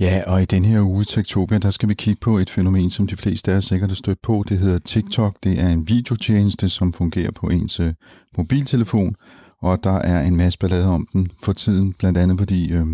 Ja, 0.00 0.22
og 0.26 0.42
i 0.42 0.44
den 0.44 0.64
her 0.64 0.80
uge 0.80 1.04
Tektopia, 1.04 1.58
der 1.58 1.70
skal 1.70 1.88
vi 1.88 1.94
kigge 1.94 2.20
på 2.20 2.38
et 2.38 2.50
fænomen, 2.50 2.90
som 2.90 3.06
de 3.06 3.16
fleste 3.16 3.50
af 3.50 3.54
jer 3.54 3.60
sikkert 3.60 3.90
har 3.90 3.94
stødt 3.94 4.22
på. 4.22 4.44
Det 4.48 4.58
hedder 4.58 4.78
TikTok. 4.78 5.36
Det 5.44 5.60
er 5.60 5.68
en 5.68 5.88
videotjeneste, 5.88 6.68
som 6.68 6.92
fungerer 6.92 7.30
på 7.30 7.46
ens 7.46 7.80
øh, 7.80 7.92
mobiltelefon, 8.36 9.16
og 9.60 9.84
der 9.84 9.98
er 9.98 10.22
en 10.22 10.36
masse 10.36 10.58
ballade 10.58 10.86
om 10.86 11.06
den 11.12 11.28
for 11.42 11.52
tiden, 11.52 11.94
blandt 11.98 12.18
andet 12.18 12.38
fordi 12.38 12.72
øh, 12.72 12.86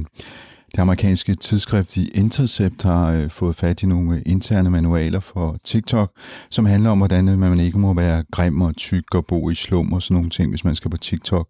det 0.72 0.78
amerikanske 0.78 1.34
tidsskrift 1.34 1.90
The 1.90 2.04
Intercept 2.04 2.82
har 2.82 3.12
øh, 3.12 3.30
fået 3.30 3.56
fat 3.56 3.82
i 3.82 3.86
nogle 3.86 4.22
interne 4.26 4.70
manualer 4.70 5.20
for 5.20 5.58
TikTok, 5.64 6.12
som 6.50 6.66
handler 6.66 6.90
om, 6.90 6.98
hvordan 6.98 7.28
øh, 7.28 7.38
man 7.38 7.60
ikke 7.60 7.78
må 7.78 7.94
være 7.94 8.24
grim 8.30 8.60
og 8.60 8.76
tyk 8.76 9.14
og 9.14 9.26
bo 9.26 9.50
i 9.50 9.54
slum 9.54 9.92
og 9.92 10.02
sådan 10.02 10.14
nogle 10.14 10.30
ting, 10.30 10.50
hvis 10.50 10.64
man 10.64 10.74
skal 10.74 10.90
på 10.90 10.96
TikTok. 10.96 11.48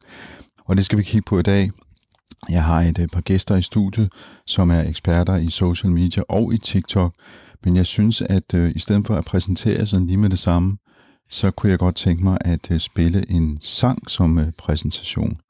Og 0.65 0.77
det 0.77 0.85
skal 0.85 0.99
vi 0.99 1.03
kigge 1.03 1.27
på 1.27 1.39
i 1.39 1.43
dag. 1.43 1.71
Jeg 2.49 2.65
har 2.65 2.81
et 2.81 2.99
øh, 2.99 3.09
par 3.09 3.21
gæster 3.21 3.57
i 3.57 3.63
studiet, 3.63 4.09
som 4.47 4.71
er 4.71 4.81
eksperter 4.81 5.37
i 5.37 5.51
social 5.51 5.93
media 5.93 6.23
og 6.29 6.55
i 6.55 6.59
TikTok, 6.59 7.15
men 7.65 7.77
jeg 7.77 7.87
synes, 7.87 8.23
at 8.23 8.55
øh, 8.55 8.73
i 8.77 8.79
stedet 8.79 9.07
for 9.07 9.15
at 9.15 9.25
præsentere 9.25 9.87
sådan 9.87 10.07
lige 10.07 10.17
med 10.17 10.31
det 10.31 10.39
samme, 10.39 10.77
så 11.31 11.51
kunne 11.51 11.71
jeg 11.71 11.79
godt 11.79 11.97
tænke 11.97 12.25
mig 12.25 12.39
at 12.41 12.71
øh, 12.71 12.81
spille 12.81 13.31
en 13.31 13.59
sang 13.61 14.11
som 14.11 14.39
øh, 14.39 14.53
præsentation. 14.59 15.41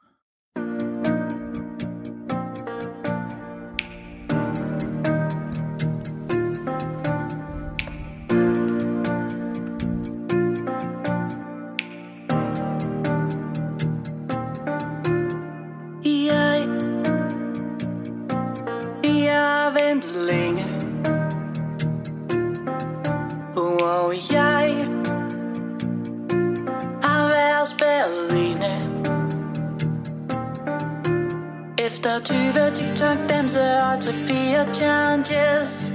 Efter 32.00 32.18
20 32.18 32.70
TikTok-danse 32.74 33.82
og 33.82 34.00
til 34.00 34.12
fire 34.12 34.74
challenges. 34.74 35.92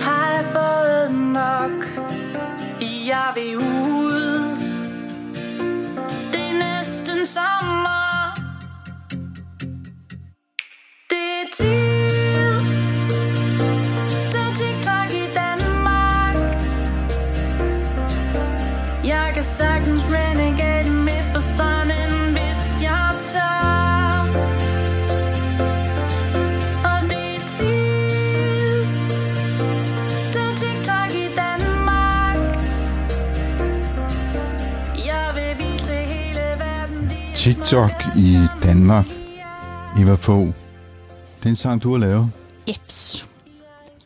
Har 0.00 0.30
jeg 0.30 0.44
fået 0.44 1.14
nok? 1.14 2.04
Jeg 3.06 3.32
vil 3.34 3.56
ud 3.56 4.56
Det 6.32 6.40
er 6.40 6.78
næsten 6.78 7.26
som 7.26 7.69
TikTok 37.70 38.16
i 38.16 38.38
Danmark. 38.62 39.06
Eva 39.98 40.14
Fogh, 40.14 40.46
det 41.38 41.44
er 41.44 41.48
en 41.48 41.56
sang, 41.56 41.82
du 41.82 41.90
har 41.90 41.98
lavet. 41.98 42.30
Jeps. 42.68 43.28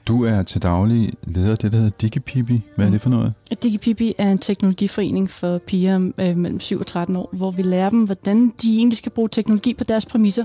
Du 0.09 0.25
er 0.25 0.43
til 0.43 0.63
daglig 0.63 1.13
leder 1.23 1.51
af 1.51 1.59
det, 1.59 1.73
der 1.73 1.79
hedder 1.79 1.97
DigiPipi. 2.01 2.61
Hvad 2.77 2.87
er 2.87 2.91
det 2.91 3.01
for 3.01 3.11
noget? 3.11 3.33
DigiPipi 3.63 4.15
er 4.19 4.31
en 4.31 4.39
teknologiforening 4.39 5.31
for 5.31 5.59
piger 5.59 6.11
øh, 6.19 6.37
mellem 6.37 6.61
7 6.61 6.79
og 6.79 6.87
13 6.87 7.17
år, 7.17 7.29
hvor 7.33 7.51
vi 7.51 7.63
lærer 7.63 7.91
dem, 7.91 8.05
hvordan 8.05 8.53
de 8.63 8.77
egentlig 8.77 8.99
skal 8.99 9.13
bruge 9.13 9.29
teknologi 9.29 9.75
på 9.75 9.85
deres 9.85 10.07
præmisser. 10.07 10.45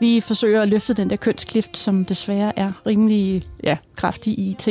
Vi 0.00 0.20
forsøger 0.20 0.62
at 0.62 0.68
løfte 0.68 0.94
den 0.94 1.10
der 1.10 1.16
kønsklift, 1.16 1.76
som 1.76 2.04
desværre 2.04 2.58
er 2.58 2.72
rimelig 2.86 3.42
ja, 3.64 3.76
kraftig 3.96 4.38
i 4.38 4.50
IT. 4.50 4.68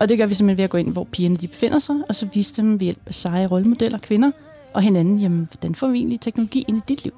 Og 0.00 0.08
det 0.08 0.18
gør 0.18 0.26
vi 0.26 0.34
simpelthen 0.34 0.58
ved 0.58 0.64
at 0.64 0.70
gå 0.70 0.78
ind, 0.78 0.92
hvor 0.92 1.04
pigerne 1.12 1.36
de 1.36 1.48
befinder 1.48 1.78
sig, 1.78 1.96
og 2.08 2.14
så 2.14 2.28
vise 2.34 2.62
dem 2.62 2.72
ved 2.72 2.84
hjælp 2.84 3.02
af 3.06 3.14
seje 3.14 3.46
rollemodeller, 3.46 3.98
kvinder 3.98 4.30
og 4.76 4.82
hinanden, 4.82 5.18
jamen, 5.18 5.48
hvordan 5.52 5.74
får 5.74 5.88
vi 5.88 5.98
egentlig 5.98 6.20
teknologi 6.20 6.64
ind 6.68 6.78
i 6.78 6.80
dit 6.88 7.04
liv? 7.04 7.12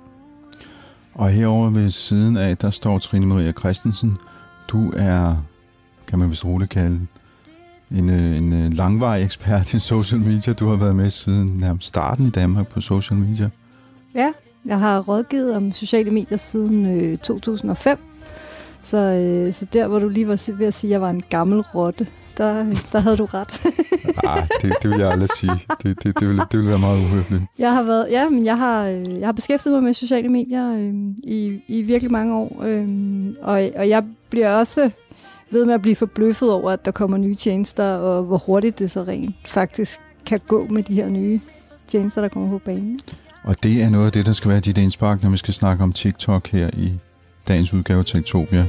Og 1.15 1.31
herovre 1.31 1.75
ved 1.75 1.91
siden 1.91 2.37
af, 2.37 2.57
der 2.57 2.71
står 2.71 2.99
Trine 2.99 3.27
Maria 3.27 3.53
Christensen. 3.53 4.17
Du 4.69 4.93
er, 4.97 5.37
kan 6.07 6.19
man 6.19 6.31
vist 6.31 6.45
roligt 6.45 6.71
kalde, 6.71 7.07
en, 7.91 8.11
øh, 8.11 8.37
en 8.37 8.53
øh, 8.53 8.73
langvarig 8.73 9.25
ekspert 9.25 9.75
i 9.75 9.81
social 9.81 10.21
media. 10.21 10.53
Du 10.53 10.69
har 10.69 10.77
været 10.77 10.97
med 10.97 11.11
siden 11.11 11.47
nærmest 11.47 11.89
starten 11.89 12.27
i 12.27 12.31
Danmark 12.31 12.69
på 12.69 12.81
social 12.81 13.21
media. 13.21 13.51
Ja, 14.15 14.33
jeg 14.65 14.79
har 14.79 15.01
rådgivet 15.01 15.57
om 15.57 15.73
sociale 15.73 16.11
medier 16.11 16.39
siden 16.39 16.87
øh, 16.87 17.19
2005. 17.19 17.99
Så, 18.83 18.99
øh, 18.99 19.53
så 19.53 19.67
der, 19.73 19.89
hvor 19.89 19.99
du 19.99 20.09
lige 20.09 20.29
var 20.29 20.53
ved 20.53 20.67
at 20.67 20.75
sige, 20.75 20.89
at 20.89 20.93
jeg 20.93 21.01
var 21.01 21.11
en 21.11 21.23
gammel 21.31 21.61
rotte, 21.61 22.07
der, 22.39 22.75
der 22.93 22.99
havde 22.99 23.17
du 23.17 23.25
ret. 23.25 23.67
Nej, 24.25 24.47
det, 24.63 24.75
det 24.83 24.91
vil 24.91 24.99
jeg 24.99 25.11
aldrig 25.11 25.29
sige. 25.37 25.53
Det, 25.83 26.03
det, 26.03 26.21
det, 26.21 26.29
vil, 26.29 26.37
det 26.37 26.59
vil 26.59 26.69
være 26.69 26.79
meget 26.79 26.99
uhøfligt. 27.05 27.43
Jeg 27.59 27.75
har 27.75 27.83
været, 27.83 28.07
ja, 28.11 28.29
men 28.29 28.45
jeg 28.45 28.59
har, 28.59 28.87
øh, 28.87 29.19
jeg 29.21 29.29
har 29.29 29.33
beskæftiget 29.33 29.75
mig 29.75 29.83
med 29.83 29.95
sociale 29.95 30.29
medier 30.29 30.73
øh, 30.73 30.95
i, 31.25 31.63
i 31.69 31.83
virkelig 31.83 32.13
mange 32.13 32.35
år, 32.37 32.63
øh, 32.65 32.89
og, 33.43 33.71
og 33.77 33.89
jeg 33.89 34.05
bliver 34.31 34.55
også 34.55 34.91
ved 35.51 35.65
med 35.65 35.75
at 35.75 35.83
blive 35.83 35.97
forbløffet 35.97 36.53
over, 36.53 36.71
at 36.71 36.85
der 36.85 36.91
kommer 36.91 37.17
nye 37.17 37.35
tjenester, 37.35 37.95
og 37.95 38.23
hvor 38.23 38.39
hurtigt 38.47 38.79
det 38.79 38.91
så 38.91 39.03
rent 39.03 39.37
faktisk 39.47 40.01
kan 40.27 40.41
gå 40.47 40.63
med 40.71 40.83
de 40.83 40.95
her 40.95 41.09
nye 41.09 41.41
tjenester, 41.87 42.21
der 42.21 42.29
kommer 42.29 42.49
på 42.49 42.59
banen. 42.59 43.01
Og 43.43 43.63
det 43.63 43.83
er 43.83 43.91
noget 43.91 44.07
af 44.07 44.13
det, 44.13 44.27
der 44.27 44.33
skal 44.33 44.51
være 44.51 44.61
dit 44.61 44.79
indspark, 44.79 45.23
når 45.23 45.31
vi 45.31 45.37
skal 45.37 45.55
snakke 45.55 45.85
om 45.85 45.93
TikTok 45.93 46.49
her 46.49 46.71
i 46.73 46.93
dagens 47.49 47.73
udgave 47.75 47.99
af 47.99 48.05
Tektopia. 48.05 48.67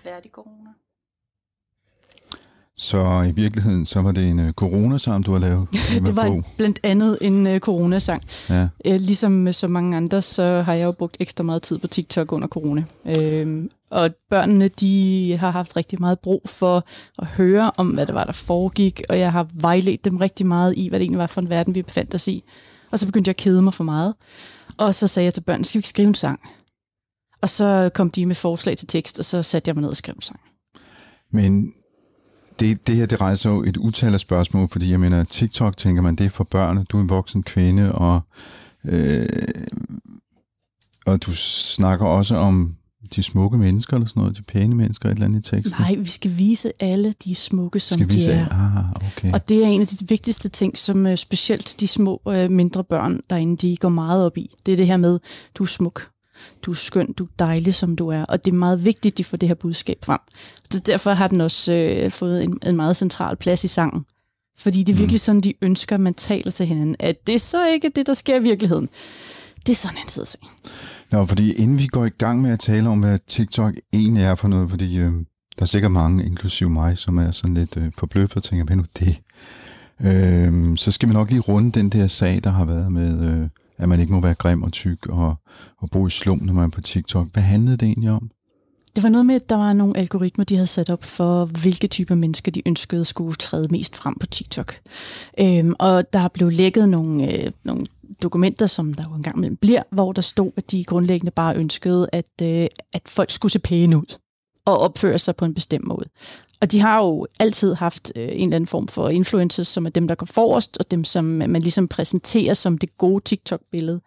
Færdig, 0.00 0.30
corona. 0.30 0.70
Så 2.76 3.22
i 3.28 3.30
virkeligheden, 3.30 3.86
så 3.86 4.00
var 4.00 4.12
det 4.12 4.30
en 4.30 4.38
uh, 4.38 4.50
coronasang, 4.50 5.26
du 5.26 5.32
har 5.32 5.38
lavet. 5.38 5.68
Det 6.06 6.16
var 6.16 6.42
blandt 6.56 6.80
andet 6.82 7.18
en 7.20 7.46
uh, 7.46 7.58
coronasang. 7.58 8.22
Ja. 8.50 8.68
Øh, 8.84 9.00
ligesom 9.00 9.32
med 9.32 9.52
så 9.52 9.68
mange 9.68 9.96
andre, 9.96 10.22
så 10.22 10.62
har 10.62 10.74
jeg 10.74 10.84
jo 10.84 10.92
brugt 10.92 11.16
ekstra 11.20 11.44
meget 11.44 11.62
tid 11.62 11.78
på 11.78 11.86
TikTok 11.86 12.32
under 12.32 12.48
corona. 12.48 12.84
Øhm, 13.06 13.70
og 13.90 14.10
børnene, 14.30 14.68
de 14.68 15.36
har 15.40 15.50
haft 15.50 15.76
rigtig 15.76 16.00
meget 16.00 16.18
brug 16.18 16.42
for 16.46 16.84
at 17.18 17.26
høre 17.26 17.70
om, 17.76 17.88
hvad 17.88 18.06
det 18.06 18.14
var, 18.14 18.24
der 18.24 18.32
foregik, 18.32 19.02
og 19.08 19.18
jeg 19.18 19.32
har 19.32 19.46
vejledt 19.54 20.04
dem 20.04 20.16
rigtig 20.16 20.46
meget 20.46 20.74
i, 20.76 20.88
hvad 20.88 20.98
det 20.98 21.04
egentlig 21.04 21.18
var 21.18 21.26
for 21.26 21.40
en 21.40 21.50
verden, 21.50 21.74
vi 21.74 21.82
befandt 21.82 22.14
os 22.14 22.28
i. 22.28 22.44
Og 22.90 22.98
så 22.98 23.06
begyndte 23.06 23.28
jeg 23.28 23.32
at 23.32 23.42
kede 23.42 23.62
mig 23.62 23.74
for 23.74 23.84
meget. 23.84 24.14
Og 24.76 24.94
så 24.94 25.06
sagde 25.06 25.24
jeg 25.24 25.34
til 25.34 25.40
børnene, 25.40 25.64
skal 25.64 25.78
vi 25.78 25.80
ikke 25.80 25.88
skrive 25.88 26.08
en 26.08 26.14
sang? 26.14 26.40
Og 27.42 27.48
så 27.48 27.90
kom 27.94 28.10
de 28.10 28.26
med 28.26 28.34
forslag 28.34 28.76
til 28.76 28.88
tekst, 28.88 29.18
og 29.18 29.24
så 29.24 29.42
satte 29.42 29.68
jeg 29.68 29.74
mig 29.74 29.82
ned 29.82 29.90
og 29.90 29.96
skrev 29.96 30.14
en 30.16 30.22
sang. 30.22 30.40
Men 31.32 31.72
det, 32.60 32.86
det 32.86 32.96
her, 32.96 33.06
det 33.06 33.20
rejser 33.20 33.50
jo 33.50 33.62
et 33.62 33.76
utal 33.76 34.14
af 34.14 34.20
spørgsmål, 34.20 34.68
fordi 34.68 34.90
jeg 34.90 35.00
mener, 35.00 35.24
TikTok, 35.24 35.76
tænker 35.76 36.02
man, 36.02 36.16
det 36.16 36.26
er 36.26 36.30
for 36.30 36.44
børn, 36.44 36.84
du 36.84 36.96
er 36.96 37.02
en 37.02 37.08
voksen 37.08 37.42
kvinde, 37.42 37.92
og, 37.92 38.20
øh, 38.84 39.26
og 41.06 41.22
du 41.22 41.34
snakker 41.34 42.06
også 42.06 42.36
om 42.36 42.76
de 43.14 43.22
smukke 43.22 43.58
mennesker, 43.58 43.94
eller 43.94 44.08
sådan 44.08 44.20
noget, 44.20 44.36
de 44.36 44.42
pæne 44.42 44.74
mennesker, 44.74 45.08
et 45.08 45.12
eller 45.12 45.24
andet 45.24 45.46
i 45.46 45.50
teksten. 45.50 45.80
Nej, 45.80 45.94
vi 45.94 46.08
skal 46.08 46.38
vise 46.38 46.72
alle 46.80 47.14
de 47.24 47.34
smukke, 47.34 47.80
som 47.80 48.00
Skal 48.00 48.16
vi 48.16 48.20
de 48.20 48.30
er. 48.30 48.46
Ah, 48.50 49.08
okay. 49.12 49.32
Og 49.32 49.48
det 49.48 49.64
er 49.64 49.66
en 49.66 49.80
af 49.80 49.86
de 49.86 49.96
vigtigste 50.08 50.48
ting, 50.48 50.78
som 50.78 51.06
øh, 51.06 51.16
specielt 51.16 51.76
de 51.80 51.88
små, 51.88 52.22
øh, 52.28 52.50
mindre 52.50 52.84
børn 52.84 53.20
derinde, 53.30 53.56
de 53.56 53.76
går 53.76 53.88
meget 53.88 54.26
op 54.26 54.38
i. 54.38 54.50
Det 54.66 54.72
er 54.72 54.76
det 54.76 54.86
her 54.86 54.96
med, 54.96 55.18
du 55.54 55.62
er 55.62 55.66
smuk. 55.66 56.10
Du 56.62 56.70
er 56.70 56.74
skøn, 56.74 57.12
du 57.12 57.24
er 57.24 57.28
dejlig, 57.38 57.74
som 57.74 57.96
du 57.96 58.08
er. 58.08 58.24
Og 58.24 58.44
det 58.44 58.52
er 58.52 58.56
meget 58.56 58.84
vigtigt, 58.84 59.12
at 59.12 59.18
de 59.18 59.24
får 59.24 59.36
det 59.36 59.48
her 59.48 59.54
budskab 59.54 59.98
frem. 60.04 60.18
Så 60.70 60.80
derfor 60.80 61.12
har 61.12 61.28
den 61.28 61.40
også 61.40 61.72
øh, 61.72 62.10
fået 62.10 62.44
en, 62.44 62.58
en 62.66 62.76
meget 62.76 62.96
central 62.96 63.36
plads 63.36 63.64
i 63.64 63.68
sangen. 63.68 64.04
Fordi 64.58 64.82
det 64.82 64.92
er 64.92 64.96
virkelig 64.96 65.20
sådan, 65.20 65.40
de 65.40 65.54
ønsker, 65.62 65.96
at 65.96 66.00
man 66.00 66.14
taler 66.14 66.50
til 66.50 66.66
hinanden. 66.66 66.96
At 66.98 67.26
det 67.26 67.34
er 67.34 67.38
så 67.38 67.68
ikke 67.68 67.90
det, 67.96 68.06
der 68.06 68.12
sker 68.12 68.40
i 68.40 68.42
virkeligheden. 68.42 68.88
Det 69.66 69.72
er 69.72 69.76
sådan 69.76 69.96
en 70.04 70.08
side 70.08 70.26
sag. 70.26 70.40
Nå, 71.10 71.26
fordi 71.26 71.52
inden 71.52 71.78
vi 71.78 71.86
går 71.86 72.04
i 72.04 72.08
gang 72.08 72.42
med 72.42 72.50
at 72.50 72.58
tale 72.58 72.88
om, 72.88 73.00
hvad 73.00 73.18
TikTok 73.26 73.74
egentlig 73.92 74.22
er 74.22 74.34
for 74.34 74.48
noget, 74.48 74.70
fordi 74.70 74.98
øh, 74.98 75.12
der 75.58 75.62
er 75.62 75.66
sikkert 75.66 75.92
mange, 75.92 76.24
inklusive 76.24 76.70
mig, 76.70 76.98
som 76.98 77.18
er 77.18 77.30
sådan 77.30 77.54
lidt 77.54 77.76
øh, 77.76 77.92
forbløffet 77.98 78.36
og 78.36 78.42
tænker, 78.42 78.64
hvad 78.64 78.76
nu 78.76 78.84
det? 78.98 79.20
Øh, 80.04 80.76
så 80.76 80.90
skal 80.90 81.08
vi 81.08 81.14
nok 81.14 81.30
lige 81.30 81.40
runde 81.40 81.72
den 81.72 81.90
der 81.90 82.06
sag, 82.06 82.40
der 82.44 82.50
har 82.50 82.64
været 82.64 82.92
med, 82.92 83.30
øh, 83.30 83.48
at 83.80 83.88
man 83.88 84.00
ikke 84.00 84.12
må 84.12 84.20
være 84.20 84.34
grim 84.34 84.62
og 84.62 84.72
tyk 84.72 85.06
og, 85.06 85.34
og 85.78 85.90
bo 85.90 86.06
i 86.06 86.10
slum, 86.10 86.38
når 86.42 86.52
man 86.52 86.64
er 86.64 86.68
på 86.68 86.80
TikTok. 86.80 87.28
Hvad 87.32 87.42
handlede 87.42 87.76
det 87.76 87.86
egentlig 87.86 88.10
om? 88.10 88.30
Det 88.96 89.02
var 89.02 89.08
noget 89.08 89.26
med, 89.26 89.34
at 89.34 89.48
der 89.48 89.56
var 89.56 89.72
nogle 89.72 89.96
algoritmer, 89.96 90.44
de 90.44 90.54
havde 90.54 90.66
sat 90.66 90.90
op 90.90 91.04
for, 91.04 91.44
hvilke 91.44 91.88
typer 91.88 92.14
mennesker 92.14 92.52
de 92.52 92.68
ønskede 92.68 93.04
skulle 93.04 93.34
træde 93.34 93.68
mest 93.70 93.96
frem 93.96 94.14
på 94.20 94.26
TikTok. 94.26 94.74
Øhm, 95.40 95.74
og 95.78 96.12
der 96.12 96.28
blev 96.28 96.50
lækket 96.50 96.88
nogle, 96.88 97.32
øh, 97.32 97.50
nogle 97.64 97.86
dokumenter, 98.22 98.66
som 98.66 98.94
der 98.94 99.04
jo 99.08 99.14
engang 99.14 99.36
imellem 99.36 99.56
bliver, 99.56 99.82
hvor 99.92 100.12
der 100.12 100.22
stod, 100.22 100.50
at 100.56 100.70
de 100.70 100.84
grundlæggende 100.84 101.30
bare 101.30 101.56
ønskede, 101.56 102.08
at, 102.12 102.42
øh, 102.42 102.66
at 102.92 103.02
folk 103.06 103.30
skulle 103.30 103.52
se 103.52 103.58
pæne 103.58 103.96
ud 103.96 104.18
og 104.64 104.78
opføre 104.78 105.18
sig 105.18 105.36
på 105.36 105.44
en 105.44 105.54
bestemt 105.54 105.84
måde. 105.84 106.06
Og 106.60 106.72
de 106.72 106.80
har 106.80 107.02
jo 107.02 107.26
altid 107.40 107.74
haft 107.74 108.12
øh, 108.16 108.22
en 108.22 108.30
eller 108.30 108.56
anden 108.56 108.66
form 108.66 108.88
for 108.88 109.08
influencers, 109.08 109.68
som 109.68 109.86
er 109.86 109.90
dem, 109.90 110.08
der 110.08 110.14
går 110.14 110.26
forrest, 110.26 110.76
og 110.78 110.90
dem, 110.90 111.04
som 111.04 111.42
øh, 111.42 111.48
man 111.48 111.62
ligesom 111.62 111.88
præsenterer 111.88 112.54
som 112.54 112.78
det 112.78 112.96
gode 112.96 113.24
TikTok-billede. 113.24 114.00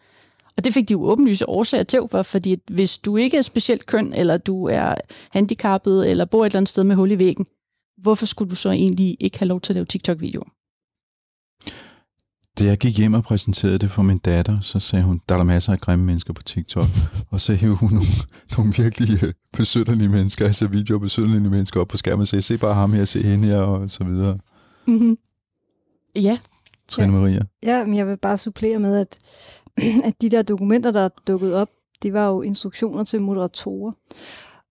Og 0.57 0.63
det 0.63 0.73
fik 0.73 0.89
de 0.89 0.91
jo 0.91 1.03
åbenlyse 1.03 1.49
årsager 1.49 1.83
til 1.83 1.99
for, 2.11 2.21
fordi 2.21 2.53
at 2.53 2.59
hvis 2.67 2.97
du 2.97 3.17
ikke 3.17 3.37
er 3.37 3.41
specielt 3.41 3.85
køn, 3.85 4.13
eller 4.13 4.37
du 4.37 4.65
er 4.65 4.95
handicappet, 5.31 6.09
eller 6.09 6.25
bor 6.25 6.41
et 6.41 6.45
eller 6.45 6.57
andet 6.57 6.69
sted 6.69 6.83
med 6.83 6.95
hul 6.95 7.11
i 7.11 7.19
væggen, 7.19 7.45
hvorfor 7.97 8.25
skulle 8.25 8.49
du 8.49 8.55
så 8.55 8.71
egentlig 8.71 9.17
ikke 9.19 9.39
have 9.39 9.47
lov 9.47 9.61
til 9.61 9.73
at 9.73 9.75
lave 9.75 9.85
TikTok-videoer? 9.85 10.49
Da 12.59 12.63
jeg 12.63 12.77
gik 12.77 12.97
hjem 12.97 13.13
og 13.13 13.23
præsenterede 13.23 13.77
det 13.77 13.91
for 13.91 14.01
min 14.01 14.17
datter, 14.17 14.59
så 14.59 14.79
sagde 14.79 15.05
hun, 15.05 15.21
der 15.29 15.35
er 15.35 15.37
der 15.39 15.45
masser 15.45 15.73
af 15.73 15.79
grimme 15.79 16.05
mennesker 16.05 16.33
på 16.33 16.43
TikTok. 16.43 16.85
og 17.31 17.41
så 17.41 17.53
hævde 17.53 17.75
hun 17.75 17.89
nogle, 17.89 18.07
nogle 18.57 18.73
virkelig 18.77 19.23
øh, 19.23 19.33
besønderlige 19.53 20.09
mennesker, 20.09 20.45
altså 20.45 20.67
videoer 20.67 20.99
besønderlige 20.99 21.49
mennesker 21.49 21.81
op 21.81 21.87
på 21.87 21.97
skærmen 21.97 22.21
og 22.21 22.27
sagde, 22.27 22.41
se 22.41 22.57
bare 22.57 22.73
ham 22.73 22.93
her, 22.93 23.05
se 23.05 23.21
hende 23.21 23.47
her, 23.47 23.61
og 23.61 23.89
så 23.89 24.03
videre. 24.03 24.37
Mm-hmm. 24.87 25.17
Ja, 26.15 26.37
Trine 26.87 27.11
Maria. 27.11 27.41
Ja, 27.63 27.85
men 27.85 27.97
jeg 27.97 28.07
vil 28.07 28.17
bare 28.17 28.37
supplere 28.37 28.79
med, 28.79 28.97
at, 28.97 29.17
at 30.07 30.13
de 30.21 30.29
der 30.29 30.41
dokumenter, 30.41 30.91
der 30.91 31.01
er 31.01 31.09
dukket 31.27 31.53
op, 31.53 31.69
det 32.03 32.13
var 32.13 32.27
jo 32.27 32.41
instruktioner 32.41 33.03
til 33.03 33.21
moderatorer. 33.21 33.91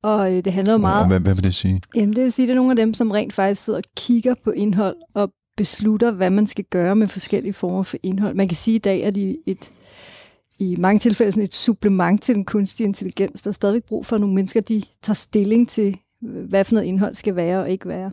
Og 0.03 0.37
øh, 0.37 0.45
det 0.45 0.53
handler 0.53 0.73
jo 0.73 0.79
meget... 0.79 1.07
Hvad, 1.07 1.21
hvad 1.21 1.35
vil 1.35 1.45
det 1.45 1.55
sige? 1.55 1.81
Jamen, 1.95 2.17
det 2.17 2.25
vil 2.25 2.33
sige, 2.33 2.45
at 2.45 2.49
det 2.49 2.53
er 2.53 2.57
nogle 2.57 2.71
af 2.71 2.77
dem, 2.77 2.95
som 2.95 3.11
rent 3.11 3.33
faktisk 3.33 3.65
sidder 3.65 3.79
og 3.79 3.85
kigger 3.97 4.35
på 4.45 4.51
indhold 4.51 4.97
og 5.15 5.33
beslutter, 5.57 6.11
hvad 6.11 6.31
man 6.31 6.47
skal 6.47 6.65
gøre 6.65 6.97
med 6.97 7.09
forskellige 7.09 7.53
former 7.53 7.83
for 7.83 7.97
indhold. 8.03 8.35
Man 8.35 8.49
kan 8.49 8.57
sige, 8.57 8.75
at 8.75 8.79
i 8.79 8.83
dag 8.83 9.01
er 9.01 9.11
de 9.11 9.37
et, 9.47 9.73
i 10.59 10.77
mange 10.79 10.99
tilfælde 10.99 11.33
sådan 11.33 11.45
et 11.45 11.55
supplement 11.55 12.23
til 12.23 12.35
den 12.35 12.45
kunstige 12.45 12.87
intelligens. 12.87 13.43
Der 13.43 13.49
er 13.49 13.53
stadigvæk 13.53 13.85
brug 13.85 14.07
for, 14.07 14.17
at 14.17 14.21
nogle 14.21 14.35
mennesker 14.35 14.61
de 14.61 14.83
tager 15.03 15.15
stilling 15.15 15.69
til, 15.69 15.97
hvad 16.49 16.65
for 16.65 16.75
noget 16.75 16.87
indhold 16.87 17.15
skal 17.15 17.37
være 17.37 17.61
og 17.61 17.71
ikke 17.71 17.89
være. 17.89 18.13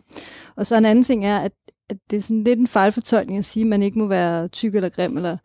Og 0.56 0.66
så 0.66 0.76
en 0.76 0.84
anden 0.84 1.04
ting 1.04 1.24
er, 1.26 1.38
at, 1.38 1.52
at 1.90 1.96
det 2.10 2.16
er 2.16 2.20
sådan 2.20 2.44
lidt 2.44 2.58
en 2.58 2.66
fejlfortolkning 2.66 3.38
at 3.38 3.44
sige, 3.44 3.64
at 3.64 3.68
man 3.68 3.82
ikke 3.82 3.98
må 3.98 4.06
være 4.06 4.48
tyk 4.48 4.74
eller 4.74 4.88
grim 4.88 5.16
eller 5.16 5.36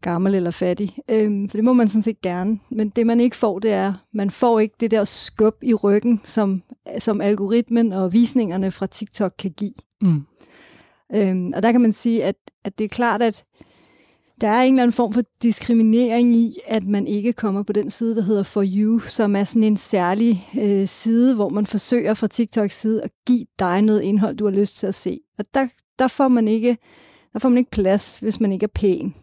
gammel 0.00 0.34
eller 0.34 0.50
fattig. 0.50 0.96
Øhm, 1.10 1.48
for 1.48 1.56
det 1.56 1.64
må 1.64 1.72
man 1.72 1.88
sådan 1.88 2.02
set 2.02 2.20
gerne. 2.20 2.58
Men 2.70 2.88
det 2.88 3.06
man 3.06 3.20
ikke 3.20 3.36
får, 3.36 3.58
det 3.58 3.72
er, 3.72 3.92
man 4.12 4.30
får 4.30 4.60
ikke 4.60 4.74
det 4.80 4.90
der 4.90 5.04
skub 5.04 5.54
i 5.62 5.74
ryggen, 5.74 6.20
som, 6.24 6.62
som 6.98 7.20
algoritmen 7.20 7.92
og 7.92 8.12
visningerne 8.12 8.70
fra 8.70 8.86
TikTok 8.86 9.32
kan 9.38 9.50
give. 9.50 9.74
Mm. 10.00 10.22
Øhm, 11.14 11.52
og 11.56 11.62
der 11.62 11.72
kan 11.72 11.80
man 11.80 11.92
sige, 11.92 12.24
at, 12.24 12.36
at 12.64 12.78
det 12.78 12.84
er 12.84 12.88
klart, 12.88 13.22
at 13.22 13.44
der 14.40 14.48
er 14.48 14.62
en 14.62 14.74
eller 14.74 14.82
anden 14.82 14.92
form 14.92 15.12
for 15.12 15.22
diskriminering 15.42 16.36
i, 16.36 16.56
at 16.66 16.86
man 16.86 17.06
ikke 17.06 17.32
kommer 17.32 17.62
på 17.62 17.72
den 17.72 17.90
side, 17.90 18.16
der 18.16 18.22
hedder 18.22 18.42
For 18.42 18.64
You, 18.76 18.98
som 18.98 19.36
er 19.36 19.44
sådan 19.44 19.62
en 19.62 19.76
særlig 19.76 20.48
øh, 20.60 20.88
side, 20.88 21.34
hvor 21.34 21.48
man 21.48 21.66
forsøger 21.66 22.14
fra 22.14 22.26
TikToks 22.26 22.80
side 22.80 23.02
at 23.02 23.10
give 23.26 23.46
dig 23.58 23.82
noget 23.82 24.00
indhold, 24.00 24.36
du 24.36 24.44
har 24.44 24.52
lyst 24.52 24.78
til 24.78 24.86
at 24.86 24.94
se. 24.94 25.20
Og 25.38 25.44
der, 25.54 25.68
der, 25.98 26.08
får, 26.08 26.28
man 26.28 26.48
ikke, 26.48 26.76
der 27.32 27.38
får 27.38 27.48
man 27.48 27.58
ikke 27.58 27.70
plads, 27.70 28.18
hvis 28.18 28.40
man 28.40 28.52
ikke 28.52 28.64
er 28.64 28.74
pæn. 28.74 29.14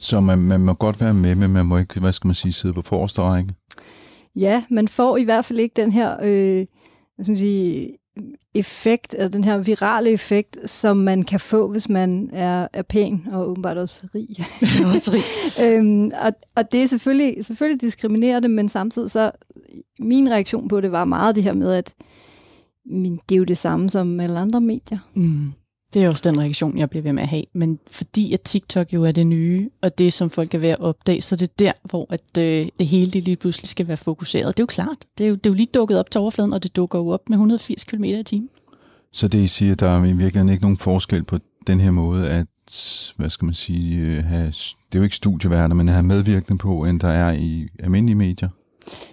Så 0.00 0.20
man, 0.20 0.38
man 0.38 0.60
må 0.60 0.74
godt 0.74 1.00
være 1.00 1.14
med, 1.14 1.34
men 1.34 1.50
man 1.50 1.66
må 1.66 1.78
ikke, 1.78 2.00
hvad 2.00 2.12
skal 2.12 2.28
man 2.28 2.34
sige, 2.34 2.52
sidde 2.52 2.74
på 2.74 2.82
forreste 2.82 3.22
række. 3.22 3.54
Ja, 4.36 4.64
man 4.70 4.88
får 4.88 5.16
i 5.16 5.24
hvert 5.24 5.44
fald 5.44 5.58
ikke 5.58 5.82
den 5.82 5.92
her 5.92 6.16
øh, 6.22 6.66
hvad 7.14 7.24
skal 7.24 7.30
man 7.30 7.36
sige, 7.36 7.96
effekt, 8.54 9.14
eller 9.14 9.28
den 9.28 9.44
her 9.44 9.58
virale 9.58 10.10
effekt, 10.10 10.70
som 10.70 10.96
man 10.96 11.22
kan 11.22 11.40
få, 11.40 11.70
hvis 11.70 11.88
man 11.88 12.30
er, 12.32 12.68
er 12.72 12.82
pæn 12.82 13.26
og 13.32 13.48
åbenbart 13.48 13.76
også 13.76 14.02
rig. 14.14 14.28
også 14.94 15.12
rig. 15.12 15.22
øhm, 15.66 16.10
og, 16.22 16.32
og 16.56 16.72
det 16.72 16.82
er 16.82 16.86
selvfølgelig, 16.86 17.44
selvfølgelig 17.44 17.80
diskriminerende, 17.80 18.48
men 18.48 18.68
samtidig 18.68 19.10
så, 19.10 19.30
min 19.98 20.30
reaktion 20.30 20.68
på 20.68 20.80
det 20.80 20.92
var 20.92 21.04
meget 21.04 21.36
det 21.36 21.44
her 21.44 21.52
med, 21.52 21.72
at 21.72 21.94
men 22.90 23.20
det 23.28 23.34
er 23.34 23.38
jo 23.38 23.44
det 23.44 23.58
samme 23.58 23.90
som 23.90 24.20
alle 24.20 24.38
andre 24.38 24.60
medier. 24.60 24.98
Mm. 25.14 25.52
Det 25.94 26.04
er 26.04 26.08
også 26.08 26.30
den 26.30 26.40
reaktion, 26.40 26.78
jeg 26.78 26.90
bliver 26.90 27.02
ved 27.02 27.12
med 27.12 27.22
at 27.22 27.28
have. 27.28 27.44
Men 27.52 27.78
fordi 27.92 28.32
at 28.32 28.40
TikTok 28.40 28.92
jo 28.92 29.04
er 29.04 29.12
det 29.12 29.26
nye, 29.26 29.68
og 29.82 29.98
det, 29.98 30.12
som 30.12 30.30
folk 30.30 30.54
er 30.54 30.58
ved 30.58 30.68
at 30.68 30.80
opdage, 30.80 31.20
så 31.20 31.36
det 31.36 31.48
er 31.48 31.52
der, 31.58 31.72
hvor 31.82 32.06
at, 32.10 32.38
øh, 32.38 32.68
det 32.78 32.86
hele 32.86 33.10
det 33.10 33.22
lige 33.22 33.36
pludselig 33.36 33.68
skal 33.68 33.88
være 33.88 33.96
fokuseret. 33.96 34.56
Det 34.56 34.60
er 34.60 34.62
jo 34.62 34.66
klart. 34.66 34.96
Det 35.18 35.24
er 35.24 35.28
jo, 35.28 35.34
det 35.34 35.46
er 35.46 35.50
jo 35.50 35.54
lige 35.54 35.68
dukket 35.74 35.98
op 35.98 36.10
til 36.10 36.20
overfladen, 36.20 36.52
og 36.52 36.62
det 36.62 36.76
dukker 36.76 36.98
jo 36.98 37.08
op 37.08 37.28
med 37.28 37.36
180 37.36 37.84
km 37.84 38.04
i 38.04 38.22
timen. 38.22 38.48
Så 39.12 39.28
det 39.28 39.38
I 39.38 39.46
siger, 39.46 39.74
der 39.74 39.88
er 39.88 40.04
i 40.04 40.12
virkeligheden 40.12 40.48
ikke 40.48 40.62
nogen 40.62 40.78
forskel 40.78 41.24
på 41.24 41.38
den 41.66 41.80
her 41.80 41.90
måde 41.90 42.28
at, 42.30 42.46
hvad 43.16 43.30
skal 43.30 43.44
man 43.44 43.54
sige, 43.54 44.06
øh, 44.06 44.24
have, 44.24 44.46
det 44.46 44.94
er 44.94 44.98
jo 44.98 45.02
ikke 45.02 45.16
studieværter, 45.16 45.74
men 45.74 45.88
at 45.88 45.94
have 45.94 46.06
medvirkende 46.06 46.58
på, 46.58 46.84
end 46.84 47.00
der 47.00 47.08
er 47.08 47.32
i 47.32 47.68
almindelige 47.78 48.16
medier? 48.16 48.48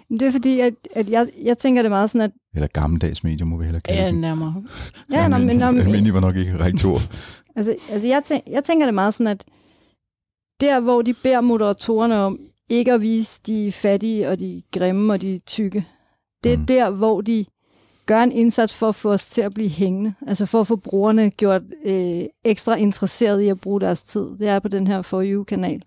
Men 0.08 0.20
det 0.20 0.28
er 0.28 0.32
fordi, 0.32 0.60
at, 0.60 0.74
at 0.94 1.10
jeg, 1.10 1.28
jeg 1.42 1.58
tænker 1.58 1.82
det 1.82 1.90
meget 1.90 2.10
sådan, 2.10 2.20
at 2.20 2.30
Eller 2.54 2.66
gammeldags 2.66 3.24
medier, 3.24 3.46
må 3.46 3.56
vi 3.56 3.64
hellere 3.64 3.80
kalde 3.80 4.02
Ja, 4.02 4.10
nærmere. 4.10 4.54
Ja, 5.12 5.28
nå, 5.28 5.38
men, 5.38 5.56
nå, 5.56 5.70
men, 5.70 5.80
Almindelig 5.80 6.14
var 6.14 6.20
nok 6.20 6.36
ikke 6.36 6.64
rigtig 6.64 6.86
ord. 6.86 7.00
Altså, 7.56 7.76
altså 7.90 8.08
jeg, 8.08 8.22
tænk, 8.24 8.42
jeg 8.46 8.64
tænker 8.64 8.86
det 8.86 8.94
meget 8.94 9.14
sådan, 9.14 9.30
at 9.30 9.44
der, 10.60 10.80
hvor 10.80 11.02
de 11.02 11.14
beder 11.14 11.40
moderatorerne 11.40 12.16
om 12.16 12.38
ikke 12.68 12.92
at 12.92 13.00
vise 13.00 13.40
de 13.46 13.72
fattige 13.72 14.28
og 14.28 14.38
de 14.38 14.62
grimme 14.72 15.12
og 15.12 15.22
de 15.22 15.40
tykke, 15.46 15.84
det 16.44 16.52
er 16.52 16.56
mm. 16.56 16.66
der, 16.66 16.90
hvor 16.90 17.20
de 17.20 17.44
gør 18.06 18.22
en 18.22 18.32
indsats 18.32 18.74
for 18.74 18.88
at 18.88 18.94
få 18.94 19.12
os 19.12 19.26
til 19.26 19.42
at 19.42 19.54
blive 19.54 19.68
hængende. 19.68 20.14
Altså 20.26 20.46
for 20.46 20.60
at 20.60 20.66
få 20.66 20.76
brugerne 20.76 21.30
gjort 21.30 21.62
øh, 21.84 22.22
ekstra 22.44 22.76
interesseret 22.76 23.40
i 23.40 23.48
at 23.48 23.60
bruge 23.60 23.80
deres 23.80 24.02
tid. 24.02 24.38
Det 24.38 24.48
er 24.48 24.58
på 24.58 24.68
den 24.68 24.86
her 24.86 25.02
For 25.02 25.22
You-kanal. 25.22 25.82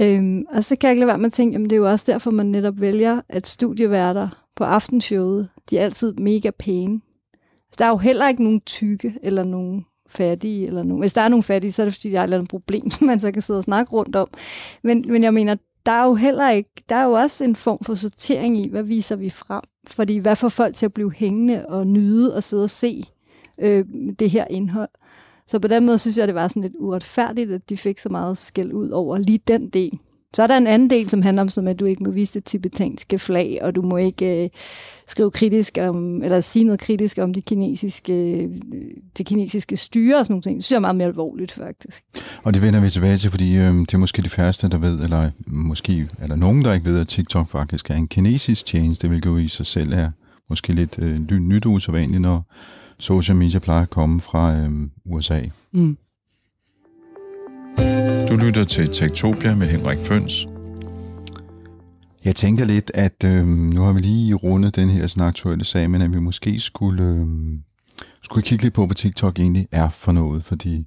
Øhm, 0.00 0.44
og 0.48 0.64
så 0.64 0.76
kan 0.76 0.88
jeg 0.88 0.92
ikke 0.92 1.00
lade 1.00 1.08
være 1.08 1.18
med 1.18 1.26
at 1.26 1.32
tænke, 1.32 1.52
jamen 1.52 1.70
det 1.70 1.76
er 1.76 1.80
jo 1.80 1.90
også 1.90 2.12
derfor, 2.12 2.30
man 2.30 2.46
netop 2.46 2.80
vælger, 2.80 3.20
at 3.28 3.46
studieværter 3.46 4.28
på 4.56 4.64
aftenshowet, 4.64 5.48
de 5.70 5.78
er 5.78 5.84
altid 5.84 6.12
mega 6.12 6.50
pæne. 6.58 7.00
Altså, 7.68 7.76
der 7.78 7.84
er 7.84 7.88
jo 7.88 7.96
heller 7.96 8.28
ikke 8.28 8.44
nogen 8.44 8.60
tykke 8.60 9.14
eller 9.22 9.44
nogen 9.44 9.86
fattige. 10.08 10.66
Eller 10.66 10.82
nogen. 10.82 11.00
Hvis 11.00 11.12
der 11.12 11.20
er 11.20 11.28
nogen 11.28 11.42
fattige, 11.42 11.72
så 11.72 11.82
er 11.82 11.86
det 11.86 11.94
fordi, 11.94 12.10
der 12.10 12.18
er 12.18 12.22
et 12.22 12.24
eller 12.24 12.36
andet 12.36 12.50
problem, 12.50 12.90
som 12.90 13.06
man 13.10 13.20
så 13.20 13.32
kan 13.32 13.42
sidde 13.42 13.58
og 13.58 13.64
snakke 13.64 13.92
rundt 13.92 14.16
om. 14.16 14.28
Men, 14.82 15.04
men 15.08 15.22
jeg 15.22 15.34
mener, 15.34 15.56
der 15.86 15.92
er 15.92 16.04
jo 16.04 16.14
heller 16.14 16.50
ikke, 16.50 16.70
der 16.88 16.96
er 16.96 17.04
jo 17.04 17.12
også 17.12 17.44
en 17.44 17.56
form 17.56 17.78
for 17.82 17.94
sortering 17.94 18.58
i, 18.58 18.68
hvad 18.68 18.82
viser 18.82 19.16
vi 19.16 19.30
frem? 19.30 19.62
Fordi 19.86 20.16
hvad 20.18 20.36
får 20.36 20.48
folk 20.48 20.74
til 20.74 20.86
at 20.86 20.94
blive 20.94 21.12
hængende 21.12 21.66
og 21.66 21.86
nyde 21.86 22.36
og 22.36 22.42
sidde 22.42 22.64
og 22.64 22.70
se 22.70 23.04
øh, 23.58 23.84
det 24.18 24.30
her 24.30 24.46
indhold? 24.50 24.88
Så 25.46 25.58
på 25.58 25.68
den 25.68 25.86
måde 25.86 25.98
synes 25.98 26.18
jeg, 26.18 26.26
det 26.26 26.34
var 26.34 26.48
sådan 26.48 26.62
lidt 26.62 26.74
uretfærdigt, 26.78 27.50
at 27.50 27.68
de 27.68 27.76
fik 27.76 27.98
så 27.98 28.08
meget 28.08 28.38
skæld 28.38 28.72
ud 28.72 28.90
over 28.90 29.18
lige 29.18 29.40
den 29.48 29.68
del. 29.68 29.98
Så 30.36 30.42
er 30.42 30.46
der 30.46 30.56
en 30.56 30.66
anden 30.66 30.90
del, 30.90 31.08
som 31.08 31.22
handler 31.22 31.42
om, 31.42 31.48
som 31.48 31.68
at 31.68 31.80
du 31.80 31.84
ikke 31.84 32.04
må 32.04 32.10
vise 32.10 32.34
det 32.34 32.44
tibetanske 32.44 33.18
flag, 33.18 33.58
og 33.62 33.74
du 33.74 33.82
må 33.82 33.96
ikke 33.96 34.44
øh, 34.44 34.48
skrive 35.08 35.30
kritisk 35.30 35.78
om, 35.80 36.22
eller 36.22 36.40
sige 36.40 36.64
noget 36.64 36.80
kritisk 36.80 37.18
om 37.18 37.34
de 37.34 37.40
kinesiske, 37.40 38.42
øh, 38.42 38.48
det 39.18 39.26
kinesiske 39.26 39.76
styre 39.76 40.18
og 40.18 40.26
sådan 40.26 40.32
nogle 40.32 40.42
ting. 40.42 40.56
Det 40.56 40.64
synes 40.64 40.70
jeg 40.70 40.76
er 40.76 40.80
meget 40.80 40.96
mere 40.96 41.08
alvorligt, 41.08 41.52
faktisk. 41.52 42.04
Og 42.42 42.54
det 42.54 42.62
vender 42.62 42.80
vi 42.80 42.90
tilbage 42.90 43.16
til, 43.16 43.30
fordi 43.30 43.56
øh, 43.56 43.74
det 43.74 43.94
er 43.94 43.98
måske 43.98 44.22
de 44.22 44.28
færreste, 44.28 44.68
der 44.68 44.78
ved, 44.78 45.00
eller 45.00 45.30
måske 45.46 46.08
er 46.18 46.26
der 46.26 46.36
nogen, 46.36 46.64
der 46.64 46.72
ikke 46.72 46.86
ved, 46.86 46.98
at 46.98 47.08
TikTok 47.08 47.48
faktisk 47.48 47.90
er 47.90 47.94
en 47.94 48.08
kinesisk 48.08 48.66
tjeneste, 48.66 49.08
hvilket 49.08 49.30
jo 49.30 49.36
i 49.36 49.48
sig 49.48 49.66
selv 49.66 49.92
er 49.92 50.10
måske 50.50 50.72
lidt 50.72 50.98
øh, 50.98 51.20
nyt 51.38 51.66
og 51.66 51.72
usædvanligt, 51.72 52.22
når 52.22 52.52
social 52.98 53.36
media 53.36 53.58
plejer 53.58 53.82
at 53.82 53.90
komme 53.90 54.20
fra 54.20 54.56
øh, 54.56 54.70
USA. 55.04 55.40
Mm. 55.72 55.96
Du 58.28 58.36
lytter 58.36 58.64
til 58.64 58.88
Tektopia 58.88 59.54
med 59.54 59.66
Henrik 59.66 59.98
Føns. 59.98 60.46
Jeg 62.24 62.36
tænker 62.36 62.64
lidt, 62.64 62.90
at 62.94 63.24
øh, 63.24 63.46
nu 63.46 63.80
har 63.80 63.92
vi 63.92 64.00
lige 64.00 64.34
rundet 64.34 64.76
den 64.76 64.90
her 64.90 65.06
sådan 65.06 65.28
aktuelle 65.28 65.64
sag, 65.64 65.90
men 65.90 66.02
at 66.02 66.12
vi 66.12 66.20
måske 66.20 66.60
skulle, 66.60 67.04
øh, 67.04 67.26
skulle 68.22 68.42
kigge 68.42 68.64
lidt 68.64 68.74
på, 68.74 68.86
hvad 68.86 68.96
TikTok 68.96 69.38
egentlig 69.38 69.66
er 69.72 69.88
for 69.88 70.12
noget, 70.12 70.44
fordi 70.44 70.86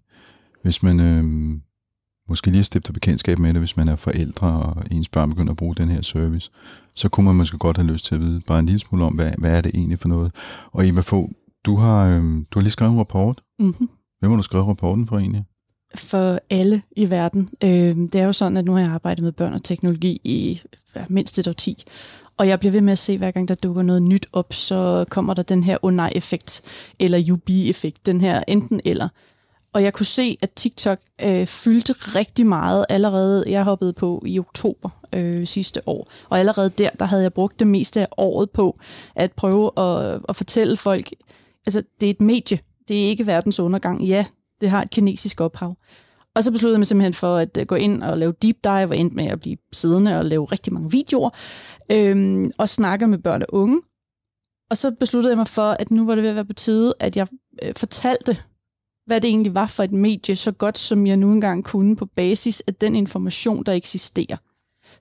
hvis 0.63 0.83
man 0.83 0.99
øh, 0.99 1.23
måske 2.29 2.49
lige 2.49 2.59
at 2.59 2.65
stifte 2.65 2.93
bekendtskab 2.93 3.39
med 3.39 3.53
det, 3.53 3.61
hvis 3.61 3.77
man 3.77 3.87
er 3.87 3.95
forældre, 3.95 4.47
og 4.47 4.83
ens 4.91 5.09
børn 5.09 5.29
begynder 5.29 5.51
at 5.51 5.57
bruge 5.57 5.75
den 5.75 5.89
her 5.89 6.01
service, 6.01 6.51
så 6.93 7.09
kunne 7.09 7.25
man 7.25 7.35
måske 7.35 7.57
godt 7.57 7.77
have 7.77 7.91
lyst 7.91 8.05
til 8.05 8.15
at 8.15 8.21
vide 8.21 8.41
bare 8.47 8.59
en 8.59 8.65
lille 8.65 8.79
smule 8.79 9.05
om, 9.05 9.13
hvad, 9.13 9.31
hvad 9.37 9.51
er 9.51 9.61
det 9.61 9.71
egentlig 9.75 9.99
for 9.99 10.09
noget. 10.09 10.31
Og 10.71 10.87
Eva 10.87 11.01
Fogh, 11.01 11.31
du 11.69 11.75
har, 11.75 12.09
øhm, 12.09 12.45
du 12.51 12.59
har 12.59 12.63
lige 12.63 12.71
skrevet 12.71 12.93
en 12.93 12.99
rapport. 12.99 13.41
Mm-hmm. 13.59 13.89
Hvem 14.19 14.31
har 14.31 14.37
du 14.37 14.43
skrevet 14.43 14.67
rapporten 14.67 15.07
for 15.07 15.17
egentlig? 15.17 15.45
for 15.95 16.39
alle 16.49 16.81
i 16.91 17.11
verden. 17.11 17.47
Øh, 17.63 17.95
det 17.95 18.15
er 18.15 18.25
jo 18.25 18.33
sådan, 18.33 18.57
at 18.57 18.65
nu 18.65 18.73
har 18.73 18.79
jeg 18.79 18.89
arbejdet 18.89 19.23
med 19.23 19.31
børn 19.31 19.53
og 19.53 19.63
teknologi 19.63 20.21
i 20.23 20.61
ja, 20.95 21.05
mindst 21.09 21.39
et 21.39 21.47
år 21.47 21.53
10. 21.53 21.83
Og 22.37 22.47
jeg 22.47 22.59
bliver 22.59 22.71
ved 22.71 22.81
med 22.81 22.91
at 22.91 22.97
se, 22.97 23.17
hver 23.17 23.31
gang 23.31 23.47
der 23.47 23.55
dukker 23.55 23.81
noget 23.81 24.01
nyt 24.01 24.27
op, 24.33 24.53
så 24.53 25.05
kommer 25.09 25.33
der 25.33 25.43
den 25.43 25.63
her 25.63 25.77
oh 25.81 25.93
nej-effekt, 25.93 26.61
eller 26.99 27.31
UB-effekt, 27.31 28.05
den 28.05 28.21
her 28.21 28.43
enten 28.47 28.81
eller. 28.85 29.07
Og 29.73 29.83
jeg 29.83 29.93
kunne 29.93 30.05
se, 30.05 30.37
at 30.41 30.51
TikTok 30.51 30.99
øh, 31.21 31.47
fyldte 31.47 31.93
rigtig 31.93 32.47
meget 32.47 32.85
allerede, 32.89 33.43
jeg 33.47 33.63
hoppede 33.63 33.93
på 33.93 34.23
i 34.25 34.39
oktober 34.39 34.89
øh, 35.13 35.47
sidste 35.47 35.87
år. 35.87 36.07
Og 36.29 36.39
allerede 36.39 36.69
der, 36.69 36.89
der 36.99 37.05
havde 37.05 37.23
jeg 37.23 37.33
brugt 37.33 37.59
det 37.59 37.67
meste 37.67 38.01
af 38.01 38.07
året 38.17 38.49
på 38.49 38.79
at 39.15 39.31
prøve 39.31 39.71
at, 39.79 40.21
at 40.29 40.35
fortælle 40.35 40.77
folk, 40.77 41.09
altså 41.67 41.83
det 41.99 42.05
er 42.05 42.09
et 42.09 42.21
medie, 42.21 42.59
det 42.87 43.03
er 43.03 43.09
ikke 43.09 43.27
verdens 43.27 43.59
undergang. 43.59 44.03
Ja, 44.03 44.25
det 44.61 44.69
har 44.69 44.81
et 44.81 44.89
kinesisk 44.89 45.41
ophav. 45.41 45.77
Og 46.35 46.43
så 46.43 46.51
besluttede 46.51 46.75
jeg 46.75 46.79
mig 46.79 46.87
simpelthen 46.87 47.13
for 47.13 47.35
at 47.35 47.57
øh, 47.57 47.65
gå 47.65 47.75
ind 47.75 48.03
og 48.03 48.17
lave 48.17 48.33
deep 48.41 48.57
dive, 48.63 48.85
og 48.89 48.97
endte 48.97 49.15
med 49.15 49.25
at 49.25 49.39
blive 49.39 49.57
siddende 49.71 50.17
og 50.17 50.25
lave 50.25 50.45
rigtig 50.45 50.73
mange 50.73 50.91
videoer, 50.91 51.29
øhm, 51.91 52.51
og 52.57 52.69
snakke 52.69 53.07
med 53.07 53.17
børn 53.17 53.41
og 53.41 53.47
unge. 53.51 53.81
Og 54.69 54.77
så 54.77 54.91
besluttede 54.99 55.31
jeg 55.31 55.37
mig 55.37 55.47
for, 55.47 55.71
at 55.79 55.91
nu 55.91 56.05
var 56.05 56.15
det 56.15 56.23
ved 56.23 56.29
at 56.29 56.35
være 56.35 56.45
på 56.45 56.53
tide, 56.53 56.93
at 56.99 57.17
jeg 57.17 57.27
øh, 57.63 57.73
fortalte, 57.77 58.37
hvad 59.05 59.21
det 59.21 59.27
egentlig 59.27 59.55
var 59.55 59.67
for 59.67 59.83
et 59.83 59.91
medie, 59.91 60.35
så 60.35 60.51
godt 60.51 60.77
som 60.77 61.07
jeg 61.07 61.17
nu 61.17 61.31
engang 61.31 61.65
kunne 61.65 61.95
på 61.95 62.05
basis 62.05 62.61
af 62.67 62.75
den 62.75 62.95
information, 62.95 63.63
der 63.63 63.73
eksisterer. 63.73 64.37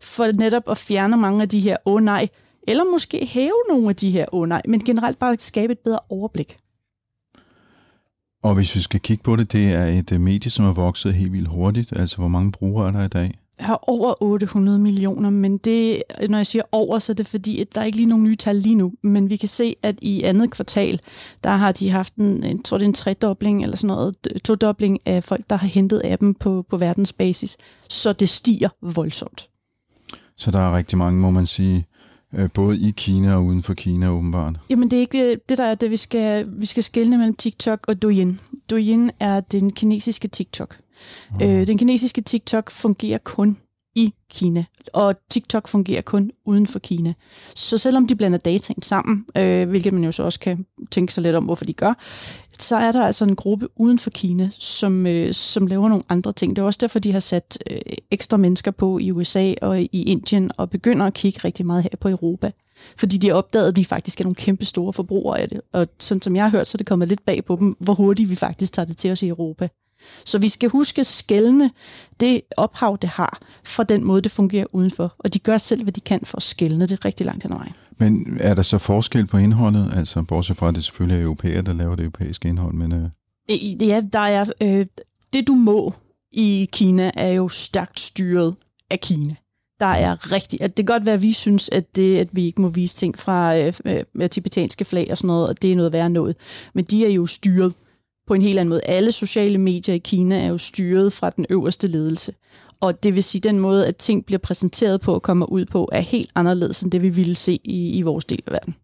For 0.00 0.32
netop 0.32 0.62
at 0.70 0.78
fjerne 0.78 1.16
mange 1.16 1.42
af 1.42 1.48
de 1.48 1.60
her, 1.60 1.76
åh 1.84 1.94
oh, 1.94 2.02
nej, 2.02 2.28
eller 2.68 2.84
måske 2.92 3.26
hæve 3.26 3.62
nogle 3.68 3.88
af 3.88 3.96
de 3.96 4.10
her, 4.10 4.46
nej, 4.46 4.62
men 4.68 4.84
generelt 4.84 5.18
bare 5.18 5.36
skabe 5.38 5.72
et 5.72 5.78
bedre 5.78 5.98
overblik. 6.08 6.56
Og 8.42 8.54
hvis 8.54 8.76
vi 8.76 8.80
skal 8.80 9.00
kigge 9.00 9.22
på 9.22 9.36
det, 9.36 9.52
det 9.52 9.72
er 9.74 9.84
et 9.84 10.12
øh, 10.12 10.20
medie, 10.20 10.50
som 10.50 10.64
er 10.64 10.72
vokset 10.72 11.14
helt 11.14 11.32
vildt 11.32 11.48
hurtigt. 11.48 11.92
Altså, 11.96 12.16
hvor 12.16 12.28
mange 12.28 12.52
brugere 12.52 12.88
er 12.88 12.92
der 12.92 13.04
i 13.04 13.08
dag? 13.08 13.38
Har 13.58 13.84
over 13.86 14.22
800 14.22 14.78
millioner, 14.78 15.30
men 15.30 15.58
det, 15.58 16.02
når 16.28 16.38
jeg 16.38 16.46
siger 16.46 16.62
over, 16.72 16.98
så 16.98 17.12
er 17.12 17.14
det 17.14 17.26
fordi, 17.26 17.60
at 17.60 17.74
der 17.74 17.80
er 17.80 17.84
ikke 17.84 17.96
lige 17.96 18.08
nogen 18.08 18.24
nye 18.24 18.36
tal 18.36 18.56
lige 18.56 18.74
nu. 18.74 18.92
Men 19.02 19.30
vi 19.30 19.36
kan 19.36 19.48
se, 19.48 19.74
at 19.82 19.98
i 20.02 20.22
andet 20.22 20.50
kvartal, 20.50 21.00
der 21.44 21.50
har 21.50 21.72
de 21.72 21.90
haft 21.90 22.14
en, 22.14 22.44
jeg 22.44 22.56
tror 22.64 22.78
det 22.78 22.84
er 22.84 22.88
en 22.88 22.94
tredobling 22.94 23.62
eller 23.62 23.76
sådan 23.76 23.96
noget, 23.96 24.16
todobling 24.44 24.98
af 25.06 25.24
folk, 25.24 25.44
der 25.50 25.56
har 25.56 25.66
hentet 25.66 26.02
appen 26.04 26.34
på, 26.34 26.64
på 26.70 26.76
verdensbasis. 26.76 27.56
Så 27.88 28.12
det 28.12 28.28
stiger 28.28 28.68
voldsomt. 28.82 29.48
Så 30.36 30.50
der 30.50 30.58
er 30.58 30.76
rigtig 30.76 30.98
mange, 30.98 31.20
må 31.20 31.30
man 31.30 31.46
sige, 31.46 31.84
både 32.54 32.78
i 32.78 32.90
Kina 32.96 33.34
og 33.34 33.44
uden 33.44 33.62
for 33.62 33.74
Kina 33.74 34.08
åbenbart. 34.10 34.54
Jamen 34.70 34.90
det 34.90 34.96
er 34.96 35.00
ikke 35.00 35.40
det, 35.48 35.58
der 35.58 35.64
er 35.64 35.74
det, 35.74 35.90
vi 35.90 35.96
skal, 35.96 36.46
vi 36.48 36.66
skal 36.66 36.82
skelne 36.82 37.18
mellem 37.18 37.34
TikTok 37.34 37.84
og 37.88 38.02
Douyin. 38.02 38.40
Douyin 38.70 39.10
er 39.20 39.40
den 39.40 39.72
kinesiske 39.72 40.28
TikTok. 40.28 40.76
Ah. 41.40 41.60
Øh, 41.60 41.66
den 41.66 41.78
kinesiske 41.78 42.20
TikTok 42.20 42.70
fungerer 42.70 43.18
kun 43.18 43.56
i 43.98 44.14
Kina, 44.30 44.64
og 44.92 45.14
TikTok 45.30 45.68
fungerer 45.68 46.02
kun 46.02 46.30
uden 46.44 46.66
for 46.66 46.78
Kina. 46.78 47.14
Så 47.54 47.78
selvom 47.78 48.06
de 48.06 48.16
blander 48.16 48.38
data 48.38 48.72
ind 48.72 48.82
sammen, 48.82 49.26
øh, 49.36 49.68
hvilket 49.68 49.92
man 49.92 50.04
jo 50.04 50.12
så 50.12 50.22
også 50.22 50.40
kan 50.40 50.66
tænke 50.90 51.14
sig 51.14 51.22
lidt 51.22 51.36
om, 51.36 51.44
hvorfor 51.44 51.64
de 51.64 51.72
gør, 51.72 51.94
så 52.58 52.76
er 52.76 52.92
der 52.92 53.06
altså 53.06 53.24
en 53.24 53.36
gruppe 53.36 53.68
uden 53.76 53.98
for 53.98 54.10
Kina, 54.10 54.50
som, 54.58 55.06
øh, 55.06 55.34
som 55.34 55.66
laver 55.66 55.88
nogle 55.88 56.04
andre 56.08 56.32
ting. 56.32 56.56
Det 56.56 56.62
er 56.62 56.66
også 56.66 56.78
derfor, 56.80 56.98
de 56.98 57.12
har 57.12 57.20
sat 57.20 57.58
øh, 57.70 57.78
ekstra 58.10 58.36
mennesker 58.36 58.70
på 58.70 58.98
i 58.98 59.10
USA 59.12 59.54
og 59.62 59.80
i 59.80 60.02
Indien, 60.02 60.50
og 60.56 60.70
begynder 60.70 61.06
at 61.06 61.14
kigge 61.14 61.40
rigtig 61.44 61.66
meget 61.66 61.82
her 61.82 61.96
på 62.00 62.08
Europa. 62.08 62.50
Fordi 62.96 63.16
de 63.16 63.28
har 63.28 63.34
opdaget, 63.34 63.68
at 63.68 63.76
vi 63.76 63.84
faktisk 63.84 64.20
er 64.20 64.24
nogle 64.24 64.34
kæmpe 64.34 64.64
store 64.64 64.92
forbrugere 64.92 65.40
af 65.40 65.48
det. 65.48 65.60
Og 65.72 65.88
sådan 65.98 66.22
som 66.22 66.36
jeg 66.36 66.44
har 66.44 66.50
hørt, 66.50 66.68
så 66.68 66.76
er 66.76 66.78
det 66.78 66.86
kommet 66.86 67.08
lidt 67.08 67.24
bag 67.24 67.44
på 67.44 67.56
dem, 67.60 67.76
hvor 67.80 67.94
hurtigt 67.94 68.30
vi 68.30 68.34
faktisk 68.34 68.72
tager 68.72 68.86
det 68.86 68.96
til 68.96 69.10
os 69.12 69.22
i 69.22 69.28
Europa. 69.28 69.68
Så 70.24 70.38
vi 70.38 70.48
skal 70.48 70.70
huske 70.70 71.00
at 71.00 71.06
skælne 71.06 71.70
det 72.20 72.40
ophav, 72.56 72.98
det 73.02 73.10
har, 73.10 73.40
fra 73.64 73.82
den 73.82 74.04
måde, 74.04 74.22
det 74.22 74.30
fungerer 74.30 74.66
udenfor. 74.72 75.14
Og 75.18 75.34
de 75.34 75.38
gør 75.38 75.58
selv, 75.58 75.82
hvad 75.82 75.92
de 75.92 76.00
kan 76.00 76.20
for 76.24 76.36
at 76.36 76.42
skælne 76.42 76.86
det 76.86 77.04
rigtig 77.04 77.26
langt 77.26 77.42
hen 77.42 77.52
ad 77.52 77.56
vejen. 77.58 77.72
Men 77.98 78.36
er 78.40 78.54
der 78.54 78.62
så 78.62 78.78
forskel 78.78 79.26
på 79.26 79.36
indholdet? 79.36 79.92
Altså, 79.96 80.22
bortset 80.22 80.56
fra, 80.56 80.68
at 80.68 80.74
det 80.74 80.84
selvfølgelig 80.84 81.20
er 81.20 81.24
europæer, 81.24 81.62
der 81.62 81.72
laver 81.72 81.96
det 81.96 82.02
europæiske 82.02 82.48
indhold, 82.48 82.74
men... 82.74 82.92
Øh... 82.92 83.08
Det 83.80 83.92
er, 83.92 84.00
der 84.00 84.18
er, 84.18 84.44
øh, 84.62 84.86
det 85.32 85.46
du 85.46 85.54
må 85.54 85.94
i 86.32 86.68
Kina 86.72 87.10
er 87.14 87.28
jo 87.28 87.48
stærkt 87.48 88.00
styret 88.00 88.54
af 88.90 89.00
Kina. 89.00 89.34
Der 89.80 89.86
er 89.86 90.32
rigtig, 90.32 90.62
at 90.62 90.76
det 90.76 90.86
kan 90.86 90.94
godt 90.94 91.06
være, 91.06 91.14
at 91.14 91.22
vi 91.22 91.32
synes, 91.32 91.68
at, 91.68 91.96
det, 91.96 92.18
at 92.18 92.28
vi 92.32 92.44
ikke 92.44 92.60
må 92.60 92.68
vise 92.68 92.96
ting 92.96 93.18
fra 93.18 93.58
øh, 93.58 93.72
øh, 94.14 94.30
tibetanske 94.30 94.84
flag 94.84 95.08
og 95.10 95.18
sådan 95.18 95.26
noget, 95.26 95.48
og 95.48 95.62
det 95.62 95.72
er 95.72 95.76
noget 95.76 95.92
værre 95.92 96.10
noget. 96.10 96.36
Men 96.74 96.84
de 96.84 97.06
er 97.06 97.10
jo 97.10 97.26
styret 97.26 97.74
på 98.28 98.34
en 98.34 98.42
helt 98.42 98.58
anden 98.58 98.70
måde. 98.70 98.80
Alle 98.84 99.12
sociale 99.12 99.58
medier 99.58 99.94
i 99.94 99.98
Kina 99.98 100.42
er 100.42 100.46
jo 100.46 100.58
styret 100.58 101.12
fra 101.12 101.30
den 101.30 101.46
øverste 101.50 101.86
ledelse. 101.86 102.32
Og 102.80 103.02
det 103.02 103.14
vil 103.14 103.22
sige, 103.22 103.40
at 103.40 103.44
den 103.44 103.58
måde, 103.58 103.86
at 103.86 103.96
ting 103.96 104.26
bliver 104.26 104.38
præsenteret 104.38 105.00
på 105.00 105.14
og 105.14 105.22
kommer 105.22 105.46
ud 105.46 105.64
på, 105.64 105.88
er 105.92 106.00
helt 106.00 106.30
anderledes 106.34 106.82
end 106.82 106.90
det, 106.92 107.02
vi 107.02 107.08
ville 107.08 107.34
se 107.34 107.58
i, 107.64 107.98
i 107.98 108.02
vores 108.02 108.24
del 108.24 108.42
af 108.46 108.52
verden. 108.52 108.74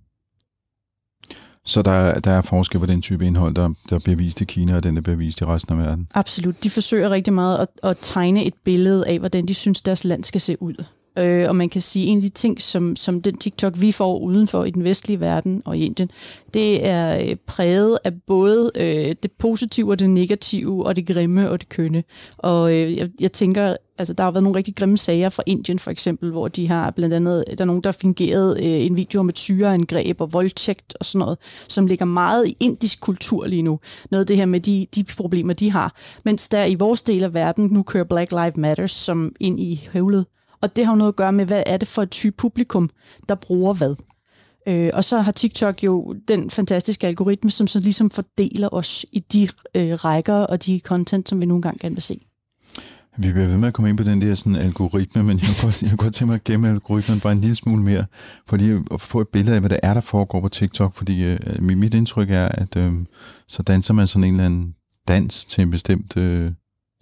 Så 1.66 1.82
der, 1.82 2.20
der 2.20 2.30
er 2.30 2.40
forskel 2.40 2.80
på 2.80 2.86
den 2.86 3.02
type 3.02 3.26
indhold, 3.26 3.54
der, 3.54 3.74
der 3.90 3.98
bliver 3.98 4.16
vist 4.16 4.40
i 4.40 4.44
Kina, 4.44 4.76
og 4.76 4.82
den, 4.82 4.96
der 4.96 5.02
bliver 5.02 5.16
vist 5.16 5.40
i 5.40 5.44
resten 5.44 5.78
af 5.78 5.86
verden? 5.86 6.08
Absolut. 6.14 6.64
De 6.64 6.70
forsøger 6.70 7.10
rigtig 7.10 7.32
meget 7.32 7.58
at, 7.58 7.68
at 7.82 7.96
tegne 8.00 8.44
et 8.44 8.54
billede 8.64 9.06
af, 9.06 9.18
hvordan 9.18 9.46
de 9.46 9.54
synes, 9.54 9.82
deres 9.82 10.04
land 10.04 10.24
skal 10.24 10.40
se 10.40 10.62
ud. 10.62 10.84
Øh, 11.18 11.48
og 11.48 11.56
man 11.56 11.68
kan 11.68 11.80
sige, 11.80 12.06
at 12.06 12.10
en 12.10 12.18
af 12.18 12.22
de 12.22 12.28
ting, 12.28 12.62
som, 12.62 12.96
som 12.96 13.22
den 13.22 13.36
TikTok, 13.36 13.80
vi 13.80 13.92
får 13.92 14.18
udenfor 14.18 14.64
i 14.64 14.70
den 14.70 14.84
vestlige 14.84 15.20
verden 15.20 15.62
og 15.64 15.78
i 15.78 15.84
Indien, 15.84 16.10
det 16.54 16.86
er 16.86 17.18
øh, 17.20 17.36
præget 17.46 17.98
af 18.04 18.12
både 18.26 18.70
øh, 18.74 19.14
det 19.22 19.32
positive 19.38 19.90
og 19.90 19.98
det 19.98 20.10
negative, 20.10 20.86
og 20.86 20.96
det 20.96 21.06
grimme 21.06 21.50
og 21.50 21.60
det 21.60 21.68
kønne. 21.68 22.04
Og 22.38 22.72
øh, 22.74 22.96
jeg, 22.96 23.08
jeg 23.20 23.32
tænker, 23.32 23.76
altså 23.98 24.14
der 24.14 24.24
har 24.24 24.30
været 24.30 24.42
nogle 24.42 24.58
rigtig 24.58 24.76
grimme 24.76 24.98
sager 24.98 25.28
fra 25.28 25.42
Indien 25.46 25.78
for 25.78 25.90
eksempel, 25.90 26.30
hvor 26.30 26.48
de 26.48 26.68
har 26.68 26.90
blandt 26.90 27.14
andet, 27.14 27.44
der 27.58 27.64
er 27.64 27.66
nogen, 27.66 27.82
der 27.82 27.88
har 27.88 27.98
fingeret 28.00 28.58
øh, 28.58 28.86
en 28.86 28.96
video 28.96 29.20
om 29.20 29.28
et 29.28 29.38
syreangreb 29.38 30.20
og 30.20 30.32
voldtægt 30.32 30.96
og 31.00 31.04
sådan 31.04 31.18
noget, 31.18 31.38
som 31.68 31.86
ligger 31.86 32.04
meget 32.04 32.48
i 32.48 32.56
indisk 32.60 33.00
kultur 33.00 33.46
lige 33.46 33.62
nu. 33.62 33.80
Noget 34.10 34.22
af 34.22 34.26
det 34.26 34.36
her 34.36 34.46
med 34.46 34.60
de, 34.60 34.86
de 34.94 35.04
problemer, 35.16 35.54
de 35.54 35.70
har. 35.70 35.94
Mens 36.24 36.48
der 36.48 36.64
i 36.64 36.74
vores 36.74 37.02
del 37.02 37.22
af 37.22 37.34
verden 37.34 37.68
nu 37.72 37.82
kører 37.82 38.04
Black 38.04 38.30
Lives 38.30 38.56
Matter 38.56 38.86
som 38.86 39.32
ind 39.40 39.60
i 39.60 39.88
høvlet. 39.92 40.26
Og 40.64 40.76
det 40.76 40.86
har 40.86 40.92
jo 40.92 40.96
noget 40.96 41.12
at 41.12 41.16
gøre 41.16 41.32
med, 41.32 41.46
hvad 41.46 41.62
er 41.66 41.76
det 41.76 41.88
for 41.88 42.02
et 42.02 42.10
type 42.10 42.36
publikum, 42.36 42.90
der 43.28 43.34
bruger 43.34 43.74
hvad. 43.74 43.94
Øh, 44.68 44.90
og 44.92 45.04
så 45.04 45.20
har 45.20 45.32
TikTok 45.32 45.84
jo 45.84 46.14
den 46.28 46.50
fantastiske 46.50 47.06
algoritme, 47.06 47.50
som 47.50 47.66
så 47.66 47.80
ligesom 47.80 48.10
fordeler 48.10 48.74
os 48.74 49.06
i 49.12 49.18
de 49.18 49.48
øh, 49.74 49.92
rækker 49.92 50.34
og 50.34 50.66
de 50.66 50.80
content, 50.84 51.28
som 51.28 51.40
vi 51.40 51.46
nogle 51.46 51.62
gange 51.62 51.78
gerne 51.78 51.94
vil 51.94 52.02
se. 52.02 52.20
Vi 53.16 53.32
bliver 53.32 53.46
ved 53.46 53.56
med 53.56 53.68
at 53.68 53.74
komme 53.74 53.90
ind 53.90 53.98
på 53.98 54.04
den 54.04 54.20
der 54.20 54.34
sådan 54.34 54.56
algoritme, 54.56 55.22
men 55.22 55.38
jeg 55.38 55.46
kunne, 55.46 55.62
godt, 55.62 55.82
jeg 55.82 55.88
kan 55.88 55.96
godt 55.96 56.14
tænke 56.14 56.26
mig 56.26 56.34
at 56.34 56.44
gemme 56.44 56.68
algoritmen 56.68 57.20
bare 57.20 57.32
en 57.32 57.40
lille 57.40 57.56
smule 57.56 57.82
mere, 57.82 58.04
for 58.46 58.56
lige 58.56 58.84
at 58.90 59.00
få 59.00 59.20
et 59.20 59.28
billede 59.28 59.54
af, 59.54 59.60
hvad 59.60 59.70
der 59.70 59.78
er, 59.82 59.94
der 59.94 60.00
foregår 60.00 60.40
på 60.40 60.48
TikTok, 60.48 60.94
fordi 60.94 61.24
øh, 61.24 61.62
mit 61.62 61.94
indtryk 61.94 62.30
er, 62.30 62.48
at 62.48 62.76
øh, 62.76 62.92
så 63.48 63.62
danser 63.62 63.94
man 63.94 64.06
sådan 64.06 64.24
en 64.24 64.34
eller 64.34 64.44
anden 64.44 64.74
dans 65.08 65.44
til 65.44 65.62
en 65.62 65.70
bestemt 65.70 66.16
øh, 66.16 66.52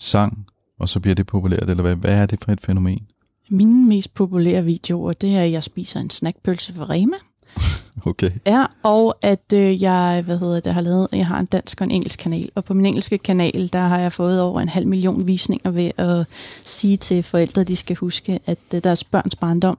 sang, 0.00 0.46
og 0.80 0.88
så 0.88 1.00
bliver 1.00 1.14
det 1.14 1.26
populært, 1.26 1.70
eller 1.70 1.82
hvad, 1.82 1.96
hvad 1.96 2.14
er 2.14 2.26
det 2.26 2.44
for 2.44 2.52
et 2.52 2.60
fænomen? 2.60 3.06
Mine 3.52 3.86
mest 3.88 4.14
populære 4.14 4.64
videoer, 4.64 5.12
det 5.12 5.36
er, 5.36 5.42
at 5.42 5.52
jeg 5.52 5.62
spiser 5.62 6.00
en 6.00 6.10
snackpølse 6.10 6.74
fra 6.74 6.86
Rema. 6.90 7.16
Okay. 8.06 8.30
Ja, 8.46 8.66
og 8.82 9.16
at 9.22 9.52
øh, 9.54 9.82
jeg, 9.82 10.22
hvad 10.24 10.38
hedder 10.38 10.60
det, 10.60 10.74
har 10.74 10.80
lavet, 10.80 11.08
jeg 11.12 11.26
har 11.26 11.40
en 11.40 11.46
dansk 11.46 11.80
og 11.80 11.84
en 11.84 11.90
engelsk 11.90 12.18
kanal, 12.18 12.50
og 12.54 12.64
på 12.64 12.74
min 12.74 12.86
engelske 12.86 13.18
kanal, 13.18 13.70
der 13.72 13.78
har 13.78 13.98
jeg 13.98 14.12
fået 14.12 14.40
over 14.40 14.60
en 14.60 14.68
halv 14.68 14.86
million 14.86 15.26
visninger 15.26 15.70
ved 15.70 15.90
at 15.96 16.26
sige 16.64 16.96
til 16.96 17.22
forældre, 17.22 17.64
de 17.64 17.76
skal 17.76 17.96
huske, 17.96 18.40
at 18.46 18.58
øh, 18.74 18.84
deres 18.84 19.04
børns 19.04 19.36
barndom 19.36 19.78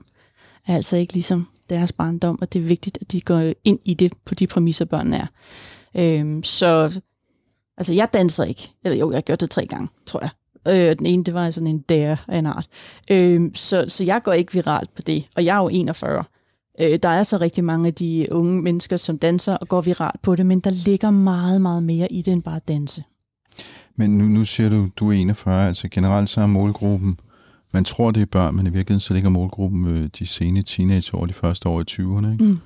er 0.66 0.74
altså 0.74 0.96
ikke 0.96 1.12
ligesom 1.12 1.48
deres 1.70 1.92
barndom, 1.92 2.38
og 2.40 2.52
det 2.52 2.62
er 2.62 2.66
vigtigt, 2.66 2.98
at 3.00 3.12
de 3.12 3.20
går 3.20 3.52
ind 3.64 3.78
i 3.84 3.94
det 3.94 4.12
på 4.24 4.34
de 4.34 4.46
præmisser, 4.46 4.84
børnene 4.84 5.16
er. 5.16 5.26
Øhm, 5.94 6.42
så 6.42 7.00
altså, 7.76 7.94
jeg 7.94 8.08
danser 8.12 8.44
ikke. 8.44 8.72
Eller 8.84 8.98
jo, 8.98 9.10
jeg 9.10 9.16
har 9.16 9.22
gjort 9.22 9.40
det 9.40 9.50
tre 9.50 9.66
gange, 9.66 9.88
tror 10.06 10.20
jeg. 10.20 10.30
Øh, 10.68 10.98
den 10.98 11.06
ene, 11.06 11.24
det 11.24 11.34
var 11.34 11.50
sådan 11.50 11.66
en 11.66 11.78
dare 11.78 12.16
af 12.28 12.38
en 12.38 12.46
art. 12.46 12.66
Øh, 13.10 13.40
så, 13.54 13.84
så 13.88 14.04
jeg 14.04 14.22
går 14.22 14.32
ikke 14.32 14.52
viralt 14.52 14.94
på 14.94 15.02
det, 15.02 15.26
og 15.36 15.44
jeg 15.44 15.56
er 15.56 15.62
jo 15.62 15.68
41. 15.68 16.24
Øh, 16.80 16.98
der 17.02 17.08
er 17.08 17.22
så 17.22 17.36
rigtig 17.36 17.64
mange 17.64 17.86
af 17.86 17.94
de 17.94 18.26
unge 18.30 18.62
mennesker, 18.62 18.96
som 18.96 19.18
danser 19.18 19.56
og 19.56 19.68
går 19.68 19.80
viralt 19.80 20.22
på 20.22 20.36
det, 20.36 20.46
men 20.46 20.60
der 20.60 20.70
ligger 20.84 21.10
meget, 21.10 21.60
meget 21.60 21.82
mere 21.82 22.12
i 22.12 22.22
det 22.22 22.32
end 22.32 22.42
bare 22.42 22.56
at 22.56 22.68
danse. 22.68 23.04
Men 23.96 24.18
nu, 24.18 24.24
nu 24.24 24.44
siger 24.44 24.70
du, 24.70 24.88
du 24.96 25.08
er 25.08 25.12
41, 25.12 25.68
altså 25.68 25.88
generelt 25.88 26.30
så 26.30 26.40
er 26.40 26.46
målgruppen, 26.46 27.18
man 27.72 27.84
tror 27.84 28.10
det 28.10 28.22
er 28.22 28.26
børn, 28.26 28.56
men 28.56 28.66
i 28.66 28.70
virkeligheden 28.70 29.00
så 29.00 29.14
ligger 29.14 29.30
målgruppen 29.30 29.86
øh, 29.86 30.08
de 30.18 30.26
sene 30.26 30.62
teenageår, 30.62 31.26
de 31.26 31.32
første 31.32 31.68
år 31.68 31.80
i 31.80 31.84
20'erne, 31.90 32.32
ikke? 32.32 32.44
Mm. 32.44 32.58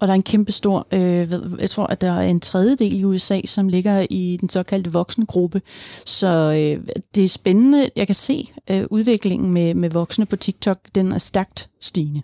Og 0.00 0.08
der 0.08 0.12
er 0.12 0.16
en 0.16 0.22
kæmpe 0.22 0.52
stor, 0.52 0.86
øh, 0.92 1.32
jeg 1.60 1.70
tror, 1.70 1.86
at 1.86 2.00
der 2.00 2.12
er 2.12 2.28
en 2.28 2.40
tredjedel 2.40 3.00
i 3.00 3.04
USA, 3.04 3.40
som 3.44 3.68
ligger 3.68 4.06
i 4.10 4.38
den 4.40 4.48
såkaldte 4.48 4.92
voksne 4.92 5.26
gruppe. 5.26 5.62
Så 6.06 6.28
øh, 6.28 6.86
det 7.14 7.24
er 7.24 7.28
spændende. 7.28 7.90
Jeg 7.96 8.06
kan 8.06 8.14
se 8.14 8.52
øh, 8.70 8.84
udviklingen 8.90 9.52
med, 9.52 9.74
med 9.74 9.90
voksne 9.90 10.26
på 10.26 10.36
TikTok, 10.36 10.78
den 10.94 11.12
er 11.12 11.18
stærkt 11.18 11.68
stigende. 11.80 12.22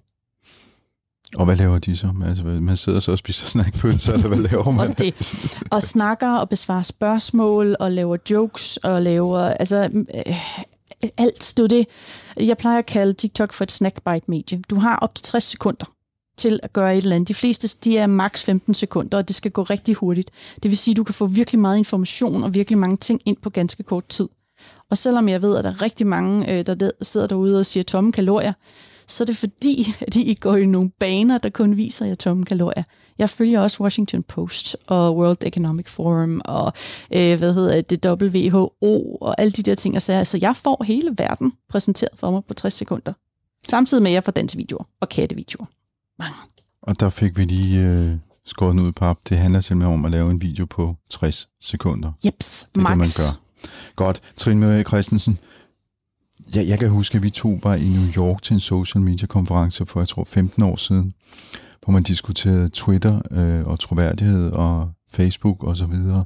Og 1.37 1.45
hvad 1.45 1.56
laver 1.56 1.78
de 1.78 1.97
så? 1.97 2.12
Altså, 2.26 2.45
man 2.45 2.76
sidder 2.76 3.00
så 3.00 3.12
og 3.12 3.18
spiser 3.18 3.47
snackpølser, 3.47 4.12
eller 4.12 4.28
hvad 4.28 4.38
laver 4.38 4.71
man? 4.71 4.80
Også 4.80 4.95
det. 4.99 5.59
Og 5.71 5.83
snakker 5.83 6.30
og 6.33 6.49
besvarer 6.49 6.83
spørgsmål 6.83 7.76
og 7.80 7.92
laver 7.92 8.16
jokes 8.30 8.76
og 8.76 9.02
laver 9.02 9.38
altså 9.38 9.90
øh, 10.14 10.37
alt 11.18 11.54
det 11.56 11.64
er 11.64 11.68
det. 11.68 11.87
Jeg 12.40 12.56
plejer 12.56 12.78
at 12.78 12.87
kalde 12.87 13.12
TikTok 13.12 13.52
for 13.52 13.64
et 13.64 13.73
snackbite-medie. 13.73 14.62
Du 14.71 14.78
har 14.78 14.97
op 14.97 15.14
til 15.14 15.25
60 15.25 15.45
sekunder 15.45 15.96
til 16.37 16.61
at 16.62 16.73
gøre 16.73 16.97
et 16.97 17.02
eller 17.02 17.16
andet. 17.16 17.28
De 17.28 17.35
fleste 17.35 17.78
de 17.85 17.99
er 17.99 18.07
maks 18.07 18.45
15 18.45 18.75
sekunder, 18.75 19.19
og 19.19 19.28
det 19.28 19.37
skal 19.37 19.50
gå 19.50 19.62
rigtig 19.62 19.95
hurtigt. 19.95 20.31
Det 20.62 20.71
vil 20.71 20.78
sige, 20.78 20.93
at 20.93 20.97
du 20.97 21.05
kan 21.05 21.14
få 21.14 21.26
virkelig 21.26 21.61
meget 21.61 21.78
information 21.78 22.43
og 22.43 22.55
virkelig 22.55 22.78
mange 22.78 22.97
ting 22.97 23.21
ind 23.25 23.37
på 23.43 23.50
ganske 23.50 23.83
kort 23.83 24.07
tid. 24.09 24.28
Og 24.90 24.99
selvom 24.99 25.28
jeg 25.28 25.43
ved, 25.43 25.57
at 25.57 25.64
der 25.64 25.71
er 25.71 25.83
rigtig 25.83 26.07
mange, 26.07 26.52
øh, 26.52 26.66
der 26.66 26.90
sidder 27.02 27.26
derude 27.26 27.59
og 27.59 27.66
siger 27.66 27.85
tomme 27.85 28.12
kalorier, 28.12 28.52
så 29.07 29.25
er 29.25 29.26
det 29.26 29.37
fordi, 29.37 29.93
at 30.07 30.16
I 30.16 30.35
går 30.35 30.57
i 30.57 30.66
nogle 30.66 30.90
baner, 30.90 31.38
der 31.38 31.50
kun 31.50 31.76
viser 31.76 32.07
jer 32.07 32.14
tomme 32.14 32.45
kalorier. 32.45 32.83
Jeg 33.19 33.31
følger 33.31 33.61
også 33.61 33.83
Washington 33.83 34.23
Post 34.23 34.76
og 34.87 35.16
World 35.16 35.47
Economic 35.47 35.88
Forum 35.88 36.40
og 36.45 36.73
øh, 37.11 37.38
hvad 37.38 37.55
hedder 37.55 37.81
det, 37.81 38.07
WHO 38.07 39.16
og 39.21 39.40
alle 39.40 39.50
de 39.50 39.62
der 39.62 39.75
ting. 39.75 39.97
Og 39.97 40.02
sager. 40.02 40.25
så 40.25 40.38
jeg 40.40 40.57
får 40.57 40.85
hele 40.85 41.14
verden 41.19 41.52
præsenteret 41.69 42.19
for 42.19 42.31
mig 42.31 42.45
på 42.45 42.55
60 42.55 42.75
sekunder. 42.75 43.12
Samtidig 43.69 44.02
med, 44.02 44.11
at 44.11 44.14
jeg 44.14 44.25
får 44.25 44.33
dansvideoer 44.33 44.85
og 45.00 45.09
kattevideoer. 45.09 45.66
Og 46.83 47.01
der 47.01 47.11
fik 47.11 47.37
vi 47.39 47.45
lige 47.45 47.81
øh, 47.87 48.13
skåret 48.45 48.73
den 48.73 48.81
ud 48.87 48.93
pap. 48.93 49.17
Det 49.29 49.39
handler 49.39 49.61
simpelthen 49.61 49.95
om 49.95 50.05
at 50.05 50.11
lave 50.11 50.31
en 50.31 50.41
video 50.41 50.67
på 50.67 50.97
60 51.11 51.49
sekunder. 51.61 52.13
Jeps, 52.25 52.69
Det 52.75 52.79
er 52.79 52.83
max. 52.83 52.91
det, 52.91 52.99
man 52.99 53.09
gør. 53.17 53.41
Godt. 53.97 54.21
Trine 54.37 54.61
Marie 54.61 54.83
Christensen, 54.85 55.39
jeg, 56.55 56.67
jeg 56.69 56.79
kan 56.79 56.91
huske, 56.91 57.17
at 57.17 57.23
vi 57.23 57.31
to 57.31 57.59
var 57.63 57.75
i 57.75 57.89
New 57.89 58.13
York 58.17 58.43
til 58.43 58.55
en 58.55 58.61
social 58.61 59.03
media 59.05 59.27
konference 59.27 59.87
for, 59.87 60.01
jeg 60.01 60.09
tror, 60.09 60.25
15 60.25 60.63
år 60.63 60.77
siden, 60.77 61.15
hvor 61.85 61.93
man 61.93 62.03
diskuterede 62.03 62.69
Twitter 62.69 63.21
øh, 63.31 63.67
og 63.67 63.81
troværdighed 63.81 64.51
og 64.51 64.91
Facebook 65.13 65.63
og 65.65 65.77
så 65.77 65.87
videre. 65.87 66.25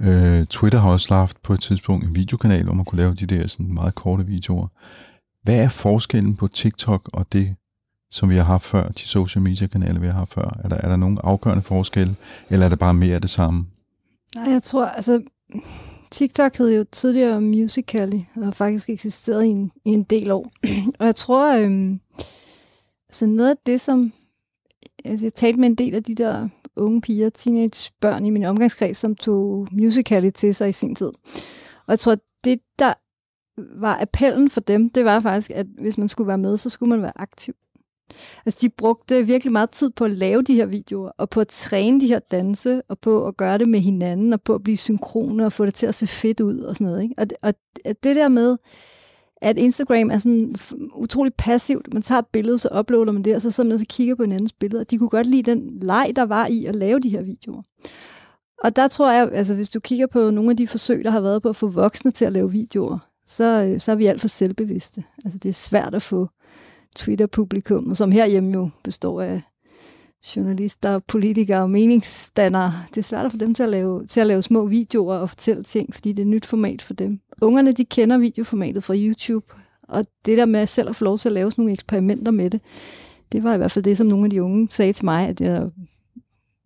Øh, 0.00 0.46
Twitter 0.46 0.78
har 0.78 0.90
også 0.90 1.14
haft 1.14 1.42
på 1.42 1.52
et 1.54 1.60
tidspunkt 1.60 2.04
en 2.04 2.14
videokanal, 2.14 2.64
hvor 2.64 2.74
man 2.74 2.84
kunne 2.84 2.98
lave 2.98 3.14
de 3.14 3.26
der 3.26 3.46
sådan 3.46 3.74
meget 3.74 3.94
korte 3.94 4.26
videoer. 4.26 4.66
Hvad 5.42 5.56
er 5.56 5.68
forskellen 5.68 6.36
på 6.36 6.48
TikTok 6.48 7.10
og 7.12 7.26
det, 7.32 7.54
som 8.12 8.30
vi 8.30 8.36
har 8.36 8.44
haft 8.44 8.64
før, 8.64 8.88
de 8.88 9.08
social 9.08 9.42
media 9.42 9.66
kanaler, 9.66 10.00
vi 10.00 10.06
har 10.06 10.12
haft 10.12 10.32
før? 10.34 10.58
Er 10.64 10.68
der, 10.68 10.76
er 10.76 10.88
der 10.88 10.96
nogen 10.96 11.18
afgørende 11.24 11.62
forskel, 11.62 12.16
eller 12.50 12.66
er 12.66 12.70
det 12.70 12.78
bare 12.78 12.94
mere 12.94 13.14
af 13.14 13.20
det 13.20 13.30
samme? 13.30 13.66
Nej, 14.34 14.52
jeg 14.52 14.62
tror, 14.62 14.84
altså, 14.84 15.22
TikTok 16.10 16.58
hed 16.58 16.76
jo 16.76 16.84
tidligere 16.92 17.40
Musical.ly, 17.40 18.20
og 18.36 18.44
har 18.44 18.50
faktisk 18.50 18.90
eksisteret 18.90 19.44
i 19.44 19.48
en, 19.48 19.72
i 19.84 19.90
en 19.90 20.02
del 20.02 20.30
år. 20.30 20.52
og 20.98 21.06
jeg 21.06 21.16
tror, 21.16 21.56
øhm, 21.56 22.00
altså 23.08 23.26
noget 23.26 23.50
af 23.50 23.56
det, 23.66 23.80
som... 23.80 24.12
Altså, 25.04 25.26
jeg 25.26 25.34
talte 25.34 25.60
med 25.60 25.68
en 25.68 25.74
del 25.74 25.94
af 25.94 26.02
de 26.02 26.14
der 26.14 26.48
unge 26.76 27.00
piger, 27.00 27.30
teenagebørn 27.30 28.26
i 28.26 28.30
min 28.30 28.44
omgangskreds, 28.44 28.96
som 28.96 29.14
tog 29.14 29.68
Musical.ly 29.72 30.30
til 30.30 30.54
sig 30.54 30.68
i 30.68 30.72
sin 30.72 30.94
tid. 30.94 31.12
Og 31.86 31.88
jeg 31.88 31.98
tror, 31.98 32.16
det 32.44 32.58
der 32.78 32.94
var 33.80 33.98
appellen 34.00 34.50
for 34.50 34.60
dem, 34.60 34.90
det 34.90 35.04
var 35.04 35.20
faktisk, 35.20 35.50
at 35.50 35.66
hvis 35.80 35.98
man 35.98 36.08
skulle 36.08 36.28
være 36.28 36.38
med, 36.38 36.56
så 36.56 36.70
skulle 36.70 36.90
man 36.90 37.02
være 37.02 37.20
aktiv. 37.20 37.54
Altså, 38.46 38.58
de 38.62 38.68
brugte 38.68 39.26
virkelig 39.26 39.52
meget 39.52 39.70
tid 39.70 39.90
på 39.90 40.04
at 40.04 40.10
lave 40.10 40.42
de 40.42 40.54
her 40.54 40.66
videoer, 40.66 41.10
og 41.18 41.30
på 41.30 41.40
at 41.40 41.48
træne 41.48 42.00
de 42.00 42.06
her 42.06 42.18
danse, 42.18 42.82
og 42.88 42.98
på 42.98 43.26
at 43.26 43.36
gøre 43.36 43.58
det 43.58 43.68
med 43.68 43.80
hinanden, 43.80 44.32
og 44.32 44.42
på 44.42 44.54
at 44.54 44.62
blive 44.62 44.76
synkrone, 44.76 45.46
og 45.46 45.52
få 45.52 45.66
det 45.66 45.74
til 45.74 45.86
at 45.86 45.94
se 45.94 46.06
fedt 46.06 46.40
ud, 46.40 46.58
og 46.58 46.76
sådan 46.76 46.86
noget. 46.86 47.02
Ikke? 47.02 47.14
Og, 47.18 47.26
og 47.42 47.54
det 47.84 48.16
der 48.16 48.28
med, 48.28 48.56
at 49.42 49.58
Instagram 49.58 50.10
er 50.10 50.18
sådan 50.18 50.54
utrolig 50.94 51.34
passivt. 51.34 51.94
Man 51.94 52.02
tager 52.02 52.18
et 52.18 52.26
billede, 52.26 52.58
så 52.58 52.68
uploader 52.78 53.12
man 53.12 53.22
det, 53.22 53.34
og 53.34 53.42
så 53.42 53.50
sidder 53.50 53.68
man 53.68 53.74
og 53.74 53.80
så 53.80 53.86
kigger 53.88 54.14
på 54.14 54.22
hinandens 54.22 54.52
billeder. 54.52 54.84
De 54.84 54.98
kunne 54.98 55.08
godt 55.08 55.26
lide 55.26 55.50
den 55.50 55.78
leg, 55.82 56.12
der 56.16 56.22
var 56.22 56.46
i 56.46 56.64
at 56.64 56.76
lave 56.76 57.00
de 57.00 57.08
her 57.08 57.22
videoer. 57.22 57.62
Og 58.64 58.76
der 58.76 58.88
tror 58.88 59.12
jeg, 59.12 59.30
altså 59.32 59.54
hvis 59.54 59.68
du 59.68 59.80
kigger 59.80 60.06
på 60.06 60.30
nogle 60.30 60.50
af 60.50 60.56
de 60.56 60.66
forsøg, 60.66 61.04
der 61.04 61.10
har 61.10 61.20
været 61.20 61.42
på 61.42 61.48
at 61.48 61.56
få 61.56 61.66
voksne 61.66 62.10
til 62.10 62.24
at 62.24 62.32
lave 62.32 62.52
videoer, 62.52 62.98
så, 63.26 63.64
øh, 63.64 63.80
så 63.80 63.92
er 63.92 63.96
vi 63.96 64.06
alt 64.06 64.20
for 64.20 64.28
selvbevidste. 64.28 65.04
Altså 65.24 65.38
det 65.38 65.48
er 65.48 65.52
svært 65.52 65.94
at 65.94 66.02
få 66.02 66.28
Twitter-publikum, 66.96 67.94
som 67.94 68.12
herhjemme 68.12 68.52
jo 68.52 68.70
består 68.84 69.22
af 69.22 69.42
journalister, 70.36 70.98
politikere 70.98 71.62
og 71.62 71.70
meningsdannere. 71.70 72.72
Det 72.88 72.98
er 72.98 73.02
svært 73.02 73.30
for 73.30 73.38
dem 73.38 73.54
til 73.54 73.62
at, 73.62 73.68
lave, 73.68 74.06
til 74.06 74.20
at 74.20 74.26
lave 74.26 74.42
små 74.42 74.66
videoer 74.66 75.16
og 75.16 75.28
fortælle 75.28 75.64
ting, 75.64 75.94
fordi 75.94 76.12
det 76.12 76.18
er 76.18 76.26
et 76.26 76.30
nyt 76.30 76.46
format 76.46 76.82
for 76.82 76.94
dem. 76.94 77.20
Ungerne, 77.42 77.72
de 77.72 77.84
kender 77.84 78.18
videoformatet 78.18 78.84
fra 78.84 78.94
YouTube, 78.96 79.46
og 79.88 80.04
det 80.26 80.38
der 80.38 80.46
med 80.46 80.66
selv 80.66 80.88
at 80.88 80.96
få 80.96 81.04
lov 81.04 81.18
til 81.18 81.28
at 81.28 81.32
lave 81.32 81.50
sådan 81.50 81.62
nogle 81.62 81.72
eksperimenter 81.72 82.32
med 82.32 82.50
det, 82.50 82.60
det 83.32 83.42
var 83.42 83.54
i 83.54 83.56
hvert 83.56 83.70
fald 83.70 83.84
det, 83.84 83.96
som 83.96 84.06
nogle 84.06 84.24
af 84.24 84.30
de 84.30 84.42
unge 84.42 84.68
sagde 84.70 84.92
til 84.92 85.04
mig, 85.04 85.28
at, 85.28 85.40
jeg, 85.40 85.68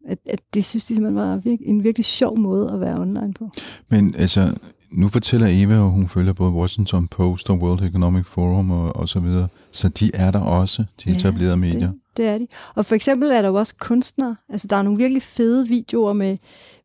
at, 0.06 0.18
at 0.26 0.40
det 0.54 0.64
synes 0.64 0.84
de 0.84 0.94
simpelthen 0.94 1.16
var 1.16 1.40
en 1.60 1.84
virkelig 1.84 2.04
sjov 2.04 2.38
måde 2.38 2.72
at 2.72 2.80
være 2.80 3.00
online 3.00 3.32
på. 3.32 3.50
Men 3.88 4.14
altså, 4.14 4.54
nu 4.96 5.09
fortæller 5.09 5.46
Eva, 5.50 5.74
at 5.74 5.90
hun 5.90 6.09
følger 6.09 6.32
både 6.32 6.52
Washington 6.52 7.09
Post 7.09 7.50
og 7.50 7.56
World 7.56 7.82
Economic 7.82 8.26
Forum 8.26 8.70
og, 8.70 8.96
og 8.96 9.09
så 9.09 9.20
videre. 9.20 9.48
Så 9.72 9.88
de 9.88 10.11
er 10.14 10.30
der 10.30 10.40
også, 10.40 10.85
de 11.04 11.11
Ja, 11.11 11.16
etablerede 11.16 11.56
medier. 11.56 11.88
Det, 11.88 12.00
det 12.16 12.26
er 12.26 12.38
de. 12.38 12.46
Og 12.74 12.85
for 12.85 12.94
eksempel 12.94 13.30
er 13.30 13.42
der 13.42 13.48
jo 13.48 13.54
også 13.54 13.74
kunstnere. 13.80 14.37
Altså, 14.48 14.66
der 14.66 14.76
er 14.76 14.82
nogle 14.82 14.98
virkelig 14.98 15.22
fede 15.22 15.68
videoer 15.68 16.12
med, 16.12 16.37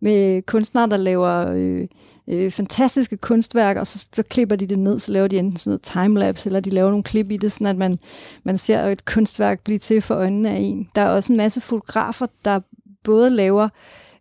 med 0.01 0.41
kunstnere, 0.41 0.89
der 0.89 0.97
laver 0.97 1.47
øh, 1.51 1.87
øh, 2.27 2.51
fantastiske 2.51 3.17
kunstværker, 3.17 3.81
og 3.81 3.87
så, 3.87 4.05
så 4.13 4.23
klipper 4.23 4.55
de 4.55 4.65
det 4.67 4.79
ned, 4.79 4.99
så 4.99 5.11
laver 5.11 5.27
de 5.27 5.37
enten 5.37 5.57
sådan 5.57 5.69
noget 5.69 5.81
timelapse, 5.81 6.49
eller 6.49 6.59
de 6.59 6.69
laver 6.69 6.89
nogle 6.89 7.03
klip 7.03 7.31
i 7.31 7.37
det, 7.37 7.51
sådan 7.51 7.67
at 7.67 7.77
man, 7.77 7.99
man 8.43 8.57
ser 8.57 8.83
et 8.83 9.05
kunstværk 9.05 9.59
blive 9.63 9.79
til 9.79 10.01
for 10.01 10.15
øjnene 10.15 10.49
af 10.49 10.59
en. 10.59 10.87
Der 10.95 11.01
er 11.01 11.09
også 11.09 11.33
en 11.33 11.37
masse 11.37 11.61
fotografer, 11.61 12.25
der 12.45 12.59
både 13.03 13.29
laver 13.29 13.69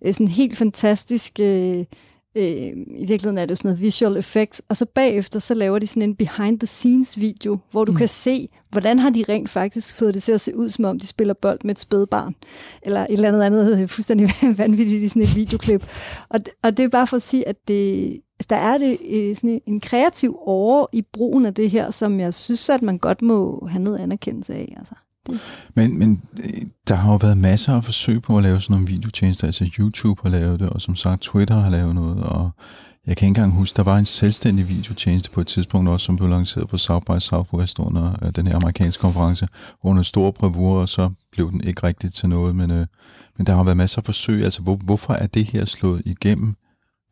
øh, 0.05 0.15
sådan 0.15 0.29
helt 0.29 0.59
fantastisk... 0.59 1.41
Øh, 1.41 1.85
øh, 2.37 2.45
i 2.45 3.07
virkeligheden 3.07 3.39
er 3.39 3.47
det 3.47 3.57
sådan 3.59 3.69
noget 3.69 3.81
visual 3.81 4.17
effects, 4.17 4.63
og 4.69 4.77
så 4.77 4.87
bagefter 4.95 5.41
så 5.41 5.55
laver 5.55 5.79
de 5.79 5.87
sådan 5.87 6.03
en 6.03 6.15
behind 6.17 6.59
the 6.61 6.67
scenes 6.67 7.21
video, 7.21 7.59
hvor 7.71 7.85
du 7.85 7.93
mm. 7.93 7.99
kan 7.99 8.09
se, 8.09 8.49
hvordan 8.71 8.99
har 8.99 9.11
de 9.11 9.25
rent 9.29 9.49
faktisk 9.51 9.95
fået 9.97 10.15
det 10.15 10.23
til 10.23 10.33
at 10.33 10.41
se 10.41 10.57
ud, 10.57 10.69
som 10.69 10.85
om 10.85 10.99
de 10.99 11.07
spiller 11.07 11.35
bold 11.35 11.59
med 11.65 11.71
et 11.71 11.79
spædbarn, 11.79 12.35
eller 12.83 13.01
et 13.01 13.13
eller 13.13 13.29
andet 13.29 13.43
andet 13.43 13.91
fuldstændig 13.91 14.29
vanvittigt 14.59 15.03
i 15.03 15.09
sådan 15.09 15.23
et 15.23 15.37
videoklip. 15.37 15.87
Og, 16.29 16.39
det- 16.47 16.55
og 16.63 16.77
det 16.77 16.85
er 16.85 16.89
bare 16.89 17.07
for 17.07 17.17
at 17.17 17.23
sige, 17.23 17.49
at 17.49 17.57
det, 17.69 18.03
altså, 18.13 18.47
der 18.51 18.57
er 18.57 18.79
det 18.79 18.99
øh, 19.11 19.37
sådan 19.37 19.61
en 19.67 19.81
kreativ 19.81 20.37
over 20.41 20.87
i 20.93 21.03
brugen 21.13 21.47
af 21.47 21.55
det 21.55 21.71
her, 21.71 21.91
som 21.91 22.21
jeg 22.21 22.35
synes, 22.35 22.71
at 22.71 22.83
man 22.83 22.99
godt 22.99 23.23
må 23.23 23.67
have 23.71 23.83
noget 23.83 23.99
anerkendelse 23.99 24.55
af. 24.55 24.75
Altså. 24.79 24.95
Men, 25.75 25.99
men 25.99 26.23
øh, 26.45 26.63
der 26.89 26.95
har 26.95 27.11
jo 27.13 27.17
været 27.17 27.39
masser 27.39 27.75
af 27.75 27.85
forsøg 27.85 28.23
på 28.23 28.37
at 28.37 28.43
lave 28.43 28.61
sådan 28.61 28.75
nogle 28.75 28.87
videotjenester. 28.87 29.47
Altså 29.47 29.71
YouTube 29.79 30.23
har 30.23 30.31
lavet 30.31 30.61
det, 30.61 30.69
og 30.69 30.81
som 30.81 30.97
sagt 30.97 31.23
Twitter 31.23 31.61
har 31.61 31.71
lavet 31.71 31.95
noget. 31.95 32.23
Og 32.23 32.51
jeg 33.07 33.17
kan 33.17 33.29
ikke 33.29 33.41
engang 33.41 33.53
huske, 33.53 33.77
der 33.77 33.83
var 33.83 33.99
en 33.99 34.05
selvstændig 34.05 34.69
videotjeneste 34.69 35.31
på 35.31 35.41
et 35.41 35.47
tidspunkt 35.47 35.89
også, 35.89 36.07
som 36.07 36.17
blev 36.17 36.29
lanceret 36.29 36.69
på 36.69 36.79
South 36.79 37.05
by 37.07 37.19
Southwest 37.19 37.79
under 37.79 38.13
øh, 38.23 38.33
den 38.37 38.47
her 38.47 38.55
amerikanske 38.55 39.01
konference. 39.01 39.49
Under 39.83 40.03
store 40.03 40.33
bravur, 40.33 40.81
og 40.81 40.89
så 40.89 41.11
blev 41.33 41.51
den 41.51 41.65
ikke 41.65 41.87
rigtigt 41.87 42.15
til 42.15 42.29
noget. 42.29 42.57
Men, 42.57 42.71
øh, 42.71 42.87
men 43.37 43.47
der 43.47 43.55
har 43.55 43.65
været 43.65 43.77
masser 43.77 43.99
af 43.99 44.05
forsøg. 44.05 44.45
Altså 44.45 44.63
hvor, 44.63 44.77
hvorfor 44.77 45.15
er 45.15 45.27
det 45.27 45.45
her 45.45 45.65
slået 45.65 46.03
igennem? 46.05 46.57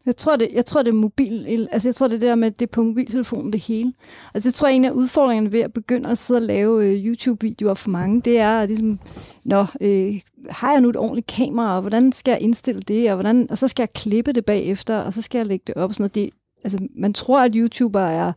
Jeg 0.09 0.17
tror, 0.17 0.37
det, 0.37 0.49
jeg 0.53 0.65
tror, 0.65 0.83
det 0.83 0.91
er 0.91 0.95
mobil, 0.95 1.69
altså 1.73 1.89
jeg 1.89 1.95
tror, 1.95 2.09
det 2.09 2.23
er 2.23 2.29
der 2.29 2.35
med, 2.35 2.47
at 2.47 2.61
det 2.61 2.67
er 2.67 2.71
på 2.71 2.83
mobiltelefonen 2.83 3.53
det 3.53 3.61
hele. 3.61 3.93
Altså 4.35 4.49
jeg 4.49 4.55
tror, 4.55 4.69
en 4.69 4.85
af 4.85 4.91
udfordringerne 4.91 5.53
ved 5.53 5.61
at 5.61 5.73
begynde 5.73 6.11
at 6.11 6.19
sidde 6.19 6.39
og 6.39 6.43
lave 6.43 6.87
øh, 6.87 7.07
YouTube-videoer 7.07 7.75
for 7.75 7.91
mange, 7.91 8.21
det 8.21 8.39
er 8.39 8.61
at 8.61 8.69
ligesom, 8.69 9.01
nå, 9.45 9.67
øh, 9.81 10.21
har 10.51 10.73
jeg 10.73 10.81
nu 10.81 10.89
et 10.89 10.97
ordentligt 10.97 11.27
kamera, 11.27 11.77
og 11.77 11.81
hvordan 11.81 12.13
skal 12.13 12.33
jeg 12.33 12.41
indstille 12.41 12.81
det, 12.81 13.11
og, 13.11 13.17
hvordan, 13.17 13.47
og 13.51 13.59
så 13.59 13.69
skal 13.69 13.83
jeg 13.83 13.93
klippe 13.93 14.33
det 14.33 14.45
bagefter, 14.45 14.99
og 14.99 15.13
så 15.13 15.23
skal 15.23 15.39
jeg 15.39 15.47
lægge 15.47 15.65
det 15.67 15.75
op 15.75 15.91
og 15.91 15.95
sådan 15.95 16.03
noget. 16.03 16.15
Det, 16.15 16.31
altså 16.65 16.79
man 16.97 17.13
tror, 17.13 17.41
at 17.41 17.53
YouTuber 17.55 18.01
er, 18.01 18.33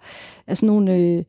er 0.47 0.53
sådan 0.53 0.67
nogle 0.67 0.97
øh, 0.97 1.23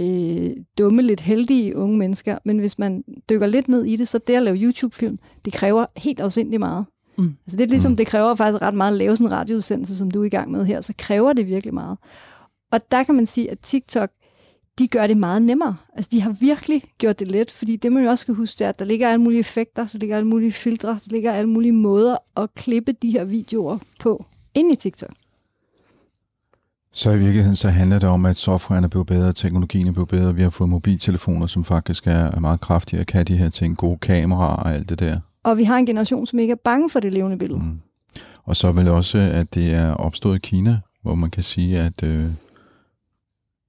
øh, 0.00 0.50
dumme, 0.78 1.02
lidt 1.02 1.20
heldige 1.20 1.76
unge 1.76 1.98
mennesker, 1.98 2.38
men 2.44 2.58
hvis 2.58 2.78
man 2.78 3.04
dykker 3.30 3.46
lidt 3.46 3.68
ned 3.68 3.84
i 3.84 3.96
det, 3.96 4.08
så 4.08 4.18
det 4.18 4.34
at 4.34 4.42
lave 4.42 4.56
YouTube-film, 4.56 5.18
det 5.44 5.52
kræver 5.52 5.86
helt 5.96 6.20
afsindig 6.20 6.60
meget. 6.60 6.86
Mm. 7.18 7.36
Altså 7.46 7.56
det 7.56 7.64
er 7.64 7.68
ligesom, 7.68 7.96
det 7.96 8.06
kræver 8.06 8.34
faktisk 8.34 8.62
ret 8.62 8.74
meget 8.74 8.92
at 8.92 8.98
lave 8.98 9.16
sådan 9.16 9.26
en 9.26 9.32
radioudsendelse, 9.32 9.96
som 9.96 10.10
du 10.10 10.20
er 10.20 10.24
i 10.24 10.28
gang 10.28 10.50
med 10.50 10.64
her, 10.64 10.80
så 10.80 10.92
kræver 10.98 11.32
det 11.32 11.46
virkelig 11.46 11.74
meget. 11.74 11.98
Og 12.72 12.80
der 12.90 13.04
kan 13.04 13.14
man 13.14 13.26
sige, 13.26 13.50
at 13.50 13.58
TikTok, 13.58 14.10
de 14.78 14.88
gør 14.88 15.06
det 15.06 15.16
meget 15.16 15.42
nemmere. 15.42 15.76
Altså 15.94 16.08
de 16.12 16.20
har 16.20 16.30
virkelig 16.30 16.82
gjort 16.98 17.18
det 17.18 17.28
let, 17.28 17.50
fordi 17.50 17.76
det 17.76 17.92
man 17.92 18.04
jo 18.04 18.10
også 18.10 18.22
skal 18.22 18.34
huske, 18.34 18.58
det 18.58 18.64
er, 18.64 18.68
at 18.68 18.78
der 18.78 18.84
ligger 18.84 19.08
alle 19.08 19.20
mulige 19.20 19.40
effekter, 19.40 19.86
der 19.92 19.98
ligger 19.98 20.16
alle 20.16 20.28
mulige 20.28 20.52
filtre, 20.52 20.88
der 20.88 21.10
ligger 21.10 21.32
alle 21.32 21.50
mulige 21.50 21.72
måder 21.72 22.16
at 22.36 22.54
klippe 22.54 22.92
de 22.92 23.10
her 23.10 23.24
videoer 23.24 23.78
på 24.00 24.24
ind 24.54 24.72
i 24.72 24.76
TikTok. 24.76 25.10
Så 26.94 27.10
i 27.10 27.18
virkeligheden 27.18 27.56
så 27.56 27.68
handler 27.68 27.98
det 27.98 28.08
om, 28.08 28.26
at 28.26 28.36
softwaren 28.36 28.84
er 28.84 28.88
blevet 28.88 29.06
bedre, 29.06 29.32
teknologien 29.32 29.88
er 29.88 29.92
blevet 29.92 30.08
bedre, 30.08 30.34
vi 30.34 30.42
har 30.42 30.50
fået 30.50 30.70
mobiltelefoner, 30.70 31.46
som 31.46 31.64
faktisk 31.64 32.06
er 32.06 32.10
er 32.10 32.40
meget 32.40 32.60
kraftige 32.60 33.00
og 33.00 33.06
kan 33.06 33.26
de 33.26 33.36
her 33.36 33.48
ting, 33.48 33.76
gode 33.76 33.98
kameraer 33.98 34.56
og 34.56 34.74
alt 34.74 34.88
det 34.88 34.98
der. 34.98 35.20
Og 35.44 35.58
vi 35.58 35.64
har 35.64 35.76
en 35.76 35.86
generation, 35.86 36.26
som 36.26 36.38
ikke 36.38 36.52
er 36.52 36.56
bange 36.64 36.90
for 36.90 37.00
det 37.00 37.12
levende 37.12 37.38
billede. 37.38 37.60
Mm. 37.60 37.80
Og 38.44 38.56
så 38.56 38.72
vel 38.72 38.88
også, 38.88 39.18
at 39.18 39.54
det 39.54 39.74
er 39.74 39.94
opstået 39.94 40.36
i 40.36 40.38
Kina, 40.38 40.80
hvor 41.02 41.14
man 41.14 41.30
kan 41.30 41.42
sige, 41.42 41.80
at 41.80 42.02
øh, 42.02 42.26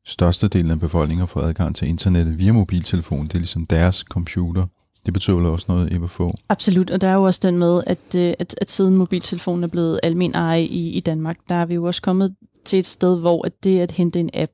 størstedelen 0.05 0.71
af 0.71 0.79
befolkningen 0.79 1.19
har 1.19 1.25
fået 1.25 1.43
adgang 1.43 1.75
til 1.75 1.87
internettet 1.87 2.37
via 2.37 2.51
mobiltelefon. 2.51 3.23
Det 3.23 3.33
er 3.33 3.39
ligesom 3.39 3.65
deres 3.65 3.95
computer. 3.95 4.65
Det 5.05 5.13
betyder 5.13 5.35
vel 5.37 5.45
også 5.45 5.65
noget, 5.69 5.93
Eva 5.93 6.05
få. 6.05 6.33
Absolut, 6.49 6.89
og 6.89 7.01
der 7.01 7.07
er 7.07 7.13
jo 7.13 7.23
også 7.23 7.39
den 7.43 7.57
med, 7.57 7.83
at, 7.87 8.15
øh, 8.15 8.33
at, 8.39 8.55
at 8.61 8.71
siden 8.71 8.97
mobiltelefonen 8.97 9.63
er 9.63 9.67
blevet 9.67 9.99
almen 10.03 10.35
eje 10.35 10.63
i, 10.63 10.89
i 10.89 10.99
Danmark, 10.99 11.37
der 11.49 11.55
er 11.55 11.65
vi 11.65 11.73
jo 11.73 11.83
også 11.83 12.01
kommet 12.01 12.35
til 12.65 12.79
et 12.79 12.85
sted, 12.85 13.19
hvor 13.19 13.45
at 13.45 13.63
det 13.63 13.79
at 13.79 13.91
hente 13.91 14.19
en 14.19 14.29
app, 14.33 14.51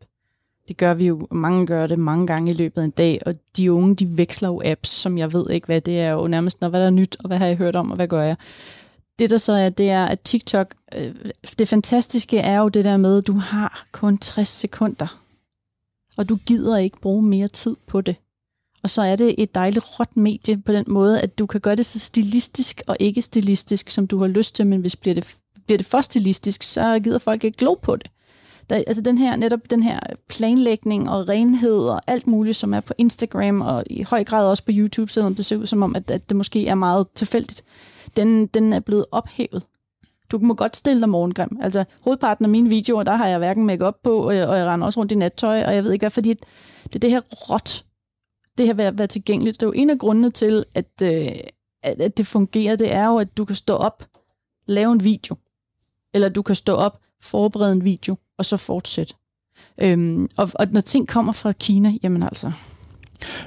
det 0.69 0.77
gør 0.77 0.93
vi 0.93 1.08
jo, 1.08 1.27
mange 1.32 1.65
gør 1.65 1.88
det 1.88 1.99
mange 1.99 2.27
gange 2.27 2.51
i 2.51 2.53
løbet 2.53 2.82
af 2.82 2.86
en 2.86 2.91
dag, 2.91 3.19
og 3.25 3.36
de 3.58 3.71
unge, 3.71 3.95
de 3.95 4.17
veksler 4.17 4.49
jo 4.49 4.62
apps, 4.65 4.89
som 4.89 5.17
jeg 5.17 5.34
ved 5.34 5.49
ikke, 5.49 5.65
hvad 5.65 5.82
det 5.82 5.99
er 5.99 6.12
jo 6.12 6.27
nærmest, 6.27 6.62
når 6.62 6.69
hvad 6.69 6.79
der 6.79 6.86
er 6.86 6.89
nyt, 6.89 7.17
og 7.19 7.27
hvad 7.27 7.38
har 7.38 7.45
jeg 7.45 7.58
hørt 7.58 7.75
om, 7.75 7.91
og 7.91 7.95
hvad 7.95 8.08
gør 8.08 8.21
jeg? 8.21 8.36
Det 9.19 9.29
der 9.29 9.38
så 9.38 9.53
er, 9.53 9.69
det 9.69 9.89
er, 9.89 10.05
at 10.05 10.19
TikTok, 10.19 10.75
øh, 10.95 11.15
det 11.60 11.67
fantastiske 11.67 12.38
er 12.38 12.60
jo 12.60 12.69
det 12.69 12.86
der 12.86 12.97
med, 12.97 13.17
at 13.17 13.27
du 13.27 13.34
har 13.34 13.86
kun 13.91 14.17
60 14.17 14.47
sekunder, 14.47 15.21
og 16.17 16.29
du 16.29 16.36
gider 16.36 16.77
ikke 16.77 17.01
bruge 17.01 17.23
mere 17.23 17.47
tid 17.47 17.75
på 17.88 18.01
det. 18.01 18.15
Og 18.84 18.89
så 18.89 19.01
er 19.01 19.15
det 19.15 19.36
et 19.38 19.55
dejligt 19.55 19.99
råt 19.99 20.17
medie 20.17 20.62
på 20.65 20.71
den 20.71 20.86
måde, 20.88 21.21
at 21.21 21.39
du 21.39 21.45
kan 21.45 21.62
gøre 21.62 21.75
det 21.75 21.86
så 21.86 21.99
stilistisk 21.99 22.82
og 22.88 22.97
ikke 22.99 23.21
stilistisk, 23.21 23.89
som 23.89 24.08
du 24.08 24.19
har 24.19 24.27
lyst 24.27 24.55
til, 24.55 24.67
men 24.67 24.82
hvis 24.82 24.95
bliver 24.95 25.15
det, 25.15 25.36
bliver 25.65 25.77
det 25.77 25.88
for 25.88 26.01
stilistisk, 26.01 26.63
så 26.63 26.99
gider 26.99 27.19
folk 27.19 27.43
ikke 27.43 27.58
glo 27.58 27.73
på 27.73 27.95
det. 27.95 28.12
Der, 28.69 28.75
altså 28.75 29.01
den 29.01 29.17
her, 29.17 29.36
netop 29.36 29.60
den 29.69 29.84
her 29.84 29.99
planlægning 30.27 31.10
og 31.10 31.29
renhed 31.29 31.79
og 31.79 32.01
alt 32.08 32.27
muligt, 32.27 32.58
som 32.58 32.73
er 32.73 32.79
på 32.79 32.93
Instagram 32.97 33.62
og 33.62 33.84
i 33.89 34.03
høj 34.03 34.23
grad 34.23 34.47
også 34.47 34.63
på 34.65 34.71
YouTube, 34.73 35.12
selvom 35.12 35.36
det 35.36 35.45
ser 35.45 35.58
ud 35.58 35.65
som 35.65 35.84
om, 35.84 35.95
at, 35.95 36.12
at 36.12 36.29
det 36.29 36.38
måske 36.38 36.67
er 36.67 36.75
meget 36.75 37.08
tilfældigt, 37.15 37.63
den, 38.17 38.47
den 38.47 38.73
er 38.73 38.79
blevet 38.79 39.05
ophævet. 39.12 39.63
Du 40.32 40.38
må 40.38 40.53
godt 40.53 40.77
stille 40.77 41.01
dig 41.01 41.10
morgengrim. 41.10 41.60
Altså 41.62 41.84
hovedparten 42.03 42.45
af 42.45 42.49
mine 42.49 42.69
videoer, 42.69 43.03
der 43.03 43.15
har 43.15 43.27
jeg 43.27 43.38
hverken 43.38 43.65
make 43.65 43.91
på, 44.03 44.17
og 44.17 44.36
jeg, 44.36 44.47
og 44.47 44.58
jeg 44.58 44.67
render 44.67 44.86
også 44.86 44.99
rundt 44.99 45.12
i 45.12 45.15
nattøj, 45.15 45.63
og 45.63 45.75
jeg 45.75 45.84
ved 45.84 45.91
ikke 45.91 46.03
hvad, 46.03 46.10
fordi 46.10 46.34
det 46.84 46.95
er 46.95 46.99
det 46.99 47.10
her 47.10 47.21
råt, 47.21 47.86
det 48.58 48.65
her 48.65 48.88
at 48.88 48.97
være 48.97 49.08
tilgængeligt. 49.08 49.60
Det 49.60 49.65
er 49.65 49.67
jo 49.67 49.73
en 49.82 49.89
af 49.89 49.97
grundene 49.97 50.32
til, 50.32 50.65
at, 50.75 51.01
øh, 51.03 51.32
at, 51.84 52.01
at 52.01 52.17
det 52.17 52.27
fungerer, 52.27 52.75
det 52.75 52.91
er 52.91 53.08
jo, 53.08 53.17
at 53.17 53.38
du 53.38 53.45
kan 53.45 53.55
stå 53.55 53.73
op, 53.73 54.03
lave 54.65 54.91
en 54.91 55.03
video, 55.03 55.36
eller 56.13 56.29
du 56.29 56.41
kan 56.41 56.55
stå 56.55 56.73
op, 56.73 56.99
forberede 57.21 57.71
en 57.71 57.84
video, 57.84 58.15
og 58.38 58.45
så 58.45 58.58
fortsætte. 58.58 59.13
Øhm, 59.82 60.27
og, 60.38 60.49
og 60.55 60.67
når 60.71 60.82
ting 60.82 61.08
kommer 61.08 61.34
fra 61.34 61.51
Kina, 61.51 61.93
jamen 62.03 62.23
altså, 62.23 62.51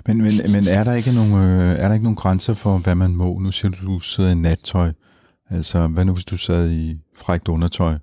Men, 0.06 0.18
men, 0.18 0.32
men 0.52 0.68
er, 0.68 0.84
der 0.84 0.94
ikke 0.94 1.12
nogen, 1.12 1.32
øh, 1.32 1.78
er 1.78 1.88
der 1.88 1.92
ikke 1.94 2.04
nogen 2.04 2.16
grænser 2.16 2.54
for, 2.54 2.78
hvad 2.78 2.94
man 2.94 3.16
må? 3.16 3.38
Nu 3.38 3.50
siger 3.50 3.72
du, 3.72 3.86
du 3.86 4.00
sidder 4.00 4.30
i 4.30 4.34
nattøj. 4.34 4.92
Altså, 5.50 5.86
hvad 5.86 6.04
nu 6.04 6.12
hvis 6.12 6.24
du 6.24 6.36
sad 6.36 6.70
i 6.70 6.96
frækt 7.16 7.48
undertøj? 7.48 7.94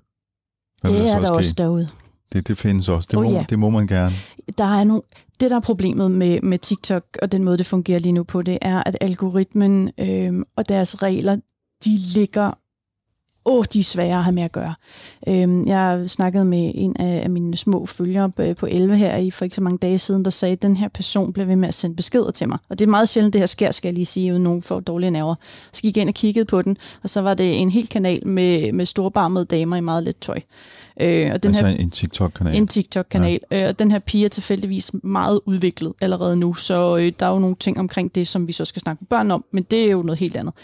Hvad 0.82 0.92
det 0.92 1.10
er 1.10 1.20
der 1.20 1.26
ske? 1.26 1.32
også 1.32 1.54
derude. 1.58 1.88
Det, 2.32 2.48
det 2.48 2.58
findes 2.58 2.88
også. 2.88 3.08
Det, 3.10 3.18
Oh, 3.18 3.24
må, 3.24 3.30
ja. 3.30 3.44
det 3.50 3.58
må 3.58 3.70
man 3.70 3.86
gerne. 3.86 4.14
der 4.58 4.64
er 4.64 4.84
nogle, 4.84 5.02
det, 5.40 5.50
der 5.50 5.56
er 5.56 5.60
problemet 5.60 6.10
med, 6.10 6.40
med 6.40 6.58
TikTok 6.58 7.04
og 7.22 7.32
den 7.32 7.44
måde, 7.44 7.58
det 7.58 7.66
fungerer 7.66 7.98
lige 7.98 8.12
nu 8.12 8.24
på, 8.24 8.42
det 8.42 8.58
er, 8.62 8.82
at 8.86 8.96
algoritmen 9.00 9.90
øh, 10.00 10.34
og 10.56 10.68
deres 10.68 11.02
regler, 11.02 11.36
de 11.84 11.98
ligger 12.14 12.58
åh, 13.44 13.64
de 13.72 13.78
er 13.78 13.82
svære 13.82 14.16
at 14.16 14.24
have 14.24 14.34
med 14.34 14.42
at 14.42 14.52
gøre. 14.52 14.74
Øhm, 15.28 15.66
jeg 15.66 16.10
snakkede 16.10 16.44
med 16.44 16.72
en 16.74 16.96
af, 16.98 17.20
af 17.24 17.30
mine 17.30 17.56
små 17.56 17.86
følgere 17.86 18.30
på, 18.30 18.42
på 18.58 18.66
11 18.66 18.96
her 18.96 19.16
i 19.16 19.30
for 19.30 19.44
ikke 19.44 19.56
så 19.56 19.62
mange 19.62 19.78
dage 19.78 19.98
siden, 19.98 20.24
der 20.24 20.30
sagde, 20.30 20.52
at 20.52 20.62
den 20.62 20.76
her 20.76 20.88
person 20.88 21.32
blev 21.32 21.48
ved 21.48 21.56
med 21.56 21.68
at 21.68 21.74
sende 21.74 21.96
beskeder 21.96 22.30
til 22.30 22.48
mig. 22.48 22.58
Og 22.68 22.78
det 22.78 22.86
er 22.86 22.90
meget 22.90 23.08
sjældent, 23.08 23.32
det 23.32 23.40
her 23.40 23.46
sker, 23.46 23.70
skal 23.70 23.88
jeg 23.88 23.94
lige 23.94 24.06
sige, 24.06 24.32
uden 24.32 24.42
nogen 24.42 24.62
får 24.62 24.80
dårlige 24.80 25.10
nerver. 25.10 25.34
Så 25.72 25.82
gik 25.82 25.96
jeg 25.96 26.02
ind 26.02 26.10
og 26.10 26.14
kiggede 26.14 26.44
på 26.44 26.62
den, 26.62 26.76
og 27.02 27.10
så 27.10 27.20
var 27.20 27.34
det 27.34 27.60
en 27.60 27.70
hel 27.70 27.88
kanal 27.88 28.26
med, 28.26 28.72
med 28.72 28.86
storbarmede 28.86 29.44
damer 29.44 29.76
i 29.76 29.80
meget 29.80 30.02
let 30.02 30.16
tøj. 30.16 30.40
Øh, 31.00 31.30
og 31.32 31.42
den 31.42 31.48
altså 31.54 31.66
her, 31.66 31.76
en 31.76 31.90
TikTok-kanal. 31.90 32.56
en 32.56 32.66
TikTok-kanal. 32.66 33.40
Ja. 33.50 33.62
Øh, 33.62 33.68
og 33.68 33.78
den 33.78 33.90
her 33.90 33.98
pige 33.98 34.24
er 34.24 34.28
tilfældigvis 34.28 34.90
meget 35.02 35.40
udviklet 35.46 35.92
allerede 36.00 36.36
nu, 36.36 36.54
så 36.54 36.96
øh, 36.96 37.12
der 37.20 37.26
er 37.26 37.30
jo 37.30 37.38
nogle 37.38 37.56
ting 37.56 37.78
omkring 37.78 38.14
det, 38.14 38.28
som 38.28 38.48
vi 38.48 38.52
så 38.52 38.64
skal 38.64 38.82
snakke 38.82 39.00
med 39.00 39.06
børn 39.06 39.30
om, 39.30 39.44
men 39.52 39.62
det 39.62 39.86
er 39.86 39.90
jo 39.90 40.02
noget 40.02 40.18
helt 40.18 40.36
andet. 40.36 40.54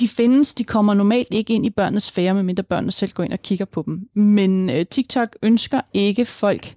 De 0.00 0.08
findes, 0.08 0.54
de 0.54 0.64
kommer 0.64 0.94
normalt 0.94 1.34
ikke 1.34 1.54
ind 1.54 1.66
i 1.66 1.70
børnenes 1.70 2.02
sfære, 2.02 2.34
medmindre 2.34 2.62
børnene 2.62 2.92
selv 2.92 3.12
går 3.12 3.22
ind 3.24 3.32
og 3.32 3.42
kigger 3.42 3.64
på 3.64 3.82
dem. 3.86 4.08
Men 4.14 4.70
øh, 4.70 4.86
TikTok 4.86 5.36
ønsker 5.42 5.80
ikke 5.94 6.24
folk, 6.24 6.76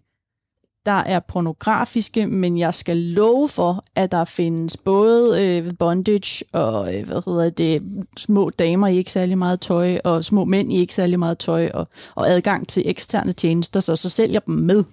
der 0.85 0.91
er 0.91 1.19
pornografiske, 1.19 2.27
men 2.27 2.57
jeg 2.57 2.73
skal 2.73 2.97
love 2.97 3.49
for, 3.49 3.83
at 3.95 4.11
der 4.11 4.25
findes 4.25 4.77
både 4.77 5.45
øh, 5.45 5.71
bondage 5.79 6.45
og 6.53 6.95
øh, 6.95 7.05
hvad 7.05 7.21
hedder 7.25 7.49
det, 7.49 7.83
små 8.17 8.49
damer 8.49 8.87
i 8.87 8.97
ikke 8.97 9.11
særlig 9.11 9.37
meget 9.37 9.61
tøj, 9.61 9.97
og 10.03 10.25
små 10.25 10.45
mænd 10.45 10.73
i 10.73 10.79
ikke 10.79 10.93
særlig 10.93 11.19
meget 11.19 11.37
tøj, 11.37 11.69
og, 11.73 11.87
og 12.15 12.29
adgang 12.29 12.67
til 12.67 12.83
eksterne 12.85 13.31
tjenester, 13.31 13.79
så 13.79 13.95
så 13.95 14.09
sælger 14.09 14.39
dem 14.39 14.55
med 14.55 14.83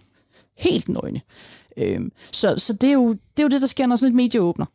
helt 0.59 0.89
nøgne. 0.89 1.21
Øh, 1.77 2.01
så 2.33 2.55
så 2.59 2.73
det, 2.73 2.89
er 2.89 2.95
jo, 2.95 3.13
det 3.13 3.39
er 3.39 3.43
jo 3.43 3.49
det, 3.49 3.61
der 3.61 3.67
sker, 3.67 3.87
når 3.87 3.97
sådan 3.97 4.11
et 4.11 4.17
medie 4.17 4.41
åbner. 4.41 4.67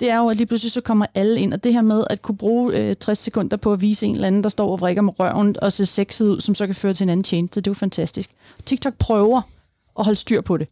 Det 0.00 0.10
er 0.10 0.18
jo, 0.18 0.28
at 0.28 0.36
lige 0.36 0.46
pludselig 0.46 0.72
så 0.72 0.80
kommer 0.80 1.06
alle 1.14 1.40
ind, 1.40 1.52
og 1.52 1.64
det 1.64 1.72
her 1.72 1.82
med 1.82 2.04
at 2.10 2.22
kunne 2.22 2.36
bruge 2.36 2.76
øh, 2.76 2.96
60 2.96 3.18
sekunder 3.18 3.56
på 3.56 3.72
at 3.72 3.80
vise 3.80 4.06
en 4.06 4.14
eller 4.14 4.26
anden, 4.26 4.42
der 4.42 4.48
står 4.48 4.72
og 4.72 4.80
vrikker 4.80 5.02
med 5.02 5.20
røven 5.20 5.56
og 5.62 5.72
ser 5.72 5.84
sexet 5.84 6.28
ud, 6.28 6.40
som 6.40 6.54
så 6.54 6.66
kan 6.66 6.74
føre 6.74 6.94
til 6.94 7.04
en 7.04 7.10
anden 7.10 7.24
tjeneste, 7.24 7.60
det 7.60 7.66
er 7.66 7.70
jo 7.70 7.74
fantastisk. 7.74 8.30
TikTok 8.64 8.94
prøver 8.94 9.42
at 9.98 10.04
holde 10.04 10.18
styr 10.18 10.40
på 10.40 10.56
det. 10.56 10.68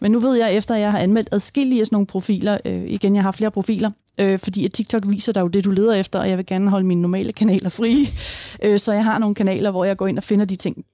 Men 0.00 0.12
nu 0.12 0.18
ved 0.18 0.36
jeg, 0.36 0.54
efter 0.54 0.74
jeg 0.74 0.90
har 0.90 0.98
anmeldt 0.98 1.28
adskillige 1.32 1.80
af 1.80 1.86
sådan 1.86 1.94
nogle 1.94 2.06
profiler, 2.06 2.58
øh, 2.64 2.84
igen, 2.86 3.14
jeg 3.14 3.22
har 3.22 3.32
flere 3.32 3.50
profiler, 3.50 3.90
øh, 4.20 4.38
fordi 4.38 4.64
at 4.64 4.72
TikTok 4.72 5.02
viser 5.08 5.32
dig 5.32 5.40
jo 5.40 5.48
det, 5.48 5.64
du 5.64 5.70
leder 5.70 5.94
efter, 5.94 6.18
og 6.18 6.28
jeg 6.28 6.38
vil 6.38 6.46
gerne 6.46 6.70
holde 6.70 6.86
mine 6.86 7.02
normale 7.02 7.32
kanaler 7.32 7.68
frie. 7.68 8.06
Øh, 8.62 8.80
så 8.80 8.92
jeg 8.92 9.04
har 9.04 9.18
nogle 9.18 9.34
kanaler, 9.34 9.70
hvor 9.70 9.84
jeg 9.84 9.96
går 9.96 10.06
ind 10.06 10.18
og 10.18 10.24
finder 10.24 10.44
de 10.44 10.56
ting. 10.56 10.84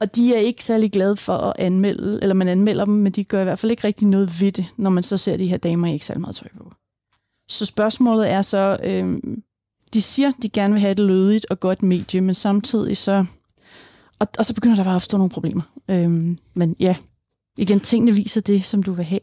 Og 0.00 0.16
de 0.16 0.34
er 0.34 0.38
ikke 0.38 0.64
særlig 0.64 0.92
glade 0.92 1.16
for 1.16 1.32
at 1.32 1.52
anmelde, 1.58 2.18
eller 2.22 2.34
man 2.34 2.48
anmelder 2.48 2.84
dem, 2.84 2.94
men 2.94 3.12
de 3.12 3.24
gør 3.24 3.40
i 3.40 3.44
hvert 3.44 3.58
fald 3.58 3.70
ikke 3.70 3.84
rigtig 3.84 4.06
noget 4.06 4.40
ved 4.40 4.52
det, 4.52 4.66
når 4.76 4.90
man 4.90 5.02
så 5.02 5.16
ser 5.16 5.36
de 5.36 5.46
her 5.46 5.56
damer 5.56 5.88
i 5.88 5.92
ikke 5.92 6.06
særlig 6.06 6.20
meget 6.20 6.36
tøj 6.36 6.48
på. 6.58 6.72
Så 7.48 7.64
spørgsmålet 7.64 8.30
er 8.30 8.42
så, 8.42 8.78
øh, 8.84 9.18
de 9.92 10.02
siger, 10.02 10.32
de 10.42 10.48
gerne 10.48 10.72
vil 10.74 10.80
have 10.80 10.92
et 10.92 10.98
lødigt 10.98 11.46
og 11.50 11.60
godt 11.60 11.82
medie, 11.82 12.20
men 12.20 12.34
samtidig 12.34 12.96
så, 12.96 13.24
og, 14.18 14.26
og 14.38 14.46
så 14.46 14.54
begynder 14.54 14.76
der 14.76 14.84
bare 14.84 14.94
at 14.94 14.96
opstå 14.96 15.16
nogle 15.18 15.30
problemer. 15.30 15.62
Øh, 15.88 16.36
men 16.54 16.76
ja, 16.80 16.96
igen, 17.58 17.80
tingene 17.80 18.14
viser 18.14 18.40
det, 18.40 18.64
som 18.64 18.82
du 18.82 18.92
vil 18.92 19.04
have. 19.04 19.20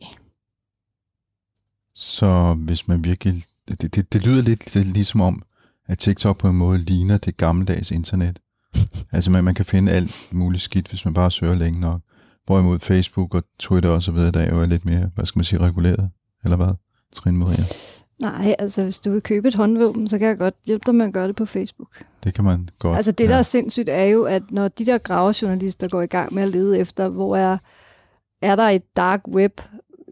Så 1.95 2.53
hvis 2.53 2.87
man 2.87 3.03
virkelig... 3.03 3.43
Det, 3.67 3.95
det, 3.95 4.13
det 4.13 4.25
lyder 4.25 4.41
lidt, 4.41 4.75
lidt 4.75 4.87
ligesom 4.87 5.21
om, 5.21 5.41
at 5.87 5.99
TikTok 5.99 6.37
på 6.37 6.47
en 6.47 6.55
måde 6.55 6.79
ligner 6.79 7.17
det 7.17 7.37
gammeldags 7.37 7.91
internet 7.91 8.39
altså 9.11 9.31
man, 9.31 9.43
man 9.43 9.55
kan 9.55 9.65
finde 9.65 9.91
alt 9.91 10.27
muligt 10.31 10.63
skidt, 10.63 10.87
hvis 10.87 11.05
man 11.05 11.13
bare 11.13 11.31
søger 11.31 11.55
længe 11.55 11.79
nok. 11.79 12.01
Hvorimod 12.45 12.79
Facebook 12.79 13.35
og 13.35 13.43
Twitter 13.59 13.89
og 13.89 14.03
så 14.03 14.11
videre, 14.11 14.31
der 14.31 14.39
er 14.39 14.55
jo 14.55 14.65
lidt 14.65 14.85
mere, 14.85 15.09
hvad 15.15 15.25
skal 15.25 15.39
man 15.39 15.43
sige, 15.43 15.59
reguleret. 15.59 16.09
Eller 16.43 16.57
hvad? 16.57 16.73
Trine 17.13 17.37
Maria. 17.37 17.63
Nej, 18.19 18.55
altså 18.59 18.83
hvis 18.83 18.99
du 18.99 19.11
vil 19.11 19.21
købe 19.21 19.47
et 19.47 19.55
håndvåben, 19.55 20.07
så 20.07 20.17
kan 20.17 20.27
jeg 20.27 20.37
godt 20.37 20.55
hjælpe 20.65 20.83
dig 20.85 20.95
med 20.95 21.05
at 21.05 21.13
gøre 21.13 21.27
det 21.27 21.35
på 21.35 21.45
Facebook. 21.45 22.03
Det 22.23 22.33
kan 22.33 22.43
man 22.43 22.69
godt. 22.79 22.95
Altså 22.95 23.11
det, 23.11 23.29
der 23.29 23.35
er 23.35 23.43
sindssygt, 23.43 23.89
er 23.89 24.03
jo, 24.03 24.23
at 24.23 24.43
når 24.51 24.67
de 24.67 24.85
der 24.85 24.97
gravejournalister 24.97 25.87
går 25.87 26.01
i 26.01 26.07
gang 26.07 26.33
med 26.33 26.43
at 26.43 26.49
lede 26.49 26.79
efter, 26.79 27.09
hvor 27.09 27.37
er, 27.37 27.57
er 28.41 28.55
der 28.55 28.63
et 28.63 28.95
dark 28.95 29.21
web, 29.27 29.61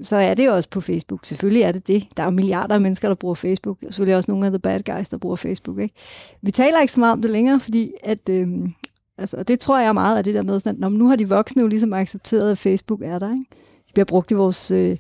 så 0.02 0.16
er 0.16 0.34
det 0.34 0.46
jo 0.46 0.54
også 0.56 0.70
på 0.70 0.82
Facebook. 0.82 1.26
Selvfølgelig 1.26 1.62
er 1.62 1.72
det 1.72 1.88
det. 1.88 2.08
Der 2.18 2.24
er 2.24 2.28
jo 2.28 2.32
milliarder 2.32 2.76
af 2.76 2.82
mennesker, 2.82 3.08
der 3.08 3.16
bruger 3.16 3.36
Facebook. 3.36 3.80
Der 3.80 3.88
er 3.88 3.92
selvfølgelig 3.92 4.16
også 4.16 4.32
nogle 4.32 4.46
af 4.46 4.52
the 4.52 4.60
bad 4.60 4.80
guys, 4.80 5.10
der 5.10 5.18
bruger 5.18 5.36
Facebook. 5.36 5.80
Ikke? 5.80 5.96
Vi 6.42 6.52
taler 6.52 6.82
ikke 6.82 6.94
så 6.94 7.00
meget 7.00 7.14
om 7.14 7.22
det 7.22 7.32
længere, 7.32 7.60
fordi 7.60 7.92
at, 8.04 8.30
øhm, 8.30 8.74
altså, 9.18 9.44
det 9.44 9.60
tror 9.60 9.80
jeg 9.80 9.94
meget 9.94 10.18
af 10.18 10.24
det 10.24 10.36
der 10.36 10.42
med, 10.42 10.60
sådan, 10.60 10.84
at 10.84 10.92
nu 10.92 11.08
har 11.08 11.16
de 11.16 11.30
voksne 11.30 11.62
jo 11.62 11.68
ligesom 11.68 11.94
accepteret, 11.94 12.52
at 12.52 12.58
Facebook 12.58 13.02
er 13.02 13.20
der. 13.20 13.30
Ikke? 13.30 13.46
Det 13.86 13.94
bliver 13.94 14.06
brugt 14.06 14.32
i 14.32 14.34
vores, 14.34 14.72
øh, 14.72 14.98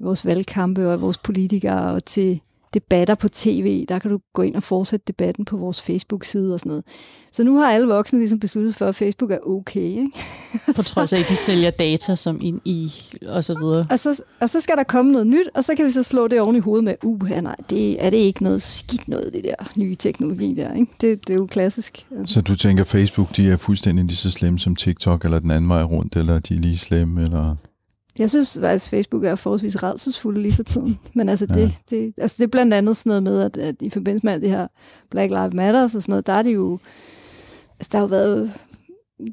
vores 0.00 0.26
valgkampe 0.26 0.88
og 0.88 0.94
i 0.94 1.00
vores 1.00 1.18
politikere 1.18 1.92
og 1.94 2.04
til 2.04 2.40
debatter 2.74 3.14
på 3.14 3.28
tv. 3.28 3.86
Der 3.88 3.98
kan 3.98 4.10
du 4.10 4.18
gå 4.32 4.42
ind 4.42 4.54
og 4.54 4.62
fortsætte 4.62 5.04
debatten 5.08 5.44
på 5.44 5.56
vores 5.56 5.82
Facebook-side 5.82 6.54
og 6.54 6.60
sådan 6.60 6.70
noget. 6.70 6.84
Så 7.32 7.44
nu 7.44 7.58
har 7.58 7.72
alle 7.72 7.86
voksne 7.86 8.18
ligesom 8.18 8.40
besluttet 8.40 8.74
for, 8.74 8.86
at 8.86 8.94
Facebook 8.94 9.30
er 9.30 9.38
okay. 9.46 9.80
Ikke? 9.80 10.10
På 10.76 10.82
trods 10.92 11.12
af, 11.12 11.18
at 11.18 11.26
de 11.28 11.36
sælger 11.36 11.70
data 11.70 12.14
som 12.14 12.38
ind 12.42 12.60
i, 12.64 12.92
og 13.26 13.44
så 13.44 13.58
videre. 13.58 13.84
Og 13.90 13.98
så, 13.98 14.22
og 14.40 14.50
så 14.50 14.60
skal 14.60 14.76
der 14.76 14.82
komme 14.82 15.12
noget 15.12 15.26
nyt, 15.26 15.48
og 15.54 15.64
så 15.64 15.74
kan 15.74 15.86
vi 15.86 15.90
så 15.90 16.02
slå 16.02 16.28
det 16.28 16.40
oven 16.40 16.56
i 16.56 16.58
hovedet 16.58 16.84
med, 16.84 16.94
uh, 17.02 17.28
nej, 17.28 17.56
det, 17.70 18.04
er 18.04 18.10
det 18.10 18.16
ikke 18.16 18.42
noget 18.42 18.62
skidt 18.62 19.08
noget, 19.08 19.32
det 19.32 19.44
der 19.44 19.70
nye 19.76 19.94
teknologi 19.94 20.54
der, 20.54 20.74
ikke? 20.74 20.92
Det, 21.00 21.28
det 21.28 21.34
er 21.34 21.38
jo 21.38 21.46
klassisk. 21.46 22.06
Altså. 22.18 22.34
Så 22.34 22.40
du 22.40 22.54
tænker, 22.54 22.84
Facebook 22.84 23.36
de 23.36 23.50
er 23.50 23.56
fuldstændig 23.56 24.04
lige 24.04 24.16
så 24.16 24.30
slemme 24.30 24.58
som 24.58 24.76
TikTok, 24.76 25.24
eller 25.24 25.38
den 25.38 25.50
anden 25.50 25.68
vej 25.68 25.82
rundt, 25.82 26.16
eller 26.16 26.38
de 26.38 26.54
er 26.54 26.58
lige 26.58 26.78
slemme, 26.78 27.22
eller... 27.22 27.56
Jeg 28.18 28.30
synes 28.30 28.58
faktisk, 28.60 28.90
Facebook 28.90 29.24
er 29.24 29.34
forholdsvis 29.34 29.82
redselsfulde 29.82 30.42
lige 30.42 30.52
for 30.52 30.62
tiden. 30.62 30.98
Men 31.14 31.28
altså, 31.28 31.46
Ja. 31.50 31.54
det, 31.54 31.72
det, 31.90 32.14
altså 32.18 32.36
det 32.38 32.44
er 32.44 32.48
blandt 32.48 32.74
andet 32.74 32.96
sådan 32.96 33.10
noget 33.10 33.22
med, 33.22 33.40
at, 33.42 33.56
at 33.56 33.76
i 33.80 33.90
forbindelse 33.90 34.26
med 34.26 34.32
alt 34.32 34.42
det 34.42 34.50
her 34.50 34.66
Black 35.10 35.30
Lives 35.30 35.54
Matter 35.54 35.82
og 35.82 35.90
sådan 35.90 36.04
noget, 36.12 36.26
der 36.26 36.32
er 36.32 36.42
det 36.42 36.54
jo... 36.54 36.78
Altså, 37.78 37.88
der 37.92 37.98
har 37.98 38.04
jo 38.04 38.08
været 38.08 38.52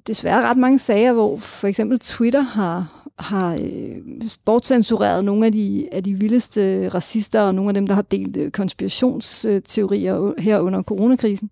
desværre 0.08 0.42
ret 0.50 0.58
mange 0.58 0.80
sager, 0.80 1.14
hvor 1.14 1.38
for 1.38 1.68
eksempel 1.68 2.00
Twitter 2.00 2.42
har, 2.42 3.08
har 3.20 3.56
øh, 3.56 3.98
bortcensureret 4.46 5.26
nogle 5.26 5.46
af 5.46 5.52
de, 5.52 5.88
af 5.92 6.04
de 6.04 6.14
vildeste 6.14 6.90
racister, 6.90 7.42
og 7.42 7.56
nogle 7.56 7.70
af 7.70 7.74
dem, 7.74 7.88
der 7.88 7.94
har 7.94 8.02
delt 8.02 8.38
øh, 8.38 8.52
konspirationsteorier 8.52 10.34
her 10.42 10.60
under 10.60 10.82
coronakrisen. 10.84 11.50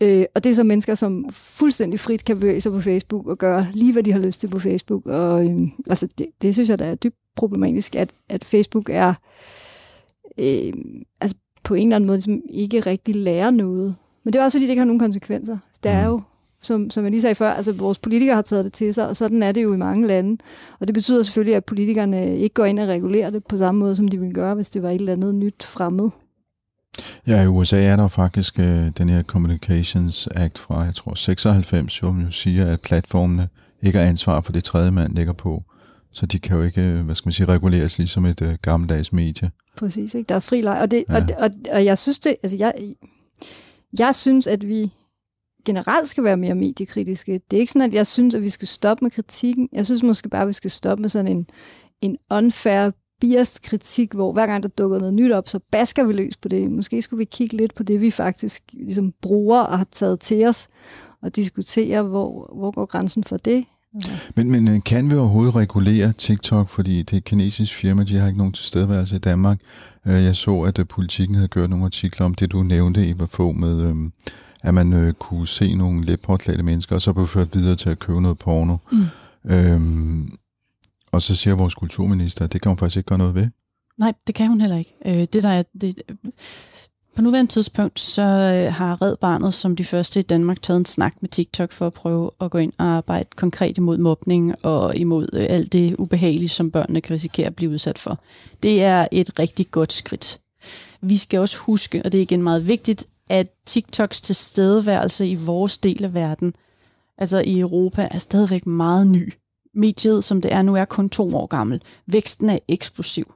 Øh, 0.00 0.24
og 0.34 0.44
det 0.44 0.50
er 0.50 0.54
så 0.54 0.64
mennesker, 0.64 0.94
som 0.94 1.26
fuldstændig 1.32 2.00
frit 2.00 2.24
kan 2.24 2.40
bevæge 2.40 2.60
sig 2.60 2.72
på 2.72 2.80
Facebook 2.80 3.26
og 3.26 3.38
gøre 3.38 3.66
lige, 3.72 3.92
hvad 3.92 4.02
de 4.02 4.12
har 4.12 4.18
lyst 4.18 4.40
til 4.40 4.48
på 4.48 4.58
Facebook. 4.58 5.06
Og 5.06 5.40
øh, 5.40 5.68
altså, 5.88 6.08
det, 6.18 6.26
det 6.42 6.54
synes 6.54 6.68
jeg, 6.68 6.78
der 6.78 6.84
er 6.84 6.94
dybt 6.94 7.16
problematisk, 7.36 7.94
at, 7.94 8.10
at 8.28 8.44
Facebook 8.44 8.90
er 8.90 9.14
øh, 10.38 10.72
altså, 11.20 11.36
på 11.64 11.74
en 11.74 11.86
eller 11.86 11.96
anden 11.96 12.06
måde 12.06 12.20
som 12.20 12.42
ikke 12.50 12.80
rigtig 12.80 13.14
lærer 13.14 13.50
noget. 13.50 13.96
Men 14.24 14.32
det 14.32 14.38
er 14.38 14.44
også, 14.44 14.58
fordi 14.58 14.64
det 14.64 14.70
ikke 14.70 14.80
har 14.80 14.86
nogen 14.86 15.00
konsekvenser. 15.00 15.58
Der 15.82 15.90
er 15.90 16.06
jo 16.06 16.20
som, 16.62 16.90
som 16.90 17.04
jeg 17.04 17.10
lige 17.10 17.20
sagde 17.20 17.34
før, 17.34 17.50
altså 17.50 17.72
vores 17.72 17.98
politikere 17.98 18.34
har 18.34 18.42
taget 18.42 18.64
det 18.64 18.72
til 18.72 18.94
sig, 18.94 19.08
og 19.08 19.16
sådan 19.16 19.42
er 19.42 19.52
det 19.52 19.62
jo 19.62 19.74
i 19.74 19.76
mange 19.76 20.06
lande. 20.06 20.42
Og 20.80 20.86
det 20.86 20.94
betyder 20.94 21.22
selvfølgelig, 21.22 21.56
at 21.56 21.64
politikerne 21.64 22.38
ikke 22.38 22.54
går 22.54 22.64
ind 22.64 22.78
og 22.78 22.88
regulerer 22.88 23.30
det 23.30 23.44
på 23.44 23.56
samme 23.56 23.78
måde, 23.78 23.96
som 23.96 24.08
de 24.08 24.18
ville 24.18 24.34
gøre, 24.34 24.54
hvis 24.54 24.70
det 24.70 24.82
var 24.82 24.90
et 24.90 24.94
eller 24.94 25.12
andet 25.12 25.34
nyt 25.34 25.62
fremmed. 25.62 26.10
Ja, 27.26 27.42
i 27.42 27.46
USA 27.46 27.82
er 27.84 27.96
der 27.96 28.08
faktisk 28.08 28.58
øh, 28.58 28.88
den 28.98 29.08
her 29.08 29.22
Communications 29.22 30.28
Act 30.34 30.58
fra, 30.58 30.80
jeg 30.82 30.94
tror, 30.94 31.14
96, 31.14 31.92
som 31.92 32.20
jo 32.20 32.30
siger, 32.30 32.72
at 32.72 32.80
platformene 32.80 33.48
ikke 33.82 33.98
har 33.98 34.06
ansvar 34.06 34.40
for 34.40 34.52
det 34.52 34.64
tredje 34.64 34.90
mand 34.90 35.14
ligger 35.16 35.32
på. 35.32 35.64
Så 36.12 36.26
de 36.26 36.38
kan 36.38 36.56
jo 36.56 36.62
ikke, 36.62 36.82
øh, 36.82 37.04
hvad 37.04 37.14
skal 37.14 37.26
man 37.26 37.32
sige, 37.32 37.46
reguleres 37.46 37.98
ligesom 37.98 38.26
et 38.26 38.42
øh, 38.42 38.54
gammeldags 38.62 39.12
medie. 39.12 39.50
Præcis, 39.76 40.14
ikke? 40.14 40.28
Der 40.28 40.34
er 40.34 40.40
fri 40.40 40.60
leg. 40.60 40.78
Og, 40.80 40.90
det, 40.90 41.04
Ja. 41.08 41.14
ja. 41.14 41.24
og, 41.24 41.30
og, 41.38 41.50
og 41.72 41.84
jeg 41.84 41.98
synes 41.98 42.18
det, 42.18 42.36
altså 42.42 42.56
jeg, 42.56 42.74
jeg 43.98 44.14
synes, 44.14 44.46
at 44.46 44.68
vi 44.68 44.92
generelt 45.64 46.08
skal 46.08 46.24
være 46.24 46.36
mere 46.36 46.54
mediekritiske. 46.54 47.40
Det 47.50 47.56
er 47.56 47.60
ikke 47.60 47.72
sådan, 47.72 47.88
at 47.88 47.94
jeg 47.94 48.06
synes, 48.06 48.34
at 48.34 48.42
vi 48.42 48.50
skal 48.50 48.68
stoppe 48.68 49.04
med 49.04 49.10
kritikken. 49.10 49.68
Jeg 49.72 49.86
synes 49.86 50.02
måske 50.02 50.28
bare, 50.28 50.42
at 50.42 50.48
vi 50.48 50.52
skal 50.52 50.70
stoppe 50.70 51.02
med 51.02 51.08
sådan 51.08 51.28
en, 51.28 51.46
en 52.00 52.16
unfair 52.30 52.90
biased 53.20 53.62
kritik, 53.62 54.12
hvor 54.12 54.32
hver 54.32 54.46
gang 54.46 54.62
der 54.62 54.68
dukker 54.68 54.98
noget 54.98 55.14
nyt 55.14 55.32
op, 55.32 55.48
så 55.48 55.60
basker 55.70 56.04
vi 56.04 56.12
løs 56.12 56.36
på 56.36 56.48
det. 56.48 56.70
Måske 56.70 57.02
skulle 57.02 57.18
vi 57.18 57.24
kigge 57.24 57.56
lidt 57.56 57.74
på 57.74 57.82
det, 57.82 58.00
vi 58.00 58.10
faktisk 58.10 58.62
ligesom 58.72 59.12
bruger 59.22 59.60
og 59.60 59.78
har 59.78 59.86
taget 59.90 60.20
til 60.20 60.46
os, 60.46 60.68
og 61.22 61.36
diskutere, 61.36 62.02
hvor, 62.02 62.54
hvor 62.58 62.70
går 62.70 62.86
grænsen 62.86 63.24
for 63.24 63.36
det. 63.36 63.64
Men, 64.36 64.50
men 64.50 64.68
øh, 64.68 64.80
kan 64.84 65.10
vi 65.10 65.16
overhovedet 65.16 65.54
regulere 65.54 66.12
TikTok, 66.12 66.68
fordi 66.68 66.98
det 66.98 67.12
er 67.12 67.16
et 67.16 67.24
kinesisk 67.24 67.74
firma, 67.74 68.02
de 68.02 68.16
har 68.16 68.26
ikke 68.26 68.38
nogen 68.38 68.52
tilstedeværelse 68.52 69.16
i 69.16 69.18
Danmark. 69.18 69.60
Øh, 70.06 70.24
Jeg 70.24 70.36
så, 70.36 70.60
at 70.60 70.78
øh, 70.78 70.86
politikken 70.86 71.34
havde 71.34 71.48
gjort 71.48 71.70
nogle 71.70 71.84
artikler 71.84 72.26
om 72.26 72.34
det, 72.34 72.52
du 72.52 72.62
nævnte, 72.62 73.08
Eva 73.08 73.24
få 73.24 73.52
med, 73.52 73.80
øhm, 73.82 74.12
at 74.62 74.74
man 74.74 75.14
kunne 75.18 75.48
se 75.48 75.74
nogle 75.74 76.04
let 76.04 76.20
påklædte 76.20 76.62
mennesker, 76.62 76.94
og 76.94 77.02
så 77.02 77.12
blev 77.12 77.26
ført 77.26 77.54
videre 77.54 77.76
til 77.76 77.90
at 77.90 77.98
købe 77.98 78.20
noget 78.20 78.38
porno. 78.38 78.76
Mm. 78.92 79.50
Øhm, 79.50 80.30
og 81.12 81.22
så 81.22 81.36
siger 81.36 81.54
vores 81.54 81.74
kulturminister, 81.74 82.44
at 82.44 82.52
det 82.52 82.62
kan 82.62 82.70
hun 82.70 82.78
faktisk 82.78 82.96
ikke 82.96 83.06
gøre 83.08 83.18
noget 83.18 83.34
ved. 83.34 83.48
Nej, 83.98 84.12
det 84.26 84.34
kan 84.34 84.48
hun 84.48 84.60
heller 84.60 84.76
ikke. 84.76 84.94
Øh, 85.06 85.26
det 85.32 85.42
der 85.42 85.48
er, 85.48 85.62
det, 85.80 86.02
på 87.16 87.22
nuværende 87.22 87.52
tidspunkt, 87.52 88.00
så 88.00 88.22
øh, 88.22 88.74
har 88.74 89.02
Red 89.02 89.16
Barnet 89.16 89.54
som 89.54 89.76
de 89.76 89.84
første 89.84 90.20
i 90.20 90.22
Danmark 90.22 90.62
taget 90.62 90.78
en 90.78 90.84
snak 90.84 91.14
med 91.20 91.28
TikTok 91.28 91.72
for 91.72 91.86
at 91.86 91.92
prøve 91.92 92.30
at 92.40 92.50
gå 92.50 92.58
ind 92.58 92.72
og 92.78 92.86
arbejde 92.86 93.28
konkret 93.36 93.78
imod 93.78 93.98
mobning 93.98 94.64
og 94.64 94.96
imod 94.96 95.28
øh, 95.32 95.46
alt 95.48 95.72
det 95.72 95.96
ubehagelige, 95.98 96.48
som 96.48 96.70
børnene 96.70 97.00
kan 97.00 97.14
risikere 97.14 97.46
at 97.46 97.56
blive 97.56 97.70
udsat 97.70 97.98
for. 97.98 98.22
Det 98.62 98.82
er 98.82 99.06
et 99.12 99.38
rigtig 99.38 99.70
godt 99.70 99.92
skridt. 99.92 100.40
Vi 101.02 101.16
skal 101.16 101.40
også 101.40 101.58
huske, 101.58 102.02
og 102.04 102.12
det 102.12 102.18
er 102.18 102.22
igen 102.22 102.42
meget 102.42 102.66
vigtigt, 102.66 103.06
at 103.30 103.46
TikToks 103.66 104.20
tilstedeværelse 104.20 105.28
i 105.28 105.34
vores 105.34 105.78
del 105.78 106.04
af 106.04 106.14
verden, 106.14 106.54
altså 107.18 107.38
i 107.38 107.58
Europa, 107.60 108.08
er 108.10 108.18
stadigvæk 108.18 108.66
meget 108.66 109.06
ny. 109.06 109.32
Mediet, 109.74 110.24
som 110.24 110.40
det 110.40 110.52
er 110.52 110.62
nu, 110.62 110.76
er 110.76 110.84
kun 110.84 111.08
to 111.08 111.36
år 111.36 111.46
gammel. 111.46 111.82
Væksten 112.06 112.50
er 112.50 112.58
eksplosiv 112.68 113.34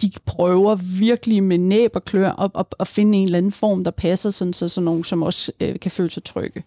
de 0.00 0.10
prøver 0.26 0.74
virkelig 0.98 1.42
med 1.42 1.58
næb 1.58 1.90
og 1.94 2.04
klør 2.04 2.30
op, 2.30 2.50
op 2.54 2.74
at 2.80 2.88
finde 2.88 3.18
en 3.18 3.24
eller 3.24 3.38
anden 3.38 3.52
form, 3.52 3.84
der 3.84 3.90
passer, 3.90 4.30
sådan, 4.30 4.52
så 4.52 4.68
sådan 4.68 4.84
nogen 4.84 5.04
som 5.04 5.22
også 5.22 5.52
øh, 5.60 5.80
kan 5.80 5.90
føle 5.90 6.10
sig 6.10 6.24
trygge. 6.24 6.64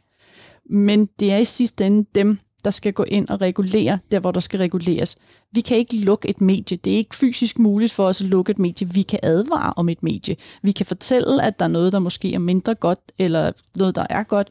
Men 0.70 1.10
det 1.20 1.32
er 1.32 1.38
i 1.38 1.46
sidste 1.46 1.86
ende 1.86 2.06
dem, 2.16 2.40
der 2.64 2.72
skal 2.72 2.94
gå 2.94 3.04
ind 3.04 3.30
og 3.30 3.42
regulere 3.42 4.00
der, 4.12 4.20
hvor 4.20 4.32
der 4.32 4.40
skal 4.40 4.58
reguleres. 4.58 5.18
Vi 5.52 5.62
kan 5.62 5.78
ikke 5.78 5.96
lukke 5.96 6.30
et 6.30 6.42
medie. 6.42 6.78
Det 6.78 6.94
er 6.94 6.98
ikke 6.98 7.16
fysisk 7.16 7.60
muligt 7.60 7.92
for 7.92 8.06
os 8.06 8.22
at 8.22 8.28
lukke 8.28 8.52
et 8.52 8.60
medie. 8.60 8.90
Vi 8.90 9.02
kan 9.02 9.20
advare 9.24 9.74
om 9.76 9.90
et 9.90 10.04
medie. 10.04 10.36
Vi 10.64 10.72
kan 10.72 10.86
fortælle, 10.86 11.44
at 11.44 11.60
der 11.60 11.66
er 11.66 11.70
noget, 11.70 11.94
der 11.94 12.00
måske 12.00 12.34
er 12.34 12.40
mindre 12.40 12.76
godt, 12.76 13.00
eller 13.20 13.52
noget, 13.76 13.96
der 13.96 14.06
er 14.10 14.24
godt, 14.24 14.50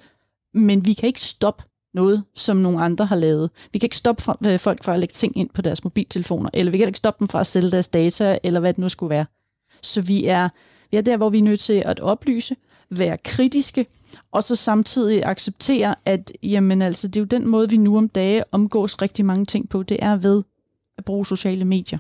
men 0.55 0.87
vi 0.87 0.93
kan 0.93 1.07
ikke 1.07 1.21
stoppe 1.21 1.65
noget, 1.97 2.25
som 2.35 2.57
nogle 2.57 2.83
andre 2.83 3.07
har 3.07 3.17
lavet. 3.17 3.51
Vi 3.73 3.79
kan 3.79 3.87
ikke 3.87 3.97
stoppe 3.97 4.23
fra, 4.23 4.39
øh, 4.47 4.59
folk 4.59 4.85
fra 4.85 4.93
at 4.93 4.99
lægge 5.01 5.13
ting 5.13 5.39
ind 5.39 5.49
på 5.55 5.63
deres 5.63 5.85
mobiltelefoner, 5.85 6.51
eller 6.55 6.73
vi 6.73 6.79
kan 6.79 6.87
ikke 6.87 6.99
stoppe 6.99 7.19
dem 7.19 7.29
fra 7.29 7.41
at 7.41 7.47
sælge 7.47 7.71
deres 7.71 7.89
data, 7.89 8.39
eller 8.43 8.61
hvad 8.61 8.73
det 8.73 8.79
nu 8.79 8.89
skulle 8.89 9.11
være. 9.11 9.27
Så 9.83 10.01
vi 10.03 10.27
er, 10.27 10.49
vi 10.91 10.97
er 10.97 11.01
der, 11.01 11.17
hvor 11.17 11.31
vi 11.31 11.39
er 11.39 11.43
nødt 11.43 11.61
til 11.61 11.83
at 11.87 12.01
oplyse, 12.01 12.57
være 12.91 13.19
kritiske, 13.25 13.87
og 14.33 14.45
så 14.45 14.57
samtidig 14.57 15.25
acceptere, 15.25 15.95
at 16.05 16.33
jamen, 16.43 16.83
altså, 16.83 17.09
det 17.09 17.17
er 17.17 17.21
jo 17.21 17.27
den 17.27 17.49
måde, 17.49 17.71
vi 17.71 17.77
nu 17.77 17.97
om 17.97 18.09
dage 18.09 18.45
omgås 18.53 19.03
rigtig 19.03 19.25
mange 19.25 19.45
ting 19.45 19.69
på, 19.69 19.83
det 19.83 19.97
er 20.01 20.17
ved 20.17 20.43
at 20.99 21.05
bruge 21.05 21.27
sociale 21.27 21.65
medier. 21.65 21.99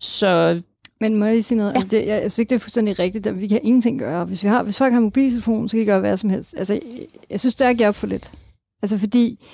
Så 0.00 0.60
Men 1.00 1.18
må 1.18 1.24
jeg 1.24 1.34
lige 1.34 1.42
sige 1.42 1.58
noget? 1.58 1.72
Ja. 1.72 1.76
Altså 1.76 1.88
det, 1.88 1.98
jeg, 1.98 2.06
jeg 2.06 2.20
synes 2.20 2.38
ikke, 2.38 2.50
det 2.50 2.54
er 2.54 2.60
fuldstændig 2.60 2.98
rigtigt, 2.98 3.26
at 3.26 3.40
vi 3.40 3.46
kan 3.46 3.60
ingenting 3.62 3.98
gøre. 3.98 4.24
Hvis, 4.24 4.44
vi 4.44 4.48
har, 4.48 4.62
hvis 4.62 4.78
folk 4.78 4.92
har 4.92 5.00
mobiltelefon, 5.00 5.68
så 5.68 5.76
kan 5.76 5.80
de 5.80 5.86
gøre 5.86 6.00
hvad 6.00 6.16
som 6.16 6.30
helst. 6.30 6.54
Altså, 6.56 6.74
jeg, 6.74 6.82
jeg 7.30 7.40
synes, 7.40 7.54
det 7.54 7.80
er 7.80 7.88
op 7.88 7.94
for 7.94 8.06
lidt. 8.06 8.32
Altså 8.82 8.98
fordi, 8.98 9.44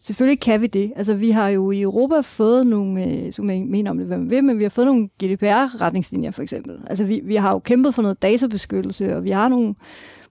selvfølgelig 0.00 0.40
kan 0.40 0.60
vi 0.60 0.66
det. 0.66 0.92
Altså 0.96 1.14
vi 1.14 1.30
har 1.30 1.48
jo 1.48 1.70
i 1.70 1.80
Europa 1.80 2.20
fået 2.20 2.66
nogle, 2.66 3.04
øh, 3.04 3.32
så 3.32 3.42
man 3.42 3.70
mener 3.70 3.90
om 3.90 3.98
det, 3.98 4.06
hvad 4.06 4.18
man 4.18 4.30
vil, 4.30 4.44
men 4.44 4.58
vi 4.58 4.62
har 4.62 4.70
fået 4.70 4.86
nogle 4.86 5.08
GDPR-retningslinjer 5.22 6.30
for 6.30 6.42
eksempel. 6.42 6.80
Altså 6.86 7.04
vi, 7.04 7.20
vi 7.24 7.36
har 7.36 7.52
jo 7.52 7.58
kæmpet 7.58 7.94
for 7.94 8.02
noget 8.02 8.22
databeskyttelse, 8.22 9.16
og 9.16 9.24
vi 9.24 9.30
har 9.30 9.48
nogle 9.48 9.74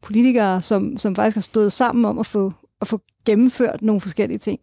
politikere, 0.02 0.62
som, 0.62 0.98
som 0.98 1.15
faktisk 1.15 1.36
har 1.36 1.41
stået 1.41 1.72
sammen 1.72 2.06
om 2.06 2.20
at 2.20 2.26
få, 2.26 2.54
at 2.82 2.88
få 2.88 3.00
gennemført 3.26 3.82
nogle 3.82 4.02
forskellige 4.02 4.38
ting. 4.38 4.60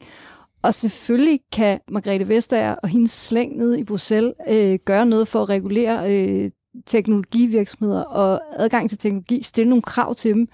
Og 0.63 0.75
selvfølgelig 0.75 1.41
kan 1.53 1.81
Margrethe 1.91 2.29
Vestager 2.29 2.75
og 2.75 2.89
hendes 2.89 3.11
slæng 3.11 3.57
nede 3.57 3.81
i 3.81 3.85
Bruxelles 3.85 4.35
øh, 4.49 4.79
gøre 4.85 5.07
noget 5.07 5.29
for 5.29 5.43
at 5.43 5.49
regulere 5.49 6.13
øh, 6.13 6.51
teknologivirksomheder 6.87 8.03
og 8.03 8.41
adgang 8.53 8.89
til 8.89 8.99
teknologi, 8.99 9.43
stille 9.43 9.69
nogle 9.69 9.83
krav 9.83 10.15
til 10.15 10.35
dem. 10.35 10.49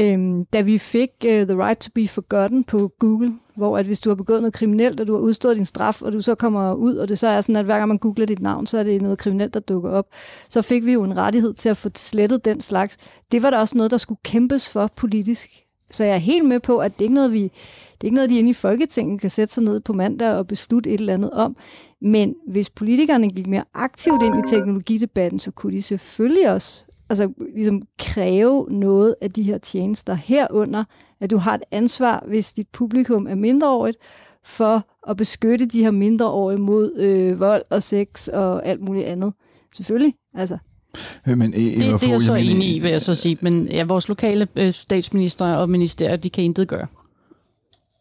Øhm, 0.00 0.44
da 0.44 0.60
vi 0.60 0.78
fik 0.78 1.10
uh, 1.24 1.30
The 1.30 1.64
Right 1.64 1.80
to 1.80 1.90
be 1.94 2.08
Forgotten 2.08 2.64
på 2.64 2.92
Google, 2.98 3.32
hvor 3.56 3.78
at 3.78 3.86
hvis 3.86 4.00
du 4.00 4.10
har 4.10 4.14
begået 4.14 4.40
noget 4.40 4.54
kriminelt, 4.54 5.00
og 5.00 5.06
du 5.06 5.12
har 5.12 5.20
udstået 5.20 5.56
din 5.56 5.64
straf, 5.64 6.02
og 6.02 6.12
du 6.12 6.20
så 6.20 6.34
kommer 6.34 6.74
ud, 6.74 6.96
og 6.96 7.08
det 7.08 7.18
så 7.18 7.26
er 7.26 7.40
sådan, 7.40 7.56
at 7.56 7.64
hver 7.64 7.78
gang 7.78 7.88
man 7.88 7.98
googler 7.98 8.26
dit 8.26 8.40
navn, 8.40 8.66
så 8.66 8.78
er 8.78 8.82
det 8.82 9.02
noget 9.02 9.18
kriminelt, 9.18 9.54
der 9.54 9.60
dukker 9.60 9.90
op, 9.90 10.06
så 10.48 10.62
fik 10.62 10.84
vi 10.84 10.92
jo 10.92 11.04
en 11.04 11.16
rettighed 11.16 11.54
til 11.54 11.68
at 11.68 11.76
få 11.76 11.88
slettet 11.96 12.44
den 12.44 12.60
slags. 12.60 12.96
Det 13.32 13.42
var 13.42 13.50
da 13.50 13.58
også 13.58 13.76
noget, 13.76 13.90
der 13.90 13.98
skulle 13.98 14.20
kæmpes 14.24 14.68
for 14.68 14.90
politisk. 14.96 15.48
Så 15.90 16.04
jeg 16.04 16.14
er 16.14 16.18
helt 16.18 16.44
med 16.44 16.60
på, 16.60 16.78
at 16.78 16.98
det 16.98 17.04
ikke 17.04 17.12
er 17.12 17.14
noget, 17.14 17.32
vi, 17.32 17.42
det 17.42 18.00
er 18.00 18.04
ikke 18.04 18.14
noget, 18.14 18.30
de 18.30 18.38
inde 18.38 18.50
i 18.50 18.52
Folketinget 18.52 19.20
kan 19.20 19.30
sætte 19.30 19.54
sig 19.54 19.62
ned 19.62 19.80
på 19.80 19.92
mandag 19.92 20.32
og 20.32 20.46
beslutte 20.46 20.90
et 20.90 21.00
eller 21.00 21.14
andet 21.14 21.30
om. 21.30 21.56
Men 22.02 22.34
hvis 22.48 22.70
politikerne 22.70 23.30
gik 23.30 23.46
mere 23.46 23.64
aktivt 23.74 24.22
ind 24.22 24.36
i 24.36 24.50
teknologidebatten, 24.50 25.38
så 25.38 25.50
kunne 25.50 25.76
de 25.76 25.82
selvfølgelig 25.82 26.50
også 26.50 26.86
altså, 27.08 27.32
ligesom 27.54 27.82
kræve 27.98 28.66
noget 28.70 29.14
af 29.20 29.30
de 29.30 29.42
her 29.42 29.58
tjenester 29.58 30.14
herunder, 30.14 30.84
at 31.20 31.30
du 31.30 31.36
har 31.36 31.54
et 31.54 31.62
ansvar, 31.70 32.24
hvis 32.28 32.52
dit 32.52 32.68
publikum 32.72 33.26
er 33.26 33.34
mindreårigt, 33.34 33.98
for 34.44 34.86
at 35.10 35.16
beskytte 35.16 35.66
de 35.66 35.82
her 35.82 35.90
mindreårige 35.90 36.58
mod 36.60 36.92
øh, 36.96 37.40
vold 37.40 37.62
og 37.70 37.82
sex 37.82 38.28
og 38.28 38.66
alt 38.66 38.80
muligt 38.80 39.06
andet. 39.06 39.32
Selvfølgelig, 39.74 40.14
altså. 40.34 40.58
Øh, 41.28 41.38
Men, 41.38 41.52
det, 41.52 41.80
det 41.80 42.04
er 42.04 42.08
jeg 42.08 42.20
så 42.20 42.34
enig 42.34 42.76
i, 42.76 42.78
vil 42.78 42.90
jeg 42.90 43.02
så 43.02 43.14
sige. 43.14 43.38
Men 43.40 43.68
ja, 43.68 43.84
vores 43.84 44.08
lokale 44.08 44.48
øh, 44.56 44.72
statsminister 44.72 45.54
og 45.54 45.70
ministerier, 45.70 46.16
de 46.16 46.30
kan 46.30 46.44
intet 46.44 46.68
gøre. 46.68 46.86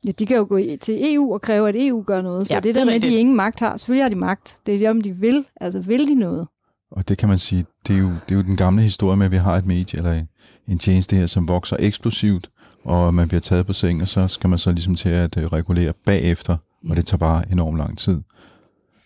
Ja, 0.05 0.11
de 0.11 0.25
kan 0.25 0.37
jo 0.37 0.45
gå 0.49 0.59
til 0.81 1.13
EU 1.13 1.33
og 1.33 1.41
kræve, 1.41 1.69
at 1.69 1.75
EU 1.77 2.03
gør 2.07 2.21
noget. 2.21 2.47
Så 2.47 2.53
Ja, 2.53 2.59
det 2.59 2.63
det 2.63 2.69
er 2.69 2.73
der 2.73 2.85
med, 2.85 2.93
at 2.93 3.01
de 3.01 3.15
ingen 3.15 3.35
magt 3.35 3.59
har. 3.59 3.77
Selvfølgelig 3.77 4.03
har 4.03 4.09
de 4.09 4.15
magt. 4.15 4.57
Det 4.65 4.73
er 4.73 4.77
det, 4.77 4.89
om 4.89 5.01
de 5.01 5.11
vil. 5.11 5.45
Altså, 5.61 5.79
vil 5.79 6.07
de 6.07 6.15
noget? 6.15 6.47
Og 6.95 7.09
det 7.09 7.17
kan 7.17 7.29
man 7.29 7.37
sige, 7.37 7.65
det 7.87 7.95
er, 7.95 7.99
jo, 7.99 8.09
det 8.09 8.31
er 8.31 8.35
jo 8.35 8.41
den 8.41 8.57
gamle 8.57 8.83
historie 8.83 9.17
med, 9.17 9.25
at 9.25 9.31
vi 9.31 9.37
har 9.37 9.55
et 9.57 9.65
medie 9.65 9.97
eller 9.97 10.23
en 10.67 10.79
tjeneste 10.79 11.15
her, 11.15 11.27
som 11.27 11.47
vokser 11.47 11.77
eksplosivt, 11.79 12.49
og 12.83 13.13
man 13.13 13.27
bliver 13.27 13.41
taget 13.41 13.65
på 13.65 13.73
seng, 13.73 14.01
og 14.01 14.07
så 14.07 14.27
skal 14.27 14.49
man 14.49 14.59
så 14.59 14.71
ligesom 14.71 14.95
til 14.95 15.09
at 15.09 15.37
øh, 15.37 15.45
regulere 15.45 15.93
bagefter, 16.05 16.57
og 16.89 16.95
det 16.95 17.05
tager 17.05 17.17
bare 17.17 17.51
enormt 17.51 17.77
lang 17.77 17.97
tid. 17.97 18.21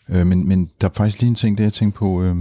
Øh, 0.10 0.28
men, 0.28 0.48
men 0.48 0.70
der 0.82 0.88
er 0.88 0.94
faktisk 0.94 1.22
lige 1.22 1.30
en 1.30 1.36
ting, 1.36 1.58
det 1.58 1.64
jeg 1.64 1.74
tænkte 1.74 1.98
på, 1.98 2.24
øh, 2.24 2.36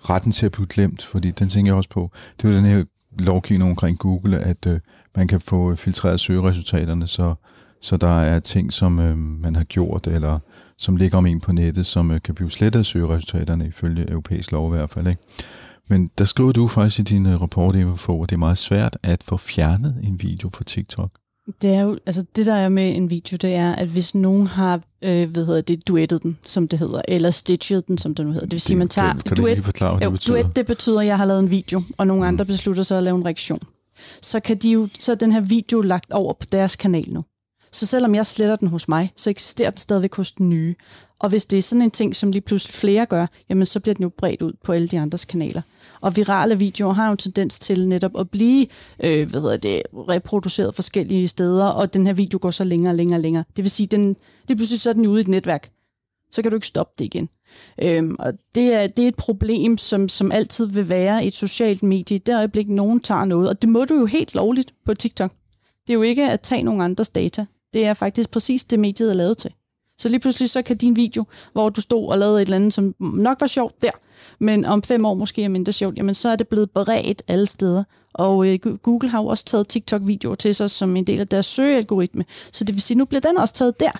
retten 0.00 0.32
til 0.32 0.46
at 0.46 0.52
blive 0.52 0.66
glemt, 0.66 1.02
fordi 1.02 1.30
den 1.30 1.48
tænker 1.48 1.70
jeg 1.72 1.76
også 1.76 1.90
på, 1.90 2.10
det 2.36 2.48
er 2.48 2.52
jo 2.52 2.56
den 2.58 2.64
her 2.64 2.84
lovgivning 3.18 3.70
omkring 3.70 3.98
Google, 3.98 4.38
at 4.38 4.66
øh, 4.66 4.80
man 5.16 5.28
kan 5.28 5.40
få 5.40 5.70
øh, 5.70 5.76
filtreret 5.76 6.20
søgeresultaterne, 6.20 7.06
så, 7.06 7.34
så 7.80 7.96
der 7.96 8.20
er 8.20 8.40
ting, 8.40 8.72
som 8.72 8.98
øh, 8.98 9.18
man 9.18 9.56
har 9.56 9.64
gjort, 9.64 10.06
eller 10.06 10.38
som 10.78 10.96
ligger 10.96 11.18
om 11.18 11.26
en 11.26 11.40
på 11.40 11.52
nettet, 11.52 11.86
som 11.86 12.10
øh, 12.10 12.22
kan 12.22 12.34
blive 12.34 12.50
slettet 12.50 12.80
af 12.80 12.86
søgeresultaterne, 12.86 13.66
ifølge 13.66 14.10
europæisk 14.10 14.52
lov 14.52 14.72
i 14.72 14.76
hvert 14.76 14.90
fald. 14.90 15.06
Ikke? 15.06 15.22
Men 15.88 16.10
der 16.18 16.24
skriver 16.24 16.52
du 16.52 16.68
faktisk 16.68 16.98
i 16.98 17.02
din 17.02 17.26
øh, 17.26 17.40
rapport, 17.40 17.76
Eva 17.76 17.94
Fogh, 17.94 18.22
at 18.22 18.30
det 18.30 18.34
er 18.36 18.38
meget 18.38 18.58
svært 18.58 18.96
at 19.02 19.22
få 19.24 19.36
fjernet 19.36 19.96
en 20.04 20.22
video 20.22 20.48
fra 20.54 20.64
TikTok. 20.64 21.10
Det 21.62 21.70
er 21.74 21.80
jo, 21.80 21.98
altså 22.06 22.24
det 22.36 22.46
der 22.46 22.54
er 22.54 22.68
med 22.68 22.96
en 22.96 23.10
video, 23.10 23.36
det 23.36 23.56
er, 23.56 23.72
at 23.72 23.88
hvis 23.88 24.14
nogen 24.14 24.46
har, 24.46 24.80
øh, 25.02 25.30
hvad 25.30 25.46
hedder 25.46 25.60
det, 25.60 25.88
duettet 25.88 26.22
den, 26.22 26.38
som 26.44 26.68
det 26.68 26.78
hedder, 26.78 27.00
eller 27.08 27.30
stitchet 27.30 27.86
den, 27.88 27.98
som 27.98 28.14
det 28.14 28.26
nu 28.26 28.32
hedder. 28.32 28.46
Det 28.46 28.52
vil 28.52 28.60
sige, 28.60 28.76
man 28.76 28.88
tager... 28.88 29.12
Kan, 29.12 29.20
kan 29.20 29.36
du 29.36 29.46
lige 29.46 29.62
forklare, 29.62 29.96
hvad 29.96 30.06
jo, 30.06 30.10
det 30.10 30.12
betyder? 30.12 30.42
duet, 30.42 30.56
det 30.56 30.66
betyder, 30.66 31.00
at 31.00 31.06
jeg 31.06 31.16
har 31.16 31.24
lavet 31.24 31.40
en 31.40 31.50
video, 31.50 31.82
og 31.98 32.06
nogle 32.06 32.22
Mm. 32.22 32.28
andre 32.28 32.44
beslutter 32.44 32.82
sig 32.82 32.96
at 32.96 33.02
lave 33.02 33.16
en 33.16 33.24
reaktion. 33.24 33.58
Så, 34.22 34.40
kan 34.40 34.56
de 34.56 34.70
jo, 34.70 34.88
så 34.98 35.12
er 35.12 35.16
den 35.16 35.32
her 35.32 35.40
video 35.40 35.80
lagt 35.80 36.12
over 36.12 36.32
på 36.32 36.46
deres 36.52 36.76
kanal 36.76 37.04
nu. 37.08 37.24
Så 37.76 37.86
selvom 37.86 38.14
jeg 38.14 38.26
sletter 38.26 38.56
den 38.56 38.68
hos 38.68 38.88
mig, 38.88 39.12
så 39.16 39.30
eksisterer 39.30 39.70
den 39.70 39.78
stadigvæk 39.78 40.14
hos 40.14 40.32
den 40.32 40.48
nye. 40.48 40.74
Og 41.18 41.28
hvis 41.28 41.46
det 41.46 41.58
er 41.58 41.62
sådan 41.62 41.82
en 41.82 41.90
ting, 41.90 42.16
som 42.16 42.30
lige 42.30 42.42
pludselig 42.42 42.74
flere 42.74 43.06
gør, 43.06 43.26
jamen 43.48 43.66
så 43.66 43.80
bliver 43.80 43.94
den 43.94 44.02
jo 44.02 44.08
bredt 44.08 44.42
ud 44.42 44.52
på 44.64 44.72
alle 44.72 44.88
de 44.88 44.98
andres 44.98 45.24
kanaler. 45.24 45.62
Og 46.00 46.16
virale 46.16 46.58
videoer 46.58 46.92
har 46.92 47.06
jo 47.06 47.12
en 47.12 47.16
tendens 47.16 47.58
til 47.58 47.88
netop 47.88 48.20
at 48.20 48.30
blive 48.30 48.66
øh, 49.04 49.30
hvad 49.30 49.40
hedder 49.40 49.56
det, 49.56 49.82
reproduceret 49.94 50.74
forskellige 50.74 51.28
steder, 51.28 51.64
og 51.64 51.94
den 51.94 52.06
her 52.06 52.12
video 52.12 52.38
går 52.42 52.50
så 52.50 52.64
længere 52.64 52.92
og 52.92 52.96
længere 52.96 53.18
og 53.18 53.22
længere. 53.22 53.44
Det 53.56 53.64
vil 53.64 53.70
sige, 53.70 53.86
den, 53.86 54.16
det 54.48 54.56
pludselig 54.56 54.80
sådan 54.80 55.06
ude 55.06 55.20
i 55.20 55.24
et 55.24 55.28
netværk. 55.28 55.68
Så 56.30 56.42
kan 56.42 56.50
du 56.50 56.56
ikke 56.56 56.66
stoppe 56.66 56.92
det 56.98 57.04
igen. 57.04 57.28
Øhm, 57.82 58.16
og 58.18 58.32
det 58.54 58.74
er, 58.74 58.86
det 58.86 59.04
er 59.04 59.08
et 59.08 59.16
problem, 59.16 59.78
som, 59.78 60.08
som 60.08 60.32
altid 60.32 60.66
vil 60.66 60.88
være 60.88 61.24
i 61.24 61.26
et 61.26 61.34
socialt 61.34 61.82
medie. 61.82 62.16
I 62.16 62.18
det 62.18 62.36
øjeblik, 62.36 62.68
nogen 62.68 63.00
tager 63.00 63.24
noget, 63.24 63.48
og 63.48 63.62
det 63.62 63.70
må 63.70 63.84
du 63.84 63.94
jo 63.94 64.06
helt 64.06 64.34
lovligt 64.34 64.74
på 64.84 64.94
TikTok. 64.94 65.30
Det 65.86 65.92
er 65.92 65.94
jo 65.94 66.02
ikke 66.02 66.30
at 66.30 66.40
tage 66.40 66.62
nogen 66.62 66.80
andres 66.80 67.08
data. 67.08 67.46
Det 67.72 67.86
er 67.86 67.94
faktisk 67.94 68.30
præcis 68.30 68.64
det, 68.64 68.78
mediet 68.78 69.10
er 69.10 69.14
lavet 69.14 69.38
til. 69.38 69.52
Så 69.98 70.08
lige 70.08 70.20
pludselig 70.20 70.50
så 70.50 70.62
kan 70.62 70.76
din 70.76 70.96
video, 70.96 71.24
hvor 71.52 71.68
du 71.68 71.80
stod 71.80 72.08
og 72.08 72.18
lavede 72.18 72.42
et 72.42 72.46
eller 72.46 72.56
andet, 72.56 72.72
som 72.72 72.94
nok 73.00 73.40
var 73.40 73.46
sjovt 73.46 73.82
der, 73.82 73.90
men 74.38 74.64
om 74.64 74.82
fem 74.82 75.04
år 75.04 75.14
måske 75.14 75.44
er 75.44 75.48
mindre 75.48 75.72
sjovt, 75.72 75.96
jamen 75.96 76.14
så 76.14 76.28
er 76.28 76.36
det 76.36 76.48
blevet 76.48 76.70
beredt 76.70 77.22
alle 77.28 77.46
steder. 77.46 77.84
Og 78.14 78.48
øh, 78.48 78.58
Google 78.58 79.08
har 79.08 79.22
jo 79.22 79.26
også 79.26 79.44
taget 79.44 79.68
TikTok-videoer 79.68 80.34
til 80.34 80.54
sig 80.54 80.70
som 80.70 80.96
en 80.96 81.06
del 81.06 81.20
af 81.20 81.28
deres 81.28 81.46
søgealgoritme. 81.46 82.24
Så 82.52 82.64
det 82.64 82.74
vil 82.74 82.82
sige, 82.82 82.98
nu 82.98 83.04
bliver 83.04 83.20
den 83.20 83.36
også 83.36 83.54
taget 83.54 83.80
der. 83.80 83.90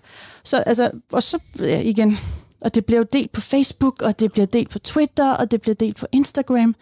Så 0.45 0.57
altså, 0.57 0.91
og 1.13 1.23
så 1.23 1.39
ja, 1.61 1.81
igen, 1.81 2.19
og 2.61 2.75
det 2.75 2.85
bliver 2.85 2.99
jo 2.99 3.07
delt 3.13 3.33
på 3.33 3.41
Facebook, 3.41 4.03
og 4.03 4.21
det 4.21 4.33
bliver 4.33 4.47
delt 4.47 4.71
på 4.71 4.79
Twitter, 4.79 5.31
og 5.31 5.51
det 5.51 5.61
bliver 5.61 5.75
delt 5.75 5.97
på 5.97 6.07
Instagram. 6.13 6.75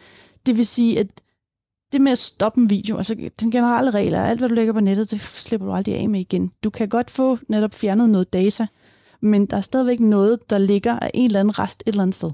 Det 0.47 0.57
vil 0.57 0.67
sige, 0.67 0.99
at 0.99 1.07
det 1.95 2.03
med 2.03 2.13
at 2.13 2.19
stoppe 2.19 2.61
en 2.61 2.71
video, 2.71 2.97
altså 2.97 3.31
den 3.41 3.51
generelle 3.51 3.91
regel 3.91 4.13
er, 4.13 4.23
alt 4.23 4.41
hvad 4.41 4.49
du 4.49 4.55
lægger 4.55 4.73
på 4.73 4.81
nettet, 4.81 5.11
det 5.11 5.21
slipper 5.21 5.67
du 5.67 5.73
aldrig 5.73 5.95
af 5.95 6.09
med 6.09 6.21
igen. 6.21 6.51
Du 6.65 6.71
kan 6.71 6.89
godt 6.89 7.11
få 7.11 7.39
netop 7.49 7.75
fjernet 7.75 8.11
noget 8.11 8.33
data, 8.33 8.67
men 9.21 9.47
der 9.47 9.57
er 9.57 9.61
stadigvæk 9.61 10.01
noget, 10.01 10.51
der 10.51 10.59
ligger 10.59 10.99
af 10.99 11.11
en 11.15 11.25
eller 11.25 11.41
anden 11.41 11.59
rest 11.59 11.83
et 11.87 11.93
eller 11.93 12.03
andet 12.03 12.15
sted. 12.15 12.31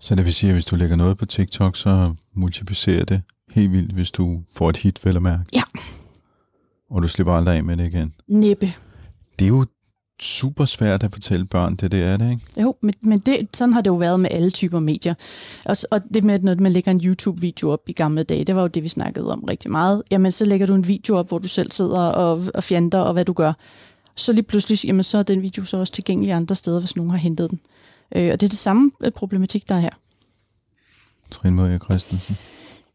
Så 0.00 0.14
det 0.14 0.24
vil 0.24 0.34
sige, 0.34 0.50
at 0.50 0.54
hvis 0.54 0.64
du 0.64 0.76
lægger 0.76 0.96
noget 0.96 1.18
på 1.18 1.26
TikTok, 1.26 1.76
så 1.76 2.14
multiplicerer 2.34 3.04
det 3.04 3.22
helt 3.50 3.72
vildt, 3.72 3.92
hvis 3.92 4.10
du 4.10 4.42
får 4.56 4.70
et 4.70 4.76
hit, 4.76 5.04
vel 5.04 5.16
at 5.16 5.22
mærke. 5.22 5.44
Ja. 5.52 5.62
Og 6.90 7.02
du 7.02 7.08
slipper 7.08 7.32
aldrig 7.32 7.56
af 7.56 7.64
med 7.64 7.76
det 7.76 7.86
igen. 7.86 8.14
Næppe. 8.28 8.72
Det 9.38 9.44
er 9.44 9.48
jo 9.48 9.66
super 10.20 10.64
svært 10.64 11.02
at 11.02 11.12
fortælle 11.12 11.46
børn, 11.46 11.76
det, 11.76 11.92
det 11.92 12.02
er 12.02 12.16
det, 12.16 12.30
ikke? 12.30 12.60
Jo, 12.60 12.74
men, 12.80 12.94
men 13.00 13.18
det, 13.18 13.48
sådan 13.54 13.72
har 13.72 13.80
det 13.80 13.90
jo 13.90 13.94
været 13.94 14.20
med 14.20 14.30
alle 14.32 14.50
typer 14.50 14.80
medier. 14.80 15.14
Og, 15.64 15.76
og 15.90 16.00
det 16.14 16.24
med, 16.24 16.34
at 16.34 16.42
når 16.42 16.54
man 16.54 16.72
lægger 16.72 16.90
en 16.90 17.00
YouTube-video 17.04 17.70
op 17.70 17.88
i 17.88 17.92
gamle 17.92 18.22
dage, 18.22 18.44
det 18.44 18.56
var 18.56 18.62
jo 18.62 18.68
det, 18.68 18.82
vi 18.82 18.88
snakkede 18.88 19.32
om 19.32 19.44
rigtig 19.44 19.70
meget. 19.70 20.02
Jamen, 20.10 20.32
så 20.32 20.44
lægger 20.44 20.66
du 20.66 20.74
en 20.74 20.88
video 20.88 21.16
op, 21.16 21.28
hvor 21.28 21.38
du 21.38 21.48
selv 21.48 21.70
sidder 21.70 21.98
og, 21.98 22.42
og 22.54 22.64
fjander, 22.64 23.00
og 23.00 23.12
hvad 23.12 23.24
du 23.24 23.32
gør. 23.32 23.52
Så 24.14 24.32
lige 24.32 24.42
pludselig, 24.42 24.84
jamen, 24.84 25.04
så 25.04 25.18
er 25.18 25.22
den 25.22 25.42
video 25.42 25.64
så 25.64 25.76
også 25.76 25.92
tilgængelig 25.92 26.32
andre 26.32 26.54
steder, 26.54 26.80
hvis 26.80 26.96
nogen 26.96 27.10
har 27.10 27.18
hentet 27.18 27.50
den. 27.50 27.60
Øh, 28.16 28.32
og 28.32 28.40
det 28.40 28.46
er 28.46 28.50
det 28.50 28.58
samme 28.58 28.90
øh, 29.00 29.12
problematik, 29.12 29.68
der 29.68 29.74
er 29.74 29.80
her. 29.80 29.90
Trine 31.30 31.56
Maria 31.56 31.78
Christensen. 31.78 32.36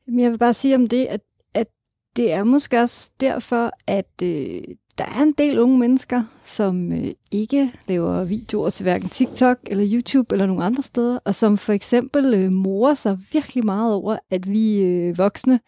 Men 0.07 0.19
jeg 0.19 0.31
vil 0.31 0.37
bare 0.37 0.53
sige 0.53 0.75
om 0.75 0.87
det, 0.87 1.05
at, 1.05 1.21
at 1.53 1.67
det 2.15 2.33
er 2.33 2.43
måske 2.43 2.79
også 2.81 3.09
derfor, 3.19 3.71
at 3.87 4.21
øh, 4.23 4.61
der 4.97 5.05
er 5.05 5.21
en 5.21 5.31
del 5.31 5.59
unge 5.59 5.77
mennesker, 5.77 6.23
som 6.43 6.91
øh, 6.91 7.11
ikke 7.31 7.71
laver 7.87 8.23
videoer 8.23 8.69
til 8.69 8.83
hverken 8.83 9.09
TikTok 9.09 9.57
eller 9.67 9.85
YouTube 9.91 10.35
eller 10.35 10.45
nogle 10.45 10.63
andre 10.63 10.81
steder, 10.81 11.19
og 11.25 11.35
som 11.35 11.57
for 11.57 11.73
eksempel 11.73 12.33
øh, 12.33 12.51
morer 12.51 12.93
sig 12.93 13.17
virkelig 13.31 13.65
meget 13.65 13.93
over, 13.93 14.17
at 14.31 14.49
vi 14.49 14.81
øh, 14.81 15.17
voksne 15.17 15.59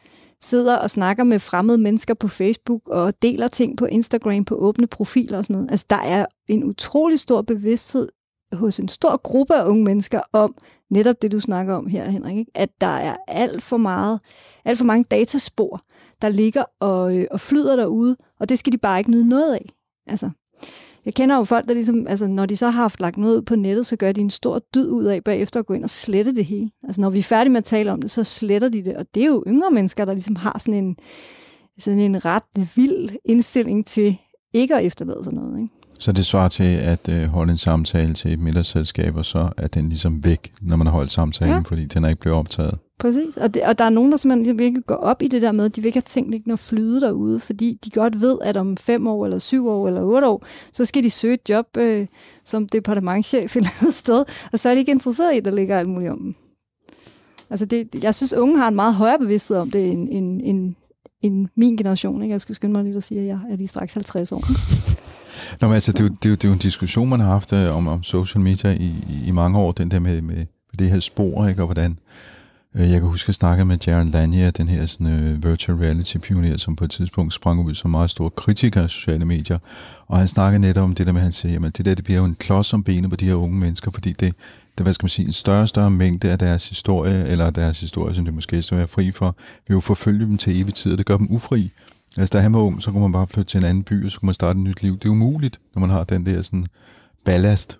sidder 0.41 0.77
og 0.77 0.89
snakker 0.89 1.23
med 1.23 1.39
fremmede 1.39 1.77
mennesker 1.77 2.13
på 2.13 2.27
Facebook 2.27 2.87
og 2.87 3.21
deler 3.21 3.47
ting 3.47 3.77
på 3.77 3.85
Instagram 3.85 4.45
på 4.45 4.55
åbne 4.55 4.87
profiler 4.87 5.37
og 5.37 5.45
sådan 5.45 5.53
noget. 5.53 5.71
Altså, 5.71 5.85
der 5.89 6.01
er 6.01 6.25
en 6.47 6.63
utrolig 6.63 7.19
stor 7.19 7.41
bevidsthed 7.41 8.09
hos 8.53 8.79
en 8.79 8.87
stor 8.87 9.17
gruppe 9.17 9.55
af 9.55 9.65
unge 9.65 9.83
mennesker 9.83 10.21
om 10.33 10.55
netop 10.89 11.21
det, 11.21 11.31
du 11.31 11.39
snakker 11.39 11.73
om 11.73 11.87
her, 11.87 12.09
Henrik, 12.09 12.37
ikke? 12.37 12.51
at 12.55 12.69
der 12.81 12.87
er 12.87 13.15
alt 13.27 13.61
for 13.61 13.77
meget, 13.77 14.19
alt 14.65 14.77
for 14.77 14.85
mange 14.85 15.03
dataspor, 15.03 15.81
der 16.21 16.29
ligger 16.29 16.63
og, 16.79 17.17
øh, 17.17 17.27
og 17.31 17.39
flyder 17.39 17.75
derude, 17.75 18.17
og 18.39 18.49
det 18.49 18.59
skal 18.59 18.73
de 18.73 18.77
bare 18.77 18.99
ikke 18.99 19.11
nyde 19.11 19.29
noget 19.29 19.53
af. 19.53 19.69
Altså, 20.07 20.29
jeg 21.05 21.13
kender 21.13 21.35
jo 21.35 21.43
folk, 21.43 21.67
der 21.67 21.73
ligesom, 21.73 22.07
altså, 22.07 22.27
når 22.27 22.45
de 22.45 22.57
så 22.57 22.69
har 22.69 22.81
haft 22.81 22.99
lagt 22.99 23.17
noget 23.17 23.37
ud 23.37 23.41
på 23.41 23.55
nettet, 23.55 23.85
så 23.85 23.95
gør 23.95 24.11
de 24.11 24.21
en 24.21 24.29
stor 24.29 24.59
dyd 24.59 24.89
ud 24.89 25.03
af 25.03 25.23
bagefter 25.23 25.59
at 25.59 25.65
gå 25.65 25.73
ind 25.73 25.83
og 25.83 25.89
slette 25.89 26.35
det 26.35 26.45
hele. 26.45 26.71
Altså, 26.83 27.01
når 27.01 27.09
vi 27.09 27.19
er 27.19 27.23
færdige 27.23 27.51
med 27.51 27.57
at 27.57 27.63
tale 27.63 27.91
om 27.91 28.01
det, 28.01 28.11
så 28.11 28.23
sletter 28.23 28.69
de 28.69 28.85
det, 28.85 28.95
og 28.95 29.05
det 29.15 29.23
er 29.23 29.27
jo 29.27 29.43
yngre 29.47 29.71
mennesker, 29.71 30.05
der 30.05 30.13
ligesom 30.13 30.35
har 30.35 30.59
sådan 30.59 30.83
en, 30.83 30.97
sådan 31.79 31.99
en 31.99 32.25
ret 32.25 32.69
vild 32.75 33.09
indstilling 33.25 33.85
til 33.85 34.17
ikke 34.53 34.75
at 34.75 34.85
efterlade 34.85 35.23
sig 35.23 35.33
noget, 35.33 35.61
ikke? 35.61 35.73
Så 35.99 36.11
det 36.11 36.25
svarer 36.25 36.47
til 36.47 36.63
at 36.63 37.09
øh, 37.09 37.23
holde 37.27 37.51
en 37.51 37.57
samtale 37.57 38.13
til 38.13 38.33
et 38.33 38.39
middagsselskab, 38.39 39.15
og 39.15 39.25
så 39.25 39.49
er 39.57 39.67
den 39.67 39.89
ligesom 39.89 40.23
væk, 40.23 40.51
når 40.61 40.75
man 40.75 40.87
har 40.87 40.93
holdt 40.93 41.11
samtalen, 41.11 41.53
Ja. 41.53 41.59
fordi 41.59 41.85
den 41.85 42.03
er 42.03 42.09
ikke 42.09 42.21
blevet 42.21 42.37
optaget. 42.39 42.77
Præcis, 42.99 43.37
og, 43.37 43.53
det, 43.53 43.61
og 43.63 43.77
der 43.79 43.83
er 43.85 43.89
nogen, 43.89 44.11
der 44.11 44.17
simpelthen 44.17 44.59
virkelig 44.59 44.83
går 44.85 44.95
op 44.95 45.21
i 45.21 45.27
det 45.27 45.41
der 45.41 45.51
med, 45.51 45.65
at 45.65 45.75
de 45.75 45.81
vil 45.81 45.87
ikke 45.87 45.95
have 45.97 46.03
ting 46.07 46.31
liggende 46.31 46.53
og 46.53 46.59
flyde 46.59 47.01
derude, 47.01 47.39
fordi 47.39 47.79
de 47.85 47.89
godt 47.89 48.21
ved, 48.21 48.37
at 48.41 48.57
om 48.57 48.77
fem 48.77 49.07
år, 49.07 49.25
eller 49.25 49.39
syv 49.39 49.67
år, 49.67 49.87
eller 49.87 50.01
otte 50.01 50.27
år, 50.27 50.45
så 50.73 50.85
skal 50.85 51.03
de 51.03 51.09
søge 51.09 51.33
et 51.33 51.49
job 51.49 51.65
øh, 51.77 52.07
som 52.45 52.69
departementchef 52.69 53.43
et 53.55 53.59
eller 53.59 53.69
andet 53.81 53.95
sted, 53.95 54.25
og 54.51 54.59
så 54.59 54.69
er 54.69 54.73
de 54.73 54.79
ikke 54.79 54.91
interesseret 54.91 55.33
i, 55.33 55.37
at 55.37 55.45
der 55.45 55.51
ligger 55.51 55.79
alt 55.79 55.89
muligt 55.89 56.11
om 56.11 56.19
dem. 56.19 56.35
Altså 57.49 57.65
det, 57.65 57.87
jeg 58.03 58.15
synes, 58.15 58.33
unge 58.33 58.57
har 58.57 58.67
en 58.67 58.75
meget 58.75 58.93
højere 58.93 59.19
bevidsthed 59.19 59.57
om 59.57 59.71
det, 59.71 59.91
end, 59.91 60.07
end, 60.11 60.41
end, 60.43 60.75
end 61.21 61.47
min 61.55 61.77
generation. 61.77 62.21
Ikke? 62.21 62.33
Jeg 62.33 62.41
skal 62.41 62.55
skynde 62.55 62.73
mig 62.73 62.83
lidt 62.83 62.97
at 62.97 63.03
sige, 63.03 63.21
at 63.21 63.27
jeg 63.27 63.39
er 63.51 63.55
lige 63.55 63.67
straks 63.67 63.93
50 63.93 64.31
år. 64.31 64.43
Nå, 65.61 65.67
men 65.67 65.73
altså, 65.73 65.91
det, 65.91 65.99
er 65.99 66.03
jo, 66.03 66.09
det, 66.09 66.25
er 66.25 66.29
jo, 66.29 66.35
det 66.35 66.43
er 66.43 66.47
jo 66.47 66.53
en 66.53 66.59
diskussion, 66.59 67.09
man 67.09 67.19
har 67.19 67.27
haft 67.27 67.53
øh, 67.53 67.75
om, 67.75 67.87
om 67.87 68.03
social 68.03 68.43
media 68.43 68.71
i, 68.71 68.93
i, 69.25 69.31
mange 69.31 69.59
år, 69.59 69.71
den 69.71 69.91
der 69.91 69.99
med, 69.99 70.21
med 70.21 70.45
det 70.79 70.89
her 70.89 70.99
spor, 70.99 71.47
ikke, 71.47 71.61
og 71.61 71.67
hvordan... 71.67 71.99
Øh, 72.75 72.91
jeg 72.91 72.99
kan 72.99 73.09
huske, 73.09 73.25
at 73.25 73.27
jeg 73.27 73.35
snakkede 73.35 73.65
med 73.65 73.77
Jaron 73.87 74.09
Lanier, 74.09 74.51
den 74.51 74.67
her 74.67 74.85
sådan, 74.85 75.07
øh, 75.07 75.43
virtual 75.43 75.77
reality 75.77 76.17
pioner, 76.17 76.57
som 76.57 76.75
på 76.75 76.83
et 76.83 76.91
tidspunkt 76.91 77.33
sprang 77.33 77.65
ud 77.65 77.75
som 77.75 77.91
meget 77.91 78.09
stor 78.09 78.29
kritiker 78.29 78.83
af 78.83 78.89
sociale 78.89 79.25
medier. 79.25 79.57
Og 80.07 80.17
han 80.17 80.27
snakkede 80.27 80.61
netop 80.61 80.83
om 80.83 80.95
det 80.95 81.07
der 81.07 81.13
med, 81.13 81.21
at 81.21 81.23
han 81.23 81.33
siger, 81.33 81.65
at 81.65 81.77
det 81.77 81.85
der 81.85 81.95
det 81.95 82.03
bliver 82.03 82.19
jo 82.19 82.25
en 82.25 82.35
klods 82.35 82.73
om 82.73 82.83
benet 82.83 83.09
på 83.09 83.15
de 83.15 83.25
her 83.25 83.33
unge 83.33 83.57
mennesker, 83.57 83.91
fordi 83.91 84.13
det, 84.13 84.33
det 84.77 84.85
hvad 84.85 84.93
skal 84.93 85.03
man 85.03 85.09
sige, 85.09 85.25
en 85.25 85.33
større 85.33 85.61
og 85.61 85.69
større 85.69 85.91
mængde 85.91 86.31
af 86.31 86.39
deres 86.39 86.69
historie, 86.69 87.27
eller 87.27 87.49
deres 87.49 87.79
historie, 87.79 88.15
som 88.15 88.25
det 88.25 88.33
måske 88.33 88.61
skal 88.61 88.77
være 88.77 88.87
fri 88.87 89.11
for, 89.11 89.35
vil 89.67 89.73
jo 89.73 89.79
forfølge 89.79 90.25
dem 90.25 90.37
til 90.37 90.61
evig 90.61 90.73
tid, 90.73 90.91
og 90.91 90.97
det 90.97 91.05
gør 91.05 91.17
dem 91.17 91.27
ufri. 91.31 91.71
Altså, 92.17 92.37
da 92.37 92.41
han 92.41 92.53
var 92.53 92.59
ung, 92.59 92.83
så 92.83 92.91
kunne 92.91 93.01
man 93.01 93.11
bare 93.11 93.27
flytte 93.27 93.51
til 93.51 93.57
en 93.57 93.63
anden 93.63 93.83
by, 93.83 94.05
og 94.05 94.11
så 94.11 94.19
kunne 94.19 94.27
man 94.27 94.35
starte 94.35 94.57
et 94.57 94.63
nyt 94.63 94.83
liv. 94.83 94.99
Det 94.99 95.05
er 95.05 95.09
umuligt, 95.09 95.59
når 95.75 95.79
man 95.79 95.89
har 95.89 96.03
den 96.03 96.25
der 96.25 96.41
sådan 96.41 96.65
ballast 97.25 97.79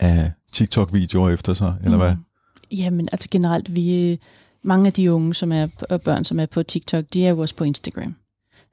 af 0.00 0.32
TikTok-videoer 0.52 1.30
efter 1.30 1.54
sig, 1.54 1.74
eller 1.84 1.96
hvad? 1.96 2.14
Mm. 2.14 2.22
Jamen, 2.70 3.08
altså 3.12 3.28
generelt, 3.30 3.76
vi, 3.76 4.20
mange 4.64 4.86
af 4.86 4.92
de 4.92 5.12
unge, 5.12 5.34
som 5.34 5.52
er 5.52 5.68
og 5.90 6.00
børn, 6.00 6.24
som 6.24 6.40
er 6.40 6.46
på 6.46 6.62
TikTok, 6.62 7.04
de 7.12 7.26
er 7.26 7.30
jo 7.30 7.38
også 7.38 7.54
på 7.54 7.64
Instagram, 7.64 8.14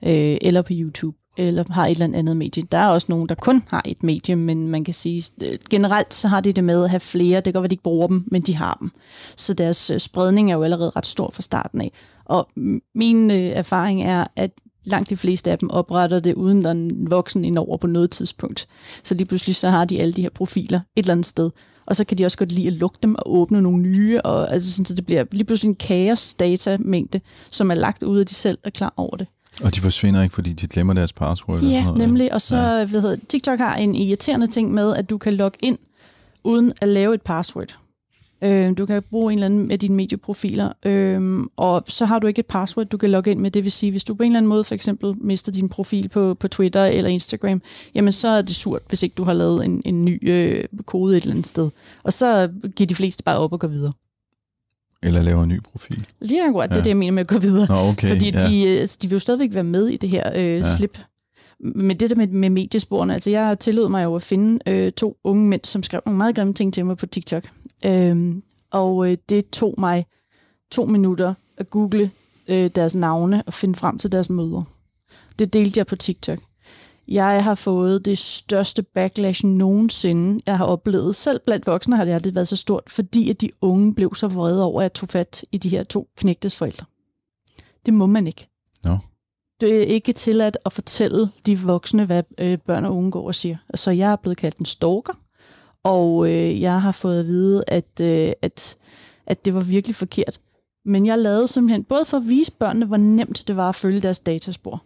øh, 0.04 0.38
eller 0.42 0.62
på 0.62 0.74
YouTube, 0.74 1.18
eller 1.38 1.64
har 1.70 1.86
et 1.86 1.92
eller 1.92 2.18
andet 2.18 2.38
medie. 2.38 2.64
Der 2.72 2.78
er 2.78 2.88
også 2.88 3.08
nogen, 3.10 3.30
der 3.30 3.36
kun 3.36 3.64
har 3.68 3.82
et 3.86 4.04
medie, 4.04 4.36
men 4.36 4.68
man 4.68 4.84
kan 4.84 4.94
sige, 4.94 5.24
øh, 5.44 5.58
generelt 5.70 6.14
så 6.14 6.28
har 6.28 6.42
de 6.42 6.52
det 6.52 6.64
med 6.64 6.84
at 6.84 6.90
have 6.90 7.00
flere. 7.00 7.36
Det 7.36 7.44
kan 7.44 7.54
godt 7.54 7.62
være, 7.62 7.70
de 7.70 7.74
ikke 7.74 7.84
bruger 7.84 8.08
dem, 8.08 8.24
men 8.28 8.42
de 8.42 8.56
har 8.56 8.78
dem. 8.80 8.92
Så 9.38 9.54
deres 9.54 9.90
øh, 9.90 10.00
spredning 10.00 10.52
er 10.52 10.56
jo 10.56 10.64
allerede 10.64 10.90
ret 10.90 11.06
stor 11.06 11.32
fra 11.34 11.42
starten 11.42 11.82
af. 11.82 11.92
Og 12.26 12.50
min 12.96 13.32
øh, 13.32 13.38
erfaring 13.38 14.04
er, 14.04 14.26
at 14.36 14.52
langt 14.86 15.10
de 15.10 15.18
fleste 15.18 15.52
af 15.52 15.58
dem 15.58 15.70
opretter 15.70 16.20
det, 16.20 16.34
uden 16.34 16.62
der 16.64 16.68
er 16.68 16.72
en 16.72 17.12
voksen 17.12 17.46
indover 17.46 17.78
på 17.78 17.88
noget 17.88 18.12
tidspunkt. 18.12 18.68
Så 19.04 19.16
lige 19.16 19.26
pludselig 19.26 19.56
så 19.56 19.70
har 19.70 19.86
de 19.86 20.00
alle 20.02 20.14
de 20.14 20.22
her 20.22 20.30
profiler 20.30 20.80
et 20.96 21.04
eller 21.04 21.12
andet 21.12 21.26
sted. 21.26 21.50
Og 21.86 21.96
så 21.96 22.04
kan 22.04 22.18
de 22.18 22.26
også 22.26 22.38
godt 22.38 22.52
lide 22.52 22.68
at 22.68 22.74
lukke 22.74 22.98
dem 23.04 23.16
og 23.16 23.34
åbne 23.36 23.62
nogle 23.62 23.82
nye, 23.82 24.22
og 24.22 24.54
altså 24.54 24.72
sådan, 24.72 24.86
så 24.86 24.94
det 24.96 25.06
bliver 25.06 25.24
lige 25.32 25.44
pludselig 25.44 25.70
en 25.70 25.76
kaos 25.76 26.34
datamængde, 26.34 27.22
som 27.52 27.72
er 27.72 27.76
lagt 27.76 28.04
ud, 28.04 28.20
og 28.20 28.30
de 28.30 28.34
selv 28.34 28.58
er 28.64 28.70
klar 28.70 28.94
over 28.98 29.18
det. 29.18 29.28
Og 29.64 29.76
de 29.76 29.80
forsvinder 29.82 30.22
ikke, 30.24 30.36
fordi 30.36 30.54
de 30.54 30.68
glemmer 30.68 30.94
deres 30.94 31.14
password. 31.14 31.58
eller 31.58 31.72
Ja, 31.72 31.76
sådan 31.78 31.86
noget. 31.94 32.00
nemlig. 32.08 32.34
Og 32.34 32.42
så, 32.42 32.58
ja. 32.58 32.86
hvad 32.86 33.02
hedder, 33.02 33.18
TikTok 33.30 33.60
har 33.60 33.76
en 33.76 33.96
irriterende 33.96 34.48
ting 34.48 34.74
med, 34.74 34.96
at 34.96 35.10
du 35.10 35.18
kan 35.18 35.34
logge 35.34 35.58
ind, 35.62 35.78
uden 36.44 36.74
at 36.82 36.88
lave 36.88 37.14
et 37.14 37.22
password. 37.22 37.78
Øh, 38.43 38.77
du 38.77 38.86
kan 38.86 39.03
bruge 39.10 39.33
en 39.33 39.37
eller 39.37 39.46
anden 39.46 39.71
af 39.71 39.79
dine 39.79 39.96
medieprofiler, 39.96 40.73
øh, 40.85 41.39
og 41.58 41.83
så 41.87 42.06
har 42.06 42.19
du 42.19 42.27
ikke 42.27 42.39
et 42.39 42.46
password, 42.46 42.87
du 42.87 42.98
kan 42.98 43.10
logge 43.10 43.31
ind 43.31 43.39
med. 43.39 43.52
Det 43.52 43.63
vil 43.63 43.71
sige, 43.71 43.91
hvis 43.91 44.04
du 44.04 44.15
på 44.15 44.23
en 44.23 44.31
eller 44.31 44.37
anden 44.37 44.50
måde 44.50 44.63
for 44.63 44.75
eksempel 44.75 45.13
mister 45.17 45.52
din 45.52 45.69
profil 45.69 46.10
på, 46.10 46.33
på 46.33 46.48
Twitter 46.48 46.85
eller 46.85 47.10
Instagram, 47.10 47.62
jamen 47.96 48.13
så 48.13 48.27
er 48.27 48.41
det 48.41 48.56
surt, 48.56 48.81
hvis 48.87 49.04
ikke 49.04 49.13
du 49.13 49.23
har 49.23 49.33
lavet 49.33 49.65
en, 49.65 49.81
en 49.85 50.06
ny 50.06 50.29
øh, 50.29 50.63
kode 50.85 51.17
et 51.17 51.23
eller 51.23 51.33
andet 51.33 51.48
sted. 51.48 51.69
Og 52.04 52.13
så 52.13 52.50
giver 52.75 52.87
de 52.87 52.96
fleste 52.96 53.23
bare 53.23 53.37
op 53.37 53.54
og 53.54 53.60
går 53.60 53.67
videre. 53.67 53.94
Eller 55.04 55.21
laver 55.21 55.44
en 55.44 55.50
ny 55.50 55.62
profil. 55.71 56.06
Lige 56.21 56.48
akkurat, 56.48 56.69
ja. 56.69 56.73
det 56.73 56.79
er 56.79 56.83
det, 56.83 56.89
jeg 56.89 56.98
mener 56.98 57.12
med 57.12 57.21
at 57.21 57.27
gå 57.27 57.37
videre. 57.37 57.67
Nå, 57.69 57.89
okay. 57.89 58.10
Fordi 58.10 58.31
ja. 58.31 58.50
de, 58.50 58.63
øh, 58.67 58.87
de 59.02 59.08
vil 59.08 59.12
jo 59.12 59.19
stadigvæk 59.19 59.54
være 59.54 59.63
med 59.63 59.87
i 59.87 59.98
det 59.98 60.10
her 60.10 60.31
øh, 60.35 60.46
ja. 60.46 60.75
Slip. 60.77 60.98
med 61.60 61.96
det 61.96 62.10
der 62.10 62.15
med, 62.15 62.27
med 62.27 62.50
mediesporene, 62.50 63.13
altså 63.13 63.29
jeg 63.29 63.60
tillod 63.60 63.89
mig 63.89 64.04
jo 64.04 64.15
at 64.15 64.21
finde 64.21 64.60
øh, 64.67 64.91
to 64.91 65.17
unge 65.23 65.50
mænd, 65.50 65.62
som 65.63 65.83
skrev 65.83 66.02
nogle 66.06 66.17
meget 66.17 66.35
grimme 66.35 66.54
ting 66.54 66.73
til 66.73 66.85
mig 66.85 66.98
på 66.98 67.06
TikTok. 67.06 67.44
Øhm, 67.86 68.44
og 68.71 69.12
øh, 69.12 69.17
det 69.29 69.50
tog 69.50 69.75
mig 69.77 70.06
to 70.71 70.86
minutter 70.86 71.34
at 71.58 71.69
google 71.69 72.12
øh, 72.48 72.69
deres 72.75 72.96
navne 72.96 73.44
og 73.48 73.54
finde 73.54 73.75
frem 73.75 73.98
til 73.98 74.12
deres 74.12 74.29
møder. 74.29 74.63
Det 75.40 75.54
delte 75.54 75.77
jeg 75.77 75.88
på 75.88 75.96
TikTok. 75.96 76.40
Jeg 77.08 77.44
har 77.44 77.56
fået 77.56 78.06
det 78.06 78.17
største 78.17 78.84
backlash 78.84 79.46
nogensinde, 79.46 80.42
jeg 80.46 80.58
har 80.58 80.65
oplevet. 80.65 81.15
Selv 81.15 81.40
blandt 81.46 81.67
voksne 81.67 81.96
har 81.98 82.06
det 82.06 82.12
aldrig 82.12 82.36
været 82.36 82.48
så 82.48 82.56
stort, 82.56 82.84
fordi 82.88 83.29
at 83.29 83.42
de 83.42 83.50
unge 83.62 83.96
blev 83.96 84.15
så 84.15 84.27
vrede 84.27 84.63
over, 84.63 84.81
at 84.81 84.84
jeg 84.84 84.94
tog 84.94 85.10
fat 85.10 85.46
i 85.52 85.58
de 85.58 85.69
her 85.69 85.84
to 85.84 86.08
knægtes 86.17 86.56
forældre. 86.56 86.86
Det 87.86 87.94
må 87.94 88.06
man 88.06 88.27
ikke. 88.27 88.48
Nå. 88.84 88.98
Det 89.62 89.81
er 89.81 89.86
ikke 89.86 90.13
tilladt 90.13 90.58
at 90.65 90.73
fortælle 90.73 91.29
de 91.46 91.60
voksne, 91.60 92.06
hvad 92.06 92.23
øh, 92.38 92.58
børn 92.65 92.86
og 92.86 92.96
unge 92.96 93.12
går 93.12 93.27
og 93.27 93.36
siger. 93.36 93.58
Så 93.75 93.92
jeg 93.92 94.12
er 94.12 94.15
blevet 94.15 94.38
kaldt 94.38 94.58
en 94.58 94.65
stalker, 94.65 95.13
og 95.84 96.29
øh, 96.29 96.62
jeg 96.62 96.81
har 96.81 96.92
fået 96.92 97.19
at 97.19 97.25
vide, 97.25 97.63
at, 97.67 98.00
øh, 98.02 98.31
at, 98.42 98.77
at 99.27 99.46
det 99.46 99.54
var 99.56 99.62
virkelig 99.62 99.96
forkert. 99.96 100.40
Men 100.86 101.06
jeg 101.06 101.19
lavede 101.19 101.48
simpelthen, 101.48 101.84
både 101.84 102.06
for 102.06 102.17
at 102.17 102.29
vise 102.29 102.52
børnene, 102.52 102.86
hvor 102.86 102.98
nemt 102.98 103.44
det 103.48 103.56
var 103.56 103.69
at 103.69 103.75
følge 103.75 104.02
deres 104.02 104.19
dataspor, 104.19 104.84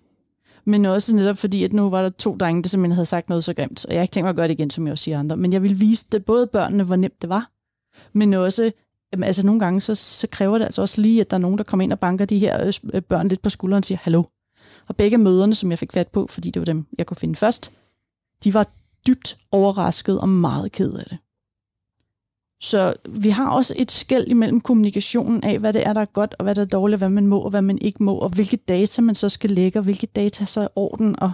men 0.66 0.86
også 0.86 1.16
netop 1.16 1.38
fordi, 1.38 1.64
at 1.64 1.74
nu 1.74 1.90
var 1.90 2.02
der 2.02 2.10
to 2.10 2.36
drenge, 2.36 2.64
der 2.64 2.70
simpelthen 2.70 2.96
havde 2.96 3.06
sagt 3.06 3.30
noget 3.30 3.44
så 3.44 3.54
grimt, 3.54 3.86
og 3.86 3.92
jeg 3.92 4.00
har 4.00 4.04
ikke 4.04 4.12
tænkt 4.12 4.26
mig 4.26 4.30
at 4.30 4.36
gøre 4.36 4.48
det 4.48 4.54
igen, 4.54 4.70
som 4.70 4.86
jeg 4.88 4.92
også 4.92 5.04
siger 5.04 5.20
andre, 5.20 5.38
men 5.38 5.54
jeg 5.54 5.64
vil 5.64 5.80
vise 5.80 6.06
det, 6.12 6.26
både 6.26 6.48
børnene, 6.48 6.84
hvor 6.84 6.96
nemt 6.96 7.22
det 7.22 7.30
var, 7.30 7.52
men 8.14 8.34
også, 8.34 8.72
altså 9.14 9.46
nogle 9.46 9.60
gange, 9.60 9.82
så, 9.82 9.96
så 9.96 10.28
kræver 10.32 10.58
det 10.58 10.66
altså 10.66 10.82
også 10.82 11.02
lige, 11.02 11.22
at 11.22 11.32
der 11.32 11.38
er 11.38 11.42
nogen, 11.42 11.58
der 11.58 11.64
kommer 11.64 11.84
ind 11.84 11.94
og 11.94 12.00
banker 12.00 12.26
de 12.26 12.40
her 12.40 12.66
øh, 12.68 12.74
øh, 12.94 13.02
børn 13.02 13.28
lidt 13.28 13.42
på 13.42 13.50
skulderen 13.50 13.82
og 13.82 13.86
siger, 13.86 13.98
hallo. 14.02 14.24
Og 14.88 14.96
begge 14.96 15.18
møderne, 15.18 15.56
som 15.56 15.70
jeg 15.70 15.80
fik 15.80 15.94
fat 15.94 16.08
på, 16.08 16.28
fordi 16.30 16.50
det 16.50 16.60
var 16.60 16.66
dem, 16.66 16.86
jeg 16.98 17.06
kunne 17.06 17.18
finde 17.18 17.36
først, 17.36 17.72
de 18.44 18.54
var 18.54 18.68
dybt 19.08 19.38
overrasket 19.52 20.20
og 20.20 20.30
meget 20.30 20.72
ked 20.72 20.94
af 20.94 21.06
det. 21.10 21.18
Så 22.62 22.94
vi 23.10 23.30
har 23.30 23.50
også 23.50 23.74
et 23.78 23.92
skæld 23.92 24.28
imellem 24.28 24.62
kommunikationen 24.62 25.44
af, 25.44 25.60
hvad 25.60 25.74
det 25.74 25.88
er, 25.88 25.94
der 25.94 26.02
er 26.02 26.06
godt, 26.14 26.36
og 26.40 26.44
hvad 26.44 26.56
der 26.56 26.62
er 26.62 26.66
dårligt, 26.66 27.00
hvad 27.00 27.10
man 27.10 27.28
må, 27.28 27.40
og 27.40 27.50
hvad 27.50 27.62
man 27.62 27.78
ikke 27.82 28.04
må, 28.04 28.16
og 28.16 28.30
hvilke 28.30 28.58
data 28.58 29.02
man 29.02 29.16
så 29.16 29.30
skal 29.30 29.50
lægge, 29.50 29.80
og 29.80 29.84
hvilke 29.84 30.08
data 30.08 30.46
så 30.46 30.62
er 30.62 30.68
orden. 30.76 31.20
Og, 31.20 31.32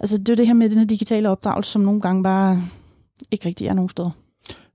altså, 0.00 0.18
det 0.18 0.28
er 0.28 0.36
det 0.36 0.46
her 0.46 0.54
med 0.54 0.70
den 0.70 0.78
her 0.78 0.84
digitale 0.84 1.28
opdragelse, 1.28 1.70
som 1.70 1.82
nogle 1.82 2.00
gange 2.00 2.22
bare 2.22 2.62
ikke 3.30 3.46
rigtig 3.46 3.66
er 3.66 3.72
nogen 3.72 3.88
steder. 3.88 4.10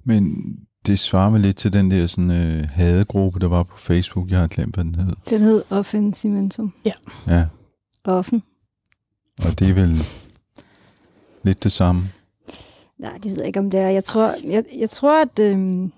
Men 0.03 0.45
det 0.85 0.99
svarer 0.99 1.31
vel 1.31 1.41
lidt 1.41 1.57
til 1.57 1.73
den 1.73 1.91
der 1.91 2.07
sådan, 2.07 2.31
øh, 2.31 2.69
hadegruppe, 2.69 3.39
der 3.39 3.47
var 3.47 3.63
på 3.63 3.77
Facebook. 3.77 4.29
Jeg 4.29 4.39
har 4.39 4.47
glemt, 4.47 4.75
hvad 4.75 4.83
den 4.83 4.95
hed. 4.95 5.13
Den 5.29 5.41
hed 5.41 5.63
Offensimentum. 5.69 6.73
Ja, 6.85 7.45
Offen. 8.05 8.43
og 9.45 9.59
det 9.59 9.69
er 9.69 9.73
vel 9.73 9.97
lidt 11.43 11.63
det 11.63 11.71
samme. 11.71 12.09
Nej, 13.03 13.19
det 13.23 13.31
ved 13.31 13.37
jeg 13.37 13.47
ikke, 13.47 13.59
om 13.59 13.69
det 13.69 13.79
er. 13.79 13.89
Jeg 13.89 14.03
tror, 14.03 14.35
jeg, 14.43 14.63
jeg 14.77 14.89
tror 14.89 15.21
at... 15.21 15.39
Øhm, 15.39 15.91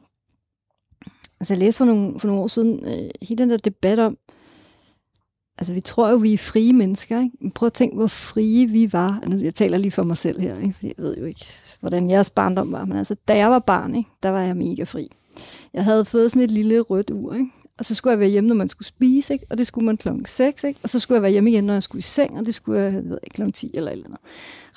altså, 1.39 1.53
jeg 1.53 1.57
læste 1.57 1.77
for 1.77 1.85
nogle, 1.85 2.19
for 2.19 2.27
nogle 2.27 2.43
år 2.43 2.47
siden 2.47 2.85
øh, 2.85 3.09
hele 3.21 3.37
den 3.37 3.49
der 3.49 3.57
debat 3.57 3.99
om... 3.99 4.17
Altså, 5.57 5.73
vi 5.73 5.81
tror 5.81 6.09
jo, 6.09 6.15
vi 6.15 6.33
er 6.33 6.37
frie 6.37 6.73
mennesker, 6.73 7.19
ikke? 7.19 7.37
Men 7.41 7.51
prøv 7.51 7.67
at 7.67 7.73
tænke, 7.73 7.95
hvor 7.95 8.07
frie 8.07 8.67
vi 8.67 8.93
var. 8.93 9.23
Nu, 9.27 9.37
jeg 9.37 9.55
taler 9.55 9.77
lige 9.77 9.91
for 9.91 10.03
mig 10.03 10.17
selv 10.17 10.39
her, 10.39 10.57
ikke? 10.57 10.73
Fordi 10.73 10.87
jeg 10.87 11.03
ved 11.03 11.17
jo 11.17 11.25
ikke, 11.25 11.45
hvordan 11.79 12.09
jeres 12.09 12.29
barndom 12.29 12.71
var. 12.71 12.85
Men 12.85 12.97
altså, 12.97 13.15
da 13.27 13.37
jeg 13.37 13.51
var 13.51 13.59
barn, 13.59 13.95
ikke? 13.95 14.09
der 14.23 14.29
var 14.29 14.41
jeg 14.41 14.57
mega 14.57 14.83
fri. 14.83 15.11
Jeg 15.73 15.83
havde 15.83 16.05
fået 16.05 16.31
sådan 16.31 16.43
et 16.43 16.51
lille 16.51 16.79
rødt 16.79 17.09
ur, 17.09 17.33
ikke? 17.33 17.49
Og 17.79 17.85
så 17.85 17.95
skulle 17.95 18.11
jeg 18.11 18.19
være 18.19 18.29
hjemme, 18.29 18.47
når 18.47 18.55
man 18.55 18.69
skulle 18.69 18.87
spise, 18.87 19.33
ikke? 19.33 19.45
og 19.49 19.57
det 19.57 19.67
skulle 19.67 19.85
man 19.85 19.97
klokken 19.97 20.25
6, 20.25 20.63
ikke? 20.63 20.79
og 20.83 20.89
så 20.89 20.99
skulle 20.99 21.15
jeg 21.15 21.21
være 21.21 21.31
hjemme 21.31 21.51
igen, 21.51 21.63
når 21.63 21.73
jeg 21.73 21.83
skulle 21.83 21.99
i 21.99 22.01
seng, 22.01 22.37
og 22.37 22.45
det 22.45 22.55
skulle 22.55 22.81
jeg, 22.81 22.93
jeg 22.93 23.03
ved 23.03 23.17
ikke, 23.23 23.33
klokken 23.33 23.53
10 23.53 23.71
eller 23.73 23.91
eller 23.91 24.05
andet. 24.05 24.19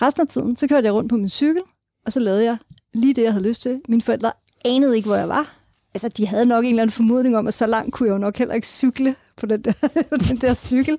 Resten 0.03 0.21
af 0.21 0.29
tiden, 0.29 0.57
så 0.57 0.69
kørte 0.69 0.87
jeg 0.87 0.95
rundt 0.95 1.11
på 1.11 1.17
min 1.17 1.29
cykel, 1.29 1.63
og 2.09 2.13
så 2.13 2.21
lavede 2.21 2.45
jeg 2.45 2.57
lige 2.95 3.15
det, 3.15 3.23
jeg 3.23 3.33
havde 3.33 3.49
lyst 3.49 3.63
til. 3.63 3.81
Mine 3.89 4.03
forældre 4.03 4.33
anede 4.65 4.97
ikke, 4.97 5.07
hvor 5.07 5.17
jeg 5.17 5.29
var. 5.29 5.57
Altså, 5.95 6.09
de 6.09 6.27
havde 6.27 6.47
nok 6.47 6.65
en 6.65 6.69
eller 6.69 6.83
anden 6.83 6.93
formodning 6.93 7.37
om, 7.37 7.47
at 7.47 7.55
så 7.55 7.67
langt 7.67 7.93
kunne 7.93 8.07
jeg 8.07 8.13
jo 8.13 8.19
nok 8.19 8.37
heller 8.37 8.55
ikke 8.55 8.67
cykle 8.67 9.15
på 9.41 9.47
den 9.47 9.63
der, 9.63 9.73
på 10.11 10.17
den 10.29 10.37
der 10.37 10.55
cykel. 10.55 10.99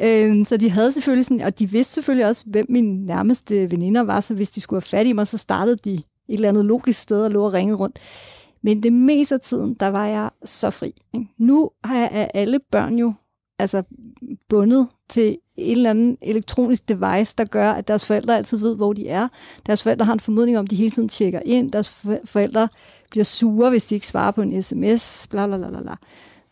Øhm, 0.00 0.44
så 0.44 0.56
de 0.56 0.70
havde 0.70 0.92
selvfølgelig 0.92 1.24
sådan, 1.24 1.40
og 1.40 1.58
de 1.58 1.70
vidste 1.70 1.94
selvfølgelig 1.94 2.26
også, 2.26 2.44
hvem 2.46 2.66
mine 2.68 3.06
nærmeste 3.06 3.70
veninder 3.70 4.00
var, 4.00 4.20
så 4.20 4.34
hvis 4.34 4.50
de 4.50 4.60
skulle 4.60 4.76
have 4.76 4.98
fat 4.98 5.06
i 5.06 5.12
mig, 5.12 5.26
så 5.26 5.38
startede 5.38 5.76
de 5.76 5.92
et 5.92 6.02
eller 6.28 6.48
andet 6.48 6.64
logisk 6.64 7.00
sted 7.00 7.24
og 7.24 7.30
lå 7.30 7.44
og 7.44 7.52
ringede 7.52 7.78
rundt. 7.78 7.98
Men 8.62 8.82
det 8.82 8.92
meste 8.92 9.34
af 9.34 9.40
tiden, 9.40 9.74
der 9.74 9.86
var 9.88 10.06
jeg 10.06 10.30
så 10.44 10.70
fri. 10.70 10.94
Ikke? 11.14 11.26
Nu 11.38 11.70
har 11.84 11.98
jeg 11.98 12.30
alle 12.34 12.60
børn 12.72 12.98
jo 12.98 13.12
altså 13.58 13.82
bundet 14.48 14.88
til 15.08 15.36
en 15.58 15.76
eller 15.76 15.90
anden 15.90 16.18
elektronisk 16.22 16.88
device, 16.88 17.34
der 17.38 17.44
gør, 17.44 17.70
at 17.70 17.88
deres 17.88 18.04
forældre 18.06 18.36
altid 18.36 18.58
ved, 18.58 18.76
hvor 18.76 18.92
de 18.92 19.08
er. 19.08 19.28
Deres 19.66 19.82
forældre 19.82 20.04
har 20.06 20.12
en 20.12 20.20
formodning 20.20 20.58
om, 20.58 20.64
at 20.64 20.70
de 20.70 20.76
hele 20.76 20.90
tiden 20.90 21.08
tjekker 21.08 21.40
ind. 21.44 21.72
Deres 21.72 22.06
forældre 22.24 22.68
bliver 23.10 23.24
sure, 23.24 23.70
hvis 23.70 23.84
de 23.84 23.94
ikke 23.94 24.06
svarer 24.06 24.30
på 24.30 24.42
en 24.42 24.62
sms. 24.62 25.26
Bla, 25.30 25.46
bla, 25.46 25.56
bla, 25.56 25.68
bla, 25.68 25.82
bla. 25.82 25.94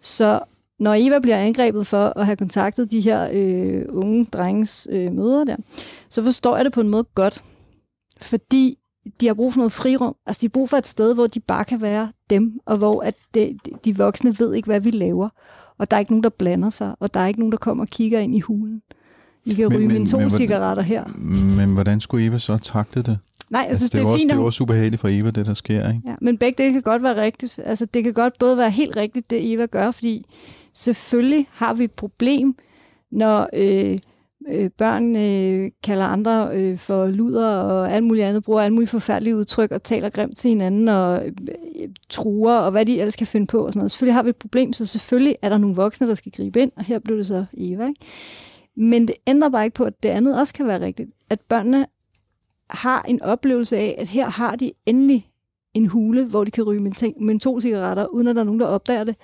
Så 0.01 0.41
når 0.79 0.95
Eva 0.99 1.19
bliver 1.19 1.37
angrebet 1.37 1.87
for 1.87 2.13
at 2.19 2.27
have 2.27 2.37
kontaktet 2.37 2.91
de 2.91 3.01
her 3.01 3.29
øh, 3.33 3.85
unge 3.89 4.25
drenges 4.25 4.89
øh, 4.91 5.13
møder 5.13 5.45
der, 5.45 5.57
så 6.09 6.23
forstår 6.23 6.57
jeg 6.57 6.65
det 6.65 6.73
på 6.73 6.81
en 6.81 6.89
måde 6.89 7.05
godt. 7.15 7.43
Fordi 8.21 8.79
de 9.21 9.27
har 9.27 9.35
brug 9.35 9.53
for 9.53 9.59
noget 9.59 9.73
frirum. 9.73 10.17
Altså, 10.27 10.41
de 10.41 10.47
har 10.47 10.51
brug 10.51 10.69
for 10.69 10.77
et 10.77 10.87
sted, 10.87 11.15
hvor 11.15 11.27
de 11.27 11.41
bare 11.41 11.65
kan 11.65 11.83
være 11.83 12.13
dem, 12.31 12.61
og 12.67 12.77
hvor 12.77 13.03
at 13.03 13.15
de, 13.35 13.59
de 13.85 13.97
voksne 13.97 14.39
ved 14.39 14.55
ikke, 14.55 14.67
hvad 14.67 14.81
vi 14.81 14.91
laver. 14.91 15.29
Og 15.79 15.91
der 15.91 15.97
er 15.97 16.01
ikke 16.01 16.13
nogen, 16.13 16.23
der 16.23 16.29
blander 16.29 16.71
sig, 16.71 16.95
og 17.01 17.15
der 17.15 17.21
er 17.21 17.27
ikke 17.27 17.41
nogen, 17.41 17.53
der 17.53 17.59
kommer 17.59 17.85
og 17.85 17.89
kigger 17.89 18.19
ind 18.19 18.35
i 18.37 18.41
hulen. 18.41 18.83
I 19.47 19.55
kan 19.55 19.69
Men- 19.69 19.77
ryge 19.79 19.87
men- 19.89 19.97
mine 19.97 20.07
to 20.07 20.19
men 20.19 20.31
cigaretter 20.31 20.83
her. 20.83 21.05
Men 21.57 21.73
hvordan 21.75 22.01
skulle 22.01 22.27
Eva 22.27 22.39
så 22.39 22.59
takle 22.59 23.03
det? 23.03 23.19
Nej, 23.51 23.67
jeg 23.69 23.77
synes, 23.77 23.95
altså, 23.95 23.99
det, 24.09 24.13
er 24.13 24.17
fint, 24.19 24.23
også, 24.23 24.35
at 24.35 24.37
det 24.37 24.43
er 24.43 24.47
også 24.47 24.63
ubehageligt 24.63 25.01
for 25.01 25.09
Eva, 25.09 25.31
det 25.31 25.47
der 25.47 25.55
sker, 25.55 25.89
ikke? 25.89 26.01
Ja, 26.07 26.15
men 26.21 26.39
begge 26.39 26.63
dele 26.63 26.73
kan 26.73 26.83
godt 26.83 27.03
være 27.03 27.23
rigtigt. 27.23 27.61
Altså, 27.65 27.87
det 27.95 28.05
kan 28.05 28.13
godt 28.13 28.39
både 28.39 28.57
være 28.57 28.71
helt 28.71 28.97
rigtigt, 28.97 29.31
det 29.31 29.53
Eva 29.53 29.67
gør, 29.67 29.91
fordi 29.91 30.25
selvfølgelig 30.75 31.47
har 31.53 31.75
vi 31.75 31.85
et 31.85 31.91
problem, 31.93 32.55
når 33.13 33.49
øh, 33.53 33.95
øh, 34.51 34.71
børn 34.79 35.17
øh, 35.17 35.71
kalder 35.85 36.05
andre 36.05 36.49
øh, 36.53 36.79
for 36.79 37.07
luder 37.07 37.49
og 37.57 37.93
alt 37.93 38.05
muligt 38.05 38.27
andet, 38.27 38.45
bruger 38.45 38.61
alle 38.63 38.75
mulige 38.75 38.89
forfærdelige 38.89 39.37
udtryk 39.37 39.71
og 39.71 39.83
taler 39.83 40.09
grimt 40.11 40.37
til 40.37 40.49
hinanden 40.49 40.89
og 40.89 41.23
øh, 41.27 41.89
truer 42.11 42.59
og 42.59 42.71
hvad 42.71 42.87
de 42.87 42.99
ellers 43.01 43.17
kan 43.17 43.27
finde 43.27 43.47
på 43.47 43.67
og 43.67 43.73
sådan 43.73 43.81
noget. 43.81 43.91
Selvfølgelig 43.91 44.15
har 44.15 44.23
vi 44.23 44.29
et 44.31 44.37
problem, 44.37 44.73
så 44.73 44.87
selvfølgelig 44.87 45.37
er 45.43 45.49
der 45.49 45.59
nogle 45.59 45.77
voksne, 45.77 46.09
der 46.09 46.15
skal 46.15 46.33
gribe 46.37 46.61
ind, 46.61 46.71
og 46.77 46.85
her 46.85 46.99
blev 46.99 47.19
det 47.19 47.27
så 47.27 47.45
Eva. 47.59 47.87
Ikke? 47.89 48.01
Men 48.77 49.09
det 49.09 49.15
ændrer 49.27 49.49
bare 49.49 49.65
ikke 49.65 49.75
på, 49.75 49.85
at 49.85 50.03
det 50.03 50.09
andet 50.09 50.41
også 50.41 50.55
kan 50.55 50.67
være 50.67 50.81
rigtigt. 50.81 51.11
At 51.31 51.41
børnene 51.41 51.87
har 52.71 53.03
en 53.03 53.23
oplevelse 53.23 53.77
af, 53.77 53.95
at 53.99 54.09
her 54.09 54.29
har 54.29 54.57
de 54.57 54.73
endelig 54.87 55.31
en 55.75 55.87
hule, 55.87 56.25
hvor 56.25 56.45
de 56.45 56.51
kan 56.51 56.65
ryge 56.65 56.89
mentol- 56.89 57.25
mentolcigaretter, 57.25 58.07
uden 58.07 58.29
at 58.29 58.35
der 58.35 58.41
er 58.41 58.45
nogen, 58.45 58.61
der 58.61 58.67
opdager 58.67 59.05
det. 59.05 59.17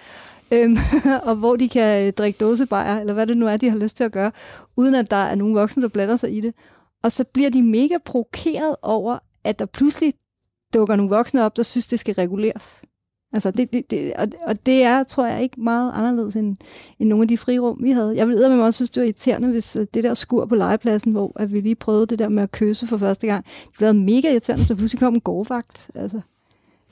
Øhm, 0.51 0.77
og 1.29 1.37
hvor 1.37 1.57
de 1.57 1.69
kan 1.69 2.07
øh, 2.07 2.13
drikke 2.13 2.37
dåsebajer, 2.39 3.01
eller 3.01 3.13
hvad 3.15 3.27
det 3.27 3.37
nu 3.37 3.47
er, 3.47 3.57
de 3.57 3.71
har 3.71 3.79
lyst 3.79 3.97
til 3.97 4.05
at 4.05 4.13
gøre, 4.13 4.33
uden 4.77 4.95
at 4.95 5.11
der 5.11 5.17
er 5.17 5.35
nogen 5.35 5.55
voksne, 5.55 5.83
der 5.83 5.89
blander 5.89 6.17
sig 6.17 6.37
i 6.37 6.41
det. 6.41 6.55
Og 7.03 7.13
så 7.13 7.25
bliver 7.25 7.51
de 7.51 7.63
mega 7.63 7.95
provokeret 8.05 8.77
over, 8.83 9.19
at 9.45 9.59
der 9.59 9.67
pludselig 9.67 10.15
dukker 10.75 10.97
nogle 10.97 11.11
voksne 11.11 11.45
op, 11.45 11.57
der 11.57 11.63
synes, 11.63 11.87
det 11.87 12.01
skal 12.01 12.15
reguleres. 12.15 12.83
Altså 13.33 13.51
det, 13.51 13.73
det, 13.73 13.91
det, 13.91 14.13
og, 14.15 14.29
og 14.43 14.67
det 14.67 14.83
er, 14.83 15.03
tror 15.03 15.27
jeg, 15.27 15.43
ikke 15.43 15.61
meget 15.61 15.93
anderledes 15.95 16.37
end, 16.37 16.57
end 16.99 17.09
nogle 17.09 17.23
af 17.23 17.29
de 17.29 17.39
frirum, 17.39 17.79
vi 17.81 17.91
havde. 17.91 18.17
Jeg 18.17 18.29
ville 18.29 18.49
med 18.49 18.65
også 18.65 18.77
synes, 18.77 18.91
det 18.91 19.01
var 19.01 19.05
irriterende, 19.05 19.49
hvis 19.49 19.77
øh, 19.77 19.87
det 19.95 20.05
der 20.05 20.15
skur 20.15 20.47
på 20.47 20.55
legepladsen, 20.55 21.13
hvor 21.13 21.33
at 21.37 21.53
vi 21.53 21.61
lige 21.61 21.75
prøvede 21.75 22.07
det 22.07 22.19
der 22.19 22.29
med 22.29 22.43
at 22.43 22.53
kysse 22.53 22.87
for 22.87 22.97
første 22.97 23.27
gang, 23.27 23.45
det 23.45 23.79
blev 23.79 23.95
mega 23.95 24.33
irriterende, 24.33 24.67
så 24.67 24.75
pludselig 24.75 25.01
kom 25.01 25.15
en 25.15 25.21
gårdvagt. 25.21 25.91
Altså, 25.95 26.21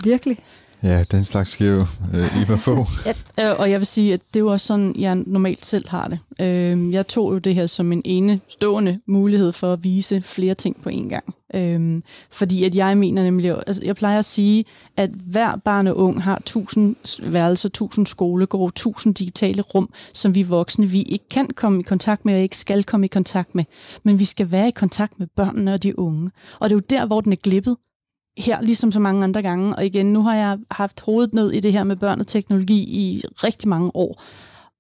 virkelig. 0.05 0.39
Ja, 0.83 1.03
den 1.11 1.25
slags 1.25 1.51
sker 1.51 1.71
jo 1.71 1.81
øh, 2.15 2.43
Eva 2.43 2.57
få. 2.57 2.87
Ja, 3.39 3.51
øh, 3.51 3.61
og 3.61 3.71
jeg 3.71 3.79
vil 3.79 3.87
sige, 3.87 4.13
at 4.13 4.21
det 4.35 4.41
er 4.41 4.45
jo 4.45 4.53
også 4.53 4.67
sådan, 4.67 4.95
jeg 4.99 5.15
normalt 5.15 5.67
selv 5.67 5.89
har 5.89 6.09
det. 6.09 6.19
Øh, 6.41 6.93
jeg 6.93 7.07
tog 7.07 7.33
jo 7.33 7.39
det 7.39 7.55
her 7.55 7.67
som 7.67 7.93
en 7.93 8.03
enestående 8.05 9.01
mulighed 9.07 9.53
for 9.53 9.73
at 9.73 9.85
vise 9.85 10.23
flere 10.23 10.55
ting 10.55 10.83
på 10.83 10.89
en 10.89 11.09
gang. 11.09 11.35
Øh, 11.55 12.03
fordi 12.31 12.65
at 12.65 12.75
jeg 12.75 12.99
mener 12.99 13.23
nemlig, 13.23 13.57
altså 13.67 13.83
jeg 13.85 13.97
plejer 13.97 14.19
at 14.19 14.25
sige, 14.25 14.65
at 14.97 15.11
hver 15.11 15.57
barn 15.57 15.87
og 15.87 15.97
ung 15.97 16.23
har 16.23 16.43
tusind 16.47 16.97
værelser, 17.31 17.69
tusind 17.69 18.07
skolegård, 18.07 18.73
tusind 18.75 19.15
digitale 19.15 19.63
rum, 19.63 19.93
som 20.13 20.35
vi 20.35 20.43
voksne, 20.43 20.87
vi 20.87 21.03
ikke 21.03 21.29
kan 21.31 21.49
komme 21.57 21.81
i 21.81 21.83
kontakt 21.83 22.25
med, 22.25 22.35
og 22.35 22.41
ikke 22.41 22.57
skal 22.57 22.85
komme 22.85 23.07
i 23.07 23.09
kontakt 23.09 23.55
med. 23.55 23.65
Men 24.05 24.19
vi 24.19 24.25
skal 24.25 24.51
være 24.51 24.69
i 24.69 24.73
kontakt 24.75 25.19
med 25.19 25.27
børnene 25.37 25.75
og 25.75 25.83
de 25.83 25.99
unge. 25.99 26.31
Og 26.61 26.71
det 26.71 26.75
er 26.75 26.79
jo 26.79 26.99
der, 26.99 27.07
hvor 27.07 27.21
den 27.21 27.33
er 27.33 27.37
glippet 27.37 27.77
her, 28.41 28.61
ligesom 28.61 28.93
så 28.93 29.01
mange 29.01 29.25
andre 29.25 29.43
gange. 29.43 29.77
Og 29.77 29.87
igen, 29.87 30.13
nu 30.13 30.23
har 30.23 30.37
jeg 30.37 30.59
haft 30.71 31.01
hovedet 31.01 31.35
ned 31.35 31.53
i 31.53 31.61
det 31.61 31.73
her 31.73 31.85
med 31.85 31.97
børn 31.97 32.21
og 32.21 32.27
teknologi 32.27 32.81
i 32.81 33.23
rigtig 33.45 33.69
mange 33.69 33.91
år. 33.95 34.23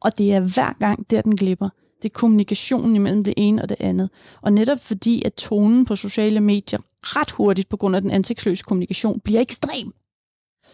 Og 0.00 0.18
det 0.18 0.32
er 0.34 0.40
hver 0.40 0.78
gang, 0.78 1.10
der 1.10 1.20
den 1.20 1.36
glipper. 1.36 1.68
Det 2.02 2.08
er 2.08 2.18
kommunikationen 2.18 2.96
imellem 2.96 3.24
det 3.24 3.34
ene 3.36 3.62
og 3.62 3.68
det 3.68 3.76
andet. 3.80 4.10
Og 4.42 4.52
netop 4.52 4.80
fordi, 4.80 5.22
at 5.24 5.34
tonen 5.34 5.84
på 5.84 5.96
sociale 5.96 6.40
medier 6.40 6.78
ret 7.02 7.30
hurtigt, 7.30 7.68
på 7.68 7.76
grund 7.76 7.96
af 7.96 8.02
den 8.02 8.10
ansigtsløse 8.10 8.64
kommunikation, 8.64 9.20
bliver 9.20 9.40
ekstrem, 9.40 9.92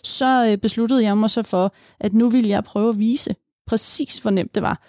så 0.03 0.49
øh, 0.51 0.59
besluttede 0.59 1.03
jeg 1.03 1.19
mig 1.19 1.31
så 1.31 1.43
for, 1.43 1.75
at 2.01 2.15
nu 2.15 2.29
vil 2.29 2.47
jeg 2.47 2.65
prøve 2.65 2.89
at 2.89 2.99
vise 2.99 3.35
præcis, 3.67 4.19
hvor 4.19 4.31
nemt 4.31 4.55
det 4.55 4.63
var. 4.63 4.83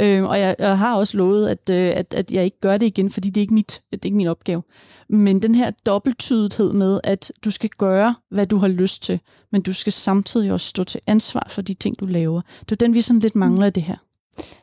Øh, 0.00 0.24
og 0.24 0.40
jeg, 0.40 0.56
jeg 0.58 0.78
har 0.78 0.96
også 0.96 1.16
lovet, 1.16 1.48
at, 1.48 1.70
øh, 1.70 1.92
at, 1.96 2.14
at 2.14 2.32
jeg 2.32 2.44
ikke 2.44 2.60
gør 2.60 2.76
det 2.76 2.86
igen, 2.86 3.10
fordi 3.10 3.30
det 3.30 3.36
er 3.36 3.42
ikke 3.42 3.54
mit, 3.54 3.82
det 3.90 3.98
er 4.02 4.06
ikke 4.06 4.16
min 4.16 4.26
opgave. 4.26 4.62
Men 5.08 5.42
den 5.42 5.54
her 5.54 5.70
dobbelttydighed 5.86 6.72
med, 6.72 7.00
at 7.04 7.32
du 7.44 7.50
skal 7.50 7.70
gøre, 7.70 8.14
hvad 8.30 8.46
du 8.46 8.56
har 8.56 8.68
lyst 8.68 9.02
til, 9.02 9.20
men 9.52 9.62
du 9.62 9.72
skal 9.72 9.92
samtidig 9.92 10.52
også 10.52 10.66
stå 10.66 10.84
til 10.84 11.00
ansvar 11.06 11.46
for 11.50 11.62
de 11.62 11.74
ting, 11.74 12.00
du 12.00 12.06
laver. 12.06 12.40
Det 12.60 12.72
er 12.72 12.76
den, 12.76 12.94
vi 12.94 13.00
sådan 13.00 13.20
lidt 13.20 13.34
mangler 13.34 13.66
i 13.66 13.70
det 13.70 13.82
her. 13.82 13.96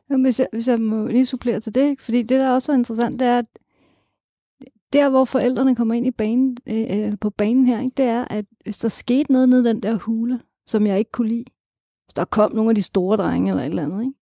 Jamen, 0.10 0.24
Hvis 0.26 0.40
jeg, 0.40 0.48
hvis 0.52 0.68
jeg 0.68 0.80
må 0.80 1.08
lige 1.08 1.26
supplere 1.26 1.60
til 1.60 1.76
det, 1.76 1.90
ikke? 1.90 2.04
fordi 2.04 2.22
det, 2.22 2.40
der 2.40 2.50
også 2.50 2.72
er 2.72 2.76
interessant, 2.76 3.20
det 3.20 3.28
er, 3.28 3.38
at 3.38 3.46
der, 4.94 5.10
hvor 5.10 5.26
forældrene 5.26 5.76
kommer 5.76 5.94
ind 5.96 6.08
i 6.08 6.12
banen, 6.12 6.58
øh, 6.70 6.86
øh 6.90 7.14
på 7.22 7.30
banen 7.30 7.66
her, 7.66 7.82
ikke, 7.82 7.94
det 7.98 8.06
er, 8.06 8.26
at 8.30 8.46
hvis 8.64 8.78
der 8.78 8.90
skete 8.90 9.32
noget 9.32 9.50
nede 9.50 9.62
i 9.62 9.74
den 9.74 9.84
der 9.84 9.94
hule, 9.94 10.40
som 10.68 10.88
jeg 10.88 11.00
ikke 11.00 11.12
kunne 11.12 11.28
lide, 11.28 11.46
hvis 12.12 12.16
der 12.16 12.26
kom 12.26 12.56
nogle 12.56 12.70
af 12.72 12.76
de 12.76 12.82
store 12.82 13.18
drenge 13.18 13.50
eller 13.50 13.64
et 13.64 13.70
eller 13.70 13.84
andet, 13.84 14.02
ikke, 14.02 14.18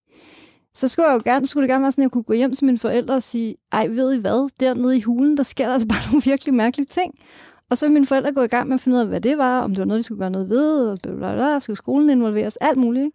så 0.74 0.88
skulle, 0.88 1.10
jeg 1.10 1.16
jo 1.16 1.32
gerne, 1.32 1.48
skulle 1.48 1.62
det 1.62 1.70
gerne 1.70 1.82
være 1.82 1.92
sådan, 1.92 2.02
at 2.02 2.06
jeg 2.06 2.12
kunne 2.12 2.24
gå 2.24 2.34
hjem 2.34 2.54
til 2.54 2.66
mine 2.66 2.78
forældre 2.78 3.16
og 3.16 3.24
sige, 3.24 3.56
ej, 3.72 3.88
ved 3.88 4.14
I 4.14 4.18
hvad, 4.18 4.50
dernede 4.60 4.98
i 4.98 5.02
hulen, 5.02 5.38
der 5.38 5.44
sker 5.44 5.66
der 5.66 5.74
altså 5.74 5.88
bare 5.88 6.00
nogle 6.12 6.22
virkelig 6.26 6.54
mærkelige 6.54 6.86
ting. 6.86 7.14
Og 7.70 7.78
så 7.78 7.86
vil 7.86 7.94
mine 7.94 8.08
forældre 8.08 8.32
gå 8.32 8.42
i 8.42 8.48
gang 8.48 8.68
med 8.68 8.76
at 8.76 8.82
finde 8.82 8.96
ud 8.96 9.02
af, 9.02 9.08
hvad 9.08 9.22
det 9.22 9.38
var, 9.38 9.62
om 9.62 9.70
det 9.70 9.80
var 9.80 9.86
noget, 9.86 9.98
de 10.00 10.04
skulle 10.04 10.20
gøre 10.20 10.30
noget 10.30 10.50
ved, 10.50 10.90
og 10.90 11.00
bla, 11.04 11.16
bla, 11.16 11.34
bla, 11.36 11.60
skulle 11.60 11.78
skolen 11.78 12.10
involveres, 12.10 12.58
alt 12.58 12.78
muligt. 12.78 13.12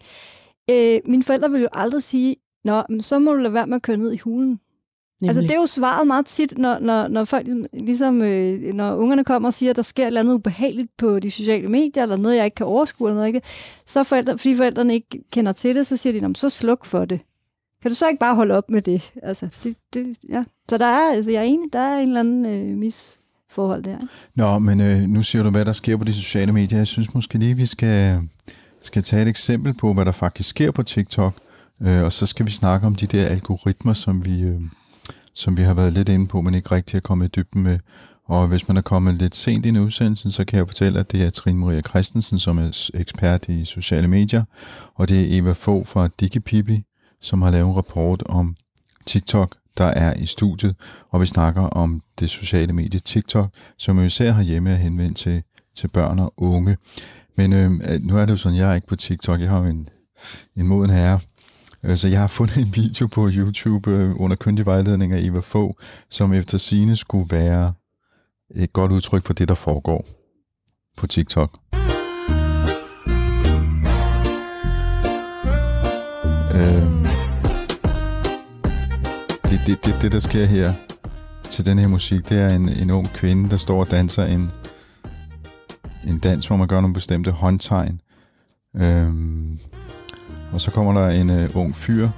Ikke? 0.69 0.97
Øh, 0.97 1.01
mine 1.11 1.23
forældre 1.23 1.51
ville 1.51 1.63
jo 1.63 1.69
aldrig 1.73 2.03
sige, 2.03 2.37
Nå, 2.65 2.83
men 2.89 3.01
så 3.01 3.19
må 3.19 3.33
du 3.33 3.39
lade 3.39 3.55
være 3.55 3.67
med 3.67 3.77
at 3.77 3.83
køre 3.83 3.97
ned 3.97 4.13
i 4.13 4.19
hulen. 4.19 4.61
Nemlig. 5.21 5.29
Altså, 5.29 5.43
det 5.43 5.51
er 5.51 5.61
jo 5.61 5.67
svaret 5.67 6.07
meget 6.07 6.27
tit, 6.27 6.59
når, 6.59 6.79
når, 6.79 7.09
når 7.09 7.25
folk 7.25 7.47
ligesom, 7.47 7.67
ligesom 7.73 8.23
øh, 8.23 8.75
når 8.75 8.95
ungerne 8.95 9.25
kommer 9.25 9.49
og 9.49 9.55
siger, 9.55 9.71
at 9.71 9.77
der 9.77 9.83
sker 9.83 10.03
et 10.03 10.07
eller 10.07 10.21
andet 10.21 10.35
ubehageligt 10.35 10.91
på 10.99 11.19
de 11.19 11.31
sociale 11.31 11.69
medier, 11.69 12.03
eller 12.03 12.17
noget, 12.17 12.37
jeg 12.37 12.45
ikke 12.45 12.55
kan 12.55 12.67
overskue, 12.67 13.09
eller 13.09 13.17
noget, 13.17 13.29
ikke? 13.29 13.43
så 13.87 14.05
forældre, 14.05 14.39
fordi 14.39 14.57
forældrene 14.57 14.95
ikke 14.95 15.25
kender 15.33 15.53
til 15.53 15.75
det, 15.75 15.87
så 15.87 15.97
siger 15.97 16.29
de, 16.29 16.35
så 16.35 16.49
sluk 16.49 16.85
for 16.85 17.05
det. 17.05 17.21
Kan 17.83 17.91
du 17.91 17.95
så 17.95 18.09
ikke 18.09 18.19
bare 18.19 18.35
holde 18.35 18.55
op 18.55 18.71
med 18.71 18.83
det? 18.83 19.13
Altså, 19.23 19.49
det, 19.65 19.77
det 19.95 20.17
ja. 20.29 20.45
Så 20.71 20.79
der 20.79 20.87
er, 20.87 21.13
altså, 21.13 21.31
jeg 21.31 21.39
er 21.41 21.45
enig, 21.45 21.73
der 21.73 21.79
er 21.79 21.99
en 21.99 22.09
eller 22.09 22.21
anden 22.21 22.47
øh, 22.47 22.77
misforhold 22.77 23.83
der. 23.83 23.99
Nå, 24.35 24.59
men 24.59 24.81
øh, 24.81 25.01
nu 25.03 25.23
siger 25.23 25.43
du, 25.43 25.51
hvad 25.51 25.65
der 25.65 25.73
sker 25.73 25.97
på 25.97 26.05
de 26.05 26.15
sociale 26.15 26.53
medier. 26.53 26.79
Jeg 26.79 26.87
synes 26.87 27.15
måske 27.15 27.39
lige, 27.39 27.55
vi 27.55 27.67
skal, 27.67 28.29
skal 28.83 29.03
tage 29.03 29.23
et 29.23 29.29
eksempel 29.29 29.75
på, 29.75 29.93
hvad 29.93 30.05
der 30.05 30.13
faktisk 30.13 30.49
sker 30.49 30.71
på 30.71 30.83
TikTok. 30.83 31.35
Øh, 31.83 32.03
og 32.03 32.13
så 32.13 32.27
skal 32.27 32.47
vi 32.47 32.51
snakke 32.51 32.87
om 32.87 32.95
de 32.95 33.07
der 33.07 33.27
algoritmer, 33.27 33.93
som 33.93 34.25
vi, 34.25 34.43
øh, 34.43 34.61
som 35.35 35.57
vi 35.57 35.63
har 35.63 35.75
været 35.75 35.93
lidt 35.93 36.09
inde 36.09 36.27
på, 36.27 36.41
men 36.41 36.55
ikke 36.55 36.71
rigtig 36.71 36.97
er 36.97 37.01
kommet 37.01 37.27
i 37.27 37.31
dybden 37.37 37.63
med. 37.63 37.79
Og 38.27 38.49
hvis 38.49 38.69
man 38.69 38.77
er 38.77 38.83
kommet 38.83 39.15
lidt 39.15 39.37
sent 39.37 39.67
ind 39.67 39.77
i 39.77 39.81
udsendelsen, 39.81 40.33
så 40.33 40.45
kan 40.45 40.59
jeg 40.59 40.67
fortælle, 40.67 41.01
at 41.01 41.13
det 41.13 41.23
er 41.23 41.31
Trine 41.31 41.59
Maria 41.59 41.81
Christensen, 41.81 42.39
som 42.39 42.59
er 42.59 42.91
ekspert 42.95 43.49
i 43.49 43.65
sociale 43.65 44.09
medier, 44.09 44.45
og 44.95 45.09
det 45.09 45.21
er 45.21 45.41
Eva 45.41 45.53
Fogh 45.53 45.87
fra 45.87 46.09
DigiPipi, 46.21 46.83
som 47.21 47.43
har 47.43 47.51
lavet 47.51 47.69
en 47.69 47.77
rapport 47.77 48.23
om 48.27 48.57
TikTok, 49.07 49.55
der 49.79 49.85
er 49.85 50.15
i 50.15 50.27
studiet, 50.27 50.77
og 51.11 51.21
vi 51.21 51.27
snakker 51.27 51.63
om 51.63 52.03
det 52.19 52.31
sociale 52.31 52.73
medie 52.73 53.01
TikTok, 53.01 53.51
som 53.79 53.99
jo 53.99 54.05
især 54.05 54.33
har 54.33 54.43
hjemme 54.43 54.71
at 54.71 54.79
henvende 54.79 55.15
til, 55.15 55.43
til 55.77 55.89
børn 55.89 56.19
og 56.19 56.35
unge. 56.37 56.77
Men 57.37 57.53
øh, 57.53 57.71
nu 58.01 58.17
er 58.17 58.25
det 58.25 58.33
jo 58.33 58.37
sådan, 58.37 58.59
jeg 58.59 58.71
er 58.71 58.75
ikke 58.75 58.87
på 58.87 58.97
TikTok, 58.97 59.41
jeg 59.41 59.49
har 59.49 59.59
jo 59.59 59.65
en, 59.65 59.89
en 60.57 60.67
moden 60.67 60.91
herre, 60.91 61.21
så 61.95 62.09
jeg 62.09 62.21
har 62.21 62.27
fundet 62.27 62.57
en 62.57 62.77
video 62.77 63.07
på 63.07 63.29
YouTube 63.33 63.91
øh, 63.91 64.21
under 64.21 64.37
kyndig 64.37 64.67
vejledning 64.67 65.13
af 65.13 65.21
Eva 65.23 65.41
få, 65.41 65.77
som 66.11 66.33
efter 66.33 66.59
sine 66.59 66.97
skulle 66.97 67.27
være 67.31 67.73
et 68.55 68.73
godt 68.73 68.93
udtryk 68.93 69.23
for 69.27 69.33
det, 69.33 69.49
der 69.49 69.55
foregår 69.55 70.07
på 70.97 71.07
TikTok. 71.07 71.59
Øhm, 76.55 77.07
det, 79.49 79.61
det, 79.67 79.85
det, 79.85 79.95
det, 80.03 80.13
der 80.13 80.21
sker 80.21 80.45
her 80.45 80.73
til 81.51 81.67
den 81.67 81.79
her 81.79 81.89
musik, 81.89 82.29
det 82.29 82.39
er 82.39 82.49
en, 82.49 82.69
en 82.69 82.91
ung 82.91 83.09
kvinde, 83.09 83.51
der 83.51 83.57
står 83.57 83.81
og 83.81 83.91
danser 83.91 84.25
en, 84.25 84.51
en 86.09 86.19
dans, 86.19 86.47
hvor 86.47 86.57
man 86.57 86.69
gør 86.69 86.81
nogle 86.81 86.95
bestemte 86.95 87.31
håndtegn. 87.31 88.01
Øhm, 88.77 89.59
og 90.55 90.61
så 90.61 90.71
kommer 90.71 91.01
der 91.01 91.09
en 91.09 91.31
øh, 91.31 91.49
ung 91.55 91.77
fyr 91.77 92.09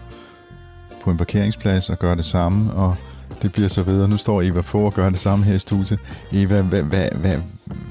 på 1.02 1.10
en 1.10 1.16
parkeringsplads 1.16 1.90
og 1.90 1.98
gør 1.98 2.14
det 2.14 2.24
samme, 2.24 2.72
og 2.72 2.96
det 3.42 3.52
bliver 3.52 3.68
så 3.68 3.82
videre. 3.82 4.08
Nu 4.08 4.16
står 4.16 4.42
Eva 4.42 4.60
for 4.60 4.86
og 4.86 4.94
gør 4.94 5.10
det 5.10 5.18
samme 5.18 5.44
her 5.44 5.54
i 5.54 5.58
studiet. 5.58 5.98
Eva, 6.32 6.60
hvad, 6.60 6.82
hvad, 6.82 7.08
hvad, 7.10 7.38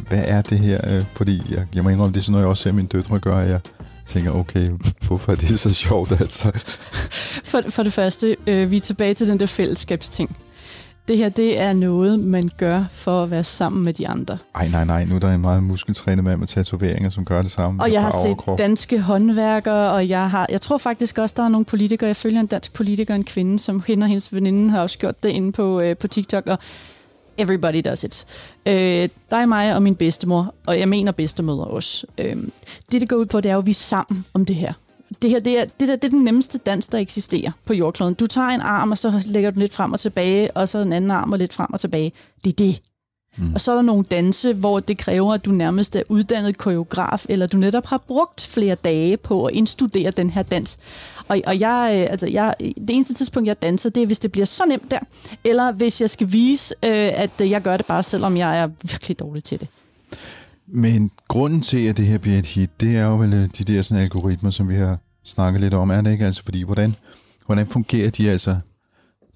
hvad 0.10 0.24
er 0.26 0.42
det 0.42 0.60
her? 0.60 0.98
Øh, 0.98 1.06
Fordi 1.16 1.42
jeg, 1.50 1.66
jeg 1.76 1.84
må 1.84 1.90
indrømme, 1.90 2.14
det 2.14 2.20
er 2.20 2.24
sådan 2.24 2.32
noget, 2.32 2.44
jeg 2.44 2.50
også 2.50 2.64
ser 2.64 2.72
mine 2.72 2.88
døtre 2.88 3.20
gøre, 3.20 3.44
at 3.44 3.50
jeg 3.50 3.60
tænker, 4.06 4.32
okay, 4.32 4.72
hvorfor 5.08 5.32
er 5.32 5.36
det 5.36 5.60
så 5.60 5.74
sjovt 5.74 6.12
altså? 6.12 6.52
For, 7.52 7.62
for 7.70 7.84
det 7.84 7.94
første, 7.94 8.36
øh, 8.48 8.72
vi 8.72 8.76
er 8.76 8.80
tilbage 8.80 9.14
til 9.14 9.28
den 9.28 9.40
der 9.40 9.46
fællesskabsting. 9.46 10.38
Det 11.08 11.18
her, 11.18 11.30
det 11.30 11.60
er 11.60 11.74
noget, 11.74 12.20
man 12.20 12.50
gør 12.58 12.84
for 12.92 13.24
at 13.24 13.32
være 13.32 13.44
sammen 13.44 13.84
med 13.84 13.94
de 13.94 14.08
andre. 14.08 14.38
Ej, 14.56 14.68
nej, 14.68 14.86
nej, 14.86 15.06
nu 15.06 15.16
er 15.16 15.20
der 15.20 15.34
en 15.34 15.42
meget 15.42 15.64
muskeltrænet 15.64 16.24
mand 16.24 16.40
med 16.40 16.48
tatoveringer, 16.48 17.10
som 17.10 17.26
gør 17.26 17.42
det 17.42 17.52
samme. 17.52 17.84
Og 17.84 17.92
jeg 17.92 18.02
har 18.02 18.12
set 18.12 18.26
overkrop. 18.26 18.58
danske 18.58 19.00
håndværkere, 19.02 19.92
og 19.92 20.10
jeg 20.10 20.30
har, 20.30 20.48
jeg 20.50 20.62
tror 20.62 20.78
faktisk 20.78 21.18
også, 21.18 21.34
der 21.38 21.44
er 21.44 21.48
nogle 21.50 21.66
politikere, 21.66 22.08
jeg 22.08 22.16
følger 22.16 22.40
en 22.40 22.48
dansk 22.48 22.74
politiker, 22.74 23.16
en 23.16 23.24
kvinde, 23.24 23.60
som 23.60 23.84
hende 23.88 24.04
og 24.04 24.08
hendes 24.08 24.34
veninde 24.34 24.70
har 24.70 24.82
også 24.82 24.98
gjort 24.98 25.24
det 25.24 25.30
inde 25.30 25.52
på, 25.52 25.80
øh, 25.80 25.98
på 25.98 26.08
TikTok, 26.08 26.48
og 26.48 26.60
everybody 27.38 27.82
does 27.86 28.04
it. 28.04 28.26
Øh, 28.66 29.10
dig, 29.32 29.50
mig 29.50 29.76
og 29.76 29.84
min 29.84 29.96
bedstemor, 29.96 30.54
og 30.66 30.80
jeg 30.80 30.90
mener 30.90 31.12
bedstemødre 31.12 31.64
også. 31.64 32.08
Øh, 32.18 32.36
det, 32.92 33.02
det 33.02 33.10
går 33.10 33.16
ud 33.16 33.26
på, 33.26 33.42
det 33.42 33.50
er 33.50 33.54
jo, 33.54 33.60
at 33.60 33.66
vi 33.66 33.72
er 33.72 33.76
sammen 33.76 34.26
om 34.34 34.46
det 34.46 34.56
her. 34.56 34.74
Det 35.22 35.30
her, 35.30 35.40
det 35.40 35.60
er, 35.60 35.66
det, 35.66 35.88
der, 35.88 35.96
det 35.96 36.04
er 36.04 36.10
den 36.10 36.24
nemmeste 36.24 36.58
dans, 36.58 36.88
der 36.88 36.98
eksisterer 36.98 37.52
på 37.66 37.74
jordkloden. 37.74 38.14
Du 38.14 38.28
tager 38.28 38.48
en 38.48 38.62
arm, 38.62 38.92
og 38.92 38.98
så 38.98 39.24
lægger 39.26 39.52
du 39.52 39.60
lidt 39.60 39.74
frem 39.74 39.94
og 39.94 40.00
tilbage, 40.00 40.58
og 40.58 40.70
så 40.70 40.78
en 40.78 40.94
anden 40.94 41.12
arm 41.12 41.32
og 41.32 41.40
lidt 41.40 41.54
frem 41.54 41.74
og 41.74 41.80
tilbage. 41.80 42.12
Det 42.44 42.50
er 42.50 42.56
det. 42.66 42.82
Mm. 43.38 43.54
Og 43.54 43.62
så 43.62 43.72
er 43.72 43.76
der 43.76 43.82
nogle 43.82 44.04
danse, 44.04 44.54
hvor 44.54 44.80
det 44.80 44.98
kræver, 44.98 45.34
at 45.34 45.46
du 45.46 45.52
nærmest 45.52 45.96
er 45.96 46.04
uddannet 46.10 46.58
koreograf, 46.58 47.26
eller 47.30 47.48
du 47.48 47.58
netop 47.58 47.86
har 47.86 47.98
brugt 47.98 48.48
flere 48.48 48.76
dage 48.76 49.18
på 49.18 49.46
at 49.46 49.54
indstudere 49.54 50.12
den 50.12 50.30
her 50.30 50.44
dans. 50.44 50.80
Og, 51.28 51.42
og 51.48 51.60
jeg, 51.60 51.92
øh, 51.94 52.12
altså 52.12 52.28
jeg, 52.28 52.56
det 52.60 52.90
eneste 52.90 53.14
tidspunkt, 53.14 53.48
jeg 53.48 53.62
danser, 53.62 53.90
det 53.90 54.04
er, 54.04 54.08
hvis 54.08 54.20
det 54.20 54.32
bliver 54.32 54.46
så 54.46 54.66
nemt 54.66 54.92
der, 54.92 55.00
eller 55.44 55.72
hvis 55.72 56.02
jeg 56.02 56.10
skal 56.10 56.32
vise, 56.32 56.76
øh, 56.84 57.12
at 57.14 57.32
jeg 57.40 57.62
gør 57.62 57.78
det 57.78 57.86
bare, 57.86 58.04
selvom 58.04 58.38
jeg 58.38 58.60
er 58.60 58.68
virkelig 58.84 59.20
dårlig 59.20 59.44
til 59.44 59.60
det. 59.60 59.68
Men 60.68 61.12
grunden 61.28 61.62
til, 61.62 61.88
at 61.88 61.98
det 61.98 62.06
her 62.06 62.18
bliver 62.18 62.38
et 62.38 62.46
hit, 62.46 62.82
det 62.82 62.98
er 62.98 63.06
jo 63.06 63.18
vel 63.18 63.34
øh, 63.34 63.50
de 63.58 63.64
der 63.64 63.82
sådan 63.82 64.04
algoritmer, 64.04 64.50
som 64.50 64.70
vi 64.70 64.76
har 64.76 64.98
snakket 65.24 65.62
lidt 65.62 65.74
om, 65.74 65.90
er 65.90 66.02
det 66.02 66.12
ikke? 66.12 66.26
Altså, 66.26 66.44
fordi 66.44 66.64
hvordan, 66.64 66.96
hvordan 67.46 67.68
fungerer 67.68 68.10
de 68.10 68.30
altså, 68.30 68.58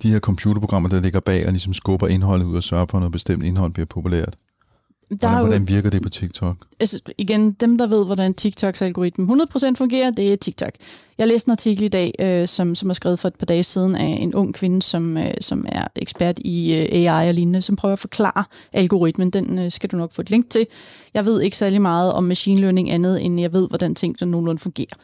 de 0.04 0.12
her 0.12 0.20
computerprogrammer, 0.20 0.90
der 0.90 1.00
ligger 1.00 1.20
bag 1.20 1.46
og 1.46 1.52
ligesom 1.52 1.74
skubber 1.74 2.08
indholdet 2.08 2.46
ud 2.46 2.56
og 2.56 2.64
sørger 2.64 2.86
for, 2.90 2.98
at 2.98 3.02
noget 3.02 3.12
bestemt 3.12 3.44
indhold 3.44 3.72
bliver 3.72 3.86
populært? 3.86 4.36
Der 5.10 5.16
Hvordan, 5.18 5.36
er 5.36 5.40
jo, 5.40 5.46
hvordan 5.46 5.68
virker 5.68 5.90
det 5.90 6.02
på 6.02 6.10
TikTok? 6.10 6.56
altså, 6.80 7.02
igen, 7.18 7.52
dem, 7.52 7.78
der 7.78 7.88
ved, 7.88 8.06
hvordan 8.06 8.34
TikToks 8.34 8.82
algoritme 8.82 9.44
100% 9.56 9.74
fungerer, 9.76 10.12
det 10.12 10.34
er 10.34 10.36
TikTok. 10.36 10.72
Jeg 11.18 11.28
læste 11.28 11.48
en 11.48 11.52
artikel 11.52 11.84
i 11.84 11.88
dag, 11.88 12.14
øh, 12.20 12.48
som, 12.48 12.76
som 12.76 12.90
er 12.90 12.94
skrevet 12.94 13.20
for 13.20 13.28
et 13.28 13.36
par 13.36 13.46
dage 13.46 13.64
siden 13.64 13.96
af 13.96 14.18
en 14.22 14.36
ung 14.36 14.54
kvinde, 14.54 14.82
som, 14.82 15.18
øh, 15.18 15.34
som 15.42 15.66
er 15.68 15.88
ekspert 15.96 16.40
i 16.40 16.74
øh, 16.74 17.12
AI 17.12 17.28
og 17.28 17.34
lignende, 17.34 17.62
som 17.62 17.76
prøver 17.76 17.94
at 17.94 18.00
forklare 18.00 18.44
algoritmen. 18.74 19.30
Den 19.30 19.60
øh, 19.60 19.72
skal 19.72 19.90
du 19.90 19.98
nok 19.98 20.14
få 20.14 20.22
et 20.22 20.30
link 20.30 20.50
til. 20.50 20.68
Jeg 21.14 21.26
ved 21.26 21.42
ikke 21.42 21.58
særlig 21.58 21.82
meget 21.82 22.14
om 22.14 22.24
machine 22.24 22.62
learning 22.62 22.92
andet, 22.92 23.26
end 23.26 23.40
jeg 23.40 23.54
ved, 23.54 23.68
hvordan 23.68 23.96
ting 23.96 24.20
sådan 24.20 24.32
nogenlunde 24.32 24.60
fungerer. 24.60 24.96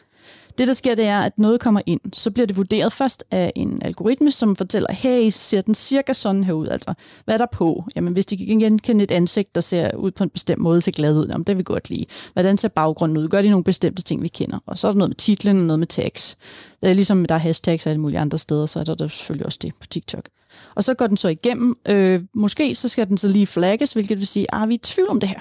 Det, 0.58 0.68
der 0.68 0.72
sker, 0.72 0.94
det 0.94 1.04
er, 1.04 1.20
at 1.20 1.38
noget 1.38 1.60
kommer 1.60 1.80
ind. 1.86 2.00
Så 2.12 2.30
bliver 2.30 2.46
det 2.46 2.56
vurderet 2.56 2.92
først 2.92 3.24
af 3.30 3.52
en 3.56 3.82
algoritme, 3.82 4.30
som 4.30 4.56
fortæller, 4.56 4.92
hey, 4.92 5.30
ser 5.30 5.60
den 5.60 5.74
cirka 5.74 6.12
sådan 6.12 6.44
her 6.44 6.52
ud? 6.52 6.68
Altså, 6.68 6.94
hvad 7.24 7.34
er 7.34 7.38
der 7.38 7.46
på? 7.52 7.84
Jamen, 7.96 8.12
hvis 8.12 8.26
de 8.26 8.36
kan 8.36 8.58
genkende 8.58 9.04
et 9.04 9.10
ansigt, 9.10 9.54
der 9.54 9.60
ser 9.60 9.96
ud 9.96 10.10
på 10.10 10.24
en 10.24 10.30
bestemt 10.30 10.62
måde, 10.62 10.80
ser 10.80 10.92
glad 10.92 11.16
ud, 11.16 11.26
jamen, 11.28 11.44
det 11.44 11.48
vil 11.56 11.58
vi 11.58 11.62
godt 11.64 11.90
lide. 11.90 12.04
Hvordan 12.32 12.56
ser 12.56 12.68
baggrunden 12.68 13.18
ud? 13.18 13.28
Gør 13.28 13.42
de 13.42 13.50
nogle 13.50 13.64
bestemte 13.64 14.02
ting, 14.02 14.22
vi 14.22 14.28
kender? 14.28 14.58
Og 14.66 14.78
så 14.78 14.88
er 14.88 14.92
der 14.92 14.98
noget 14.98 15.10
med 15.10 15.16
titlen 15.16 15.56
og 15.56 15.64
noget 15.64 15.78
med 15.78 15.86
tags. 15.86 16.36
Det 16.80 16.90
er 16.90 16.94
ligesom, 16.94 17.24
der 17.24 17.34
er 17.34 17.38
hashtags 17.38 17.86
og 17.86 17.90
alle 17.90 18.00
mulige 18.00 18.18
andre 18.18 18.38
steder, 18.38 18.66
så 18.66 18.80
er 18.80 18.84
der, 18.84 18.94
der 18.94 19.08
selvfølgelig 19.08 19.46
også 19.46 19.58
det 19.62 19.72
på 19.80 19.86
TikTok. 19.86 20.28
Og 20.74 20.84
så 20.84 20.94
går 20.94 21.06
den 21.06 21.16
så 21.16 21.28
igennem. 21.28 21.74
Øh, 21.88 22.20
måske 22.34 22.74
så 22.74 22.88
skal 22.88 23.08
den 23.08 23.18
så 23.18 23.28
lige 23.28 23.46
flagges, 23.46 23.92
hvilket 23.92 24.18
vil 24.18 24.26
sige, 24.26 24.54
at 24.54 24.68
vi 24.68 24.74
er 24.74 24.78
i 24.78 24.80
tvivl 24.82 25.08
om 25.08 25.20
det 25.20 25.28
her. 25.28 25.40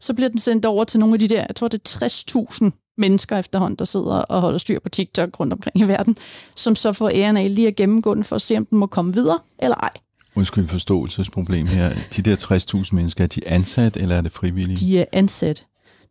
Så 0.00 0.14
bliver 0.14 0.28
den 0.28 0.38
sendt 0.38 0.64
over 0.64 0.84
til 0.84 1.00
nogle 1.00 1.14
af 1.14 1.18
de 1.18 1.28
der, 1.28 1.44
jeg 1.48 1.56
tror 1.56 1.68
det 1.68 1.80
er 2.02 2.06
60.000 2.06 2.85
mennesker 2.98 3.38
efterhånden, 3.38 3.76
der 3.78 3.84
sidder 3.84 4.14
og 4.14 4.40
holder 4.40 4.58
styr 4.58 4.78
på 4.80 4.88
TikTok 4.88 5.40
rundt 5.40 5.52
omkring 5.52 5.80
i 5.80 5.88
verden, 5.88 6.16
som 6.54 6.76
så 6.76 6.92
får 6.92 7.10
æren 7.14 7.36
af 7.36 7.54
lige 7.54 7.68
at 7.68 7.76
gennemgå 7.76 8.14
den 8.14 8.24
for 8.24 8.36
at 8.36 8.42
se, 8.42 8.56
om 8.56 8.66
den 8.66 8.78
må 8.78 8.86
komme 8.86 9.14
videre 9.14 9.38
eller 9.58 9.76
ej. 9.76 9.90
Undskyld 10.36 10.68
forståelsesproblem 10.68 11.66
her. 11.66 11.94
De 12.16 12.22
der 12.22 12.36
60.000 12.84 12.94
mennesker, 12.94 13.24
er 13.24 13.28
de 13.28 13.48
ansat, 13.48 13.96
eller 13.96 14.16
er 14.16 14.20
det 14.20 14.32
frivillige? 14.32 14.76
De 14.76 15.00
er 15.00 15.04
ansat. 15.12 15.66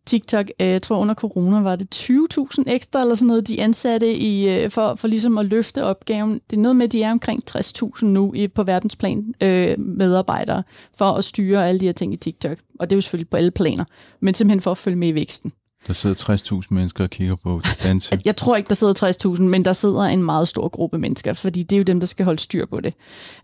TikTok, 0.06 0.46
øh, 0.62 0.68
jeg 0.68 0.82
tror 0.82 0.98
under 0.98 1.14
corona 1.14 1.60
var 1.60 1.76
det 1.76 1.96
20.000 1.96 2.64
ekstra 2.68 3.02
eller 3.02 3.16
sådan 3.16 3.28
noget, 3.28 3.48
de 3.48 3.62
ansatte 3.62 4.16
i, 4.16 4.50
øh, 4.50 4.72
for, 4.72 4.96
for 4.96 5.08
ligesom 5.08 5.38
at 5.38 5.46
løfte 5.46 5.84
opgaven. 5.84 6.34
Det 6.50 6.56
er 6.56 6.62
noget 6.62 6.76
med, 6.76 6.86
at 6.86 6.92
de 6.92 7.04
er 7.04 7.12
omkring 7.12 7.44
60.000 7.50 8.06
nu 8.06 8.34
i, 8.34 8.48
på 8.48 8.64
verdensplan 8.64 9.34
øh, 9.42 9.80
medarbejdere 9.80 10.64
for 10.98 11.12
at 11.12 11.24
styre 11.24 11.68
alle 11.68 11.80
de 11.80 11.86
her 11.86 11.94
ting 11.94 12.14
i 12.14 12.18
TikTok. 12.18 12.58
Og 12.80 12.90
det 12.90 12.96
er 12.96 12.98
jo 12.98 13.02
selvfølgelig 13.02 13.30
på 13.30 13.38
alle 13.38 13.52
planer, 13.52 13.86
men 14.20 14.34
simpelthen 14.34 14.62
for 14.62 14.72
at 14.72 14.78
følge 14.78 14.98
med 14.98 15.08
i 15.08 15.16
væksten. 15.16 15.52
Der 15.88 15.94
sidder 15.94 16.16
60.000 16.62 16.68
mennesker 16.70 17.04
og 17.04 17.10
kigger 17.10 17.36
på 17.36 17.62
dans. 17.84 18.12
At 18.12 18.26
Jeg 18.26 18.36
tror 18.36 18.56
ikke, 18.56 18.70
der 18.70 18.76
sidder 18.76 19.36
60.000, 19.36 19.42
men 19.42 19.66
der 19.66 19.74
sidder 19.74 20.02
en 20.02 20.24
meget 20.24 20.48
stor 20.48 20.68
gruppe 20.68 20.98
mennesker, 20.98 21.34
fordi 21.34 21.64
det 21.64 21.76
er 21.76 21.78
jo 21.78 21.84
dem, 21.84 22.00
der 22.00 22.08
skal 22.08 22.26
holde 22.26 22.40
styr 22.40 22.66
på 22.66 22.80
det. 22.80 22.94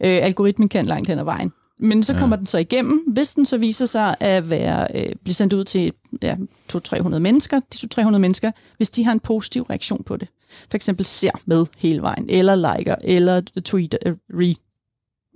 Øh, 0.04 0.20
algoritmen 0.24 0.70
kan 0.70 0.86
langt 0.86 1.10
hen 1.10 1.20
ad 1.20 1.24
vejen. 1.24 1.52
Men 1.84 2.04
så 2.04 2.14
kommer 2.14 2.36
ja. 2.36 2.38
den 2.38 2.46
så 2.46 2.58
igennem. 2.58 3.04
Hvis 3.08 3.34
den 3.34 3.46
så 3.46 3.58
viser 3.58 3.86
sig 3.86 4.16
at 4.20 4.50
være, 4.50 4.88
øh, 4.96 5.16
blive 5.24 5.34
sendt 5.34 5.54
ud 5.54 5.64
til 5.64 5.94
ja, 6.22 6.36
200-300 6.74 7.20
mennesker, 7.20 7.60
de 7.60 8.02
200-300 8.02 8.18
mennesker, 8.18 8.52
hvis 8.78 8.90
de 8.90 9.06
har 9.06 9.12
en 9.12 9.20
positiv 9.20 9.64
reaktion 9.64 10.04
på 10.04 10.18
det, 10.18 10.28
for 10.70 10.76
eksempel 10.76 11.06
ser 11.06 11.32
med 11.46 11.66
hele 11.78 12.02
vejen, 12.02 12.30
eller 12.30 12.76
liker, 12.78 12.96
eller 13.04 13.42
tweet, 13.66 13.98
øh, 14.06 14.16
re, 14.30 14.56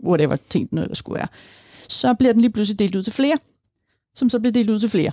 whatever 0.08 0.38
ting 0.49 0.70
den 0.70 0.78
ellers 0.78 0.97
skulle 0.97 1.18
være, 1.18 1.28
så 1.89 2.14
bliver 2.14 2.32
den 2.32 2.41
lige 2.41 2.51
pludselig 2.51 2.80
delt 2.80 2.95
ud 2.95 3.03
til 3.03 3.14
flere, 3.14 3.38
som 4.16 4.30
så 4.30 4.39
bliver 4.39 4.53
delt 4.53 4.70
ud 4.70 4.80
til 4.80 4.89
flere. 4.89 5.12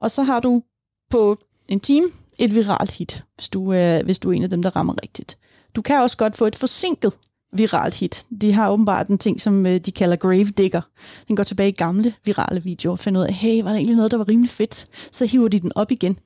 Og 0.00 0.10
så 0.10 0.22
har 0.22 0.40
du 0.40 0.62
på 1.10 1.38
en 1.68 1.80
time 1.80 2.08
et 2.38 2.54
viralt 2.54 2.90
hit, 2.90 3.24
hvis 3.34 3.48
du, 3.48 3.72
øh, 3.72 4.04
hvis 4.04 4.18
du 4.18 4.30
er 4.30 4.32
en 4.32 4.42
af 4.42 4.50
dem, 4.50 4.62
der 4.62 4.76
rammer 4.76 4.94
rigtigt. 5.02 5.38
Du 5.76 5.82
kan 5.82 6.00
også 6.00 6.16
godt 6.16 6.36
få 6.36 6.46
et 6.46 6.56
forsinket 6.56 7.12
viralt 7.52 7.94
hit. 7.94 8.26
De 8.40 8.52
har 8.52 8.70
åbenbart 8.70 9.08
en 9.08 9.18
ting, 9.18 9.40
som 9.40 9.66
øh, 9.66 9.80
de 9.80 9.92
kalder 9.92 10.16
grave 10.16 10.44
digger. 10.44 10.80
Den 11.28 11.36
går 11.36 11.42
tilbage 11.42 11.68
i 11.68 11.72
gamle 11.72 12.14
virale 12.24 12.62
videoer 12.62 12.92
og 12.92 12.98
finder 12.98 13.20
ud 13.20 13.26
af, 13.26 13.34
hey, 13.34 13.62
var 13.62 13.68
der 13.68 13.76
egentlig 13.76 13.96
noget, 13.96 14.10
der 14.10 14.16
var 14.16 14.28
rimelig 14.28 14.50
fedt? 14.50 14.88
Så 15.12 15.26
hiver 15.26 15.48
de 15.48 15.60
den 15.60 15.72
op 15.74 15.90
igen. 15.90 16.18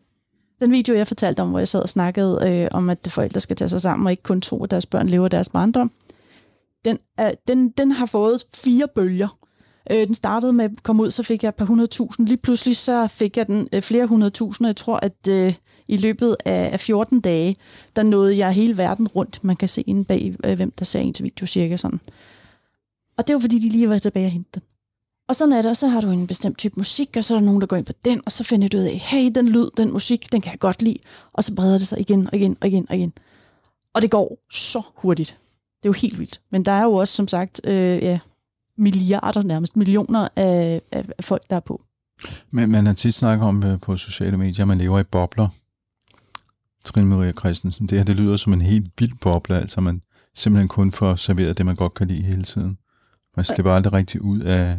Den 0.60 0.72
video, 0.72 0.94
jeg 0.94 1.06
fortalte 1.06 1.40
om, 1.40 1.50
hvor 1.50 1.58
jeg 1.58 1.68
sad 1.68 1.82
og 1.82 1.88
snakkede 1.88 2.38
øh, 2.48 2.68
om, 2.70 2.90
at 2.90 2.98
forældre 3.08 3.40
skal 3.40 3.56
tage 3.56 3.68
sig 3.68 3.82
sammen, 3.82 4.06
og 4.06 4.12
ikke 4.12 4.22
kun 4.22 4.40
tro, 4.40 4.64
at 4.64 4.70
deres 4.70 4.86
børn 4.86 5.08
lever 5.08 5.28
deres 5.28 5.48
barndom, 5.48 5.90
den, 6.84 6.98
er, 7.18 7.32
den, 7.48 7.68
den 7.68 7.90
har 7.90 8.06
fået 8.06 8.44
fire 8.54 8.88
bølger. 8.94 9.38
Øh, 9.90 10.06
den 10.06 10.14
startede 10.14 10.52
med 10.52 10.64
at 10.64 10.82
komme 10.82 11.02
ud, 11.02 11.10
så 11.10 11.22
fik 11.22 11.42
jeg 11.42 11.48
et 11.48 11.54
par 11.54 11.64
hundredtusind. 11.64 12.28
Lige 12.28 12.36
pludselig 12.36 12.76
så 12.76 13.06
fik 13.06 13.36
jeg 13.36 13.46
den 13.46 13.68
øh, 13.72 13.82
flere 13.82 14.06
hundredtusind, 14.06 14.66
og 14.66 14.68
jeg 14.68 14.76
tror, 14.76 15.00
at 15.02 15.28
øh, 15.28 15.54
i 15.88 15.96
løbet 15.96 16.36
af, 16.44 16.70
af 16.72 16.80
14 16.80 17.20
dage, 17.20 17.56
der 17.96 18.02
nåede 18.02 18.38
jeg 18.38 18.52
hele 18.52 18.76
verden 18.76 19.08
rundt. 19.08 19.44
Man 19.44 19.56
kan 19.56 19.68
se 19.68 19.82
inde 19.82 20.04
bag, 20.04 20.36
øh, 20.44 20.56
hvem 20.56 20.70
der 20.70 20.84
ser 20.84 21.00
ens 21.00 21.22
video 21.22 21.46
cirka 21.46 21.76
sådan. 21.76 22.00
Og 23.16 23.26
det 23.26 23.34
var, 23.34 23.40
fordi 23.40 23.58
de 23.58 23.68
lige 23.68 23.88
var 23.88 23.98
tilbage 23.98 24.26
og 24.26 24.32
hente 24.32 24.50
den. 24.54 24.62
Og 25.28 25.36
sådan 25.36 25.52
er 25.52 25.62
det, 25.62 25.70
og 25.70 25.76
så 25.76 25.88
har 25.88 26.00
du 26.00 26.10
en 26.10 26.26
bestemt 26.26 26.58
type 26.58 26.74
musik, 26.76 27.16
og 27.16 27.24
så 27.24 27.34
er 27.34 27.38
der 27.38 27.46
nogen, 27.46 27.60
der 27.60 27.66
går 27.66 27.76
ind 27.76 27.86
på 27.86 27.92
den, 28.04 28.20
og 28.26 28.32
så 28.32 28.44
finder 28.44 28.68
du 28.68 28.78
ud 28.78 28.82
af, 28.82 28.98
hey, 28.98 29.30
den 29.34 29.48
lyd, 29.48 29.68
den 29.76 29.92
musik, 29.92 30.32
den 30.32 30.40
kan 30.40 30.52
jeg 30.52 30.60
godt 30.60 30.82
lide. 30.82 30.98
Og 31.32 31.44
så 31.44 31.54
breder 31.54 31.78
det 31.78 31.86
sig 31.86 32.00
igen 32.00 32.26
og 32.26 32.36
igen 32.36 32.56
og 32.60 32.68
igen 32.68 32.86
og 32.88 32.96
igen. 32.96 33.12
Og 33.94 34.02
det 34.02 34.10
går 34.10 34.38
så 34.50 34.82
hurtigt. 34.94 35.38
Det 35.82 35.88
er 35.88 35.88
jo 35.88 35.92
helt 35.92 36.18
vildt. 36.18 36.40
Men 36.50 36.64
der 36.64 36.72
er 36.72 36.84
jo 36.84 36.92
også, 36.92 37.14
som 37.14 37.28
sagt, 37.28 37.60
øh, 37.64 38.02
ja, 38.02 38.18
milliarder, 38.78 39.42
nærmest 39.42 39.76
millioner 39.76 40.28
af, 40.36 40.82
af 40.92 41.04
folk, 41.20 41.42
der 41.50 41.56
er 41.56 41.60
på. 41.60 41.82
Men 42.50 42.70
man 42.70 42.86
har 42.86 42.92
tit 42.92 43.14
snakket 43.14 43.48
om 43.48 43.64
øh, 43.64 43.80
på 43.80 43.96
sociale 43.96 44.36
medier, 44.36 44.64
at 44.64 44.68
man 44.68 44.78
lever 44.78 45.00
i 45.00 45.02
bobler. 45.02 45.48
Trine 46.84 47.06
Maria 47.06 47.32
Christensen, 47.32 47.86
det 47.86 47.98
her 47.98 48.04
det 48.04 48.16
lyder 48.16 48.36
som 48.36 48.52
en 48.52 48.60
helt 48.60 48.90
vild 48.98 49.12
boble, 49.20 49.56
altså 49.56 49.80
man 49.80 50.02
simpelthen 50.34 50.68
kun 50.68 50.92
får 50.92 51.16
serveret 51.16 51.58
det, 51.58 51.66
man 51.66 51.76
godt 51.76 51.94
kan 51.94 52.08
lide 52.08 52.22
hele 52.22 52.42
tiden. 52.42 52.78
Man 53.36 53.44
slipper 53.44 53.72
aldrig 53.72 53.92
rigtig 53.92 54.22
ud 54.22 54.40
af... 54.40 54.78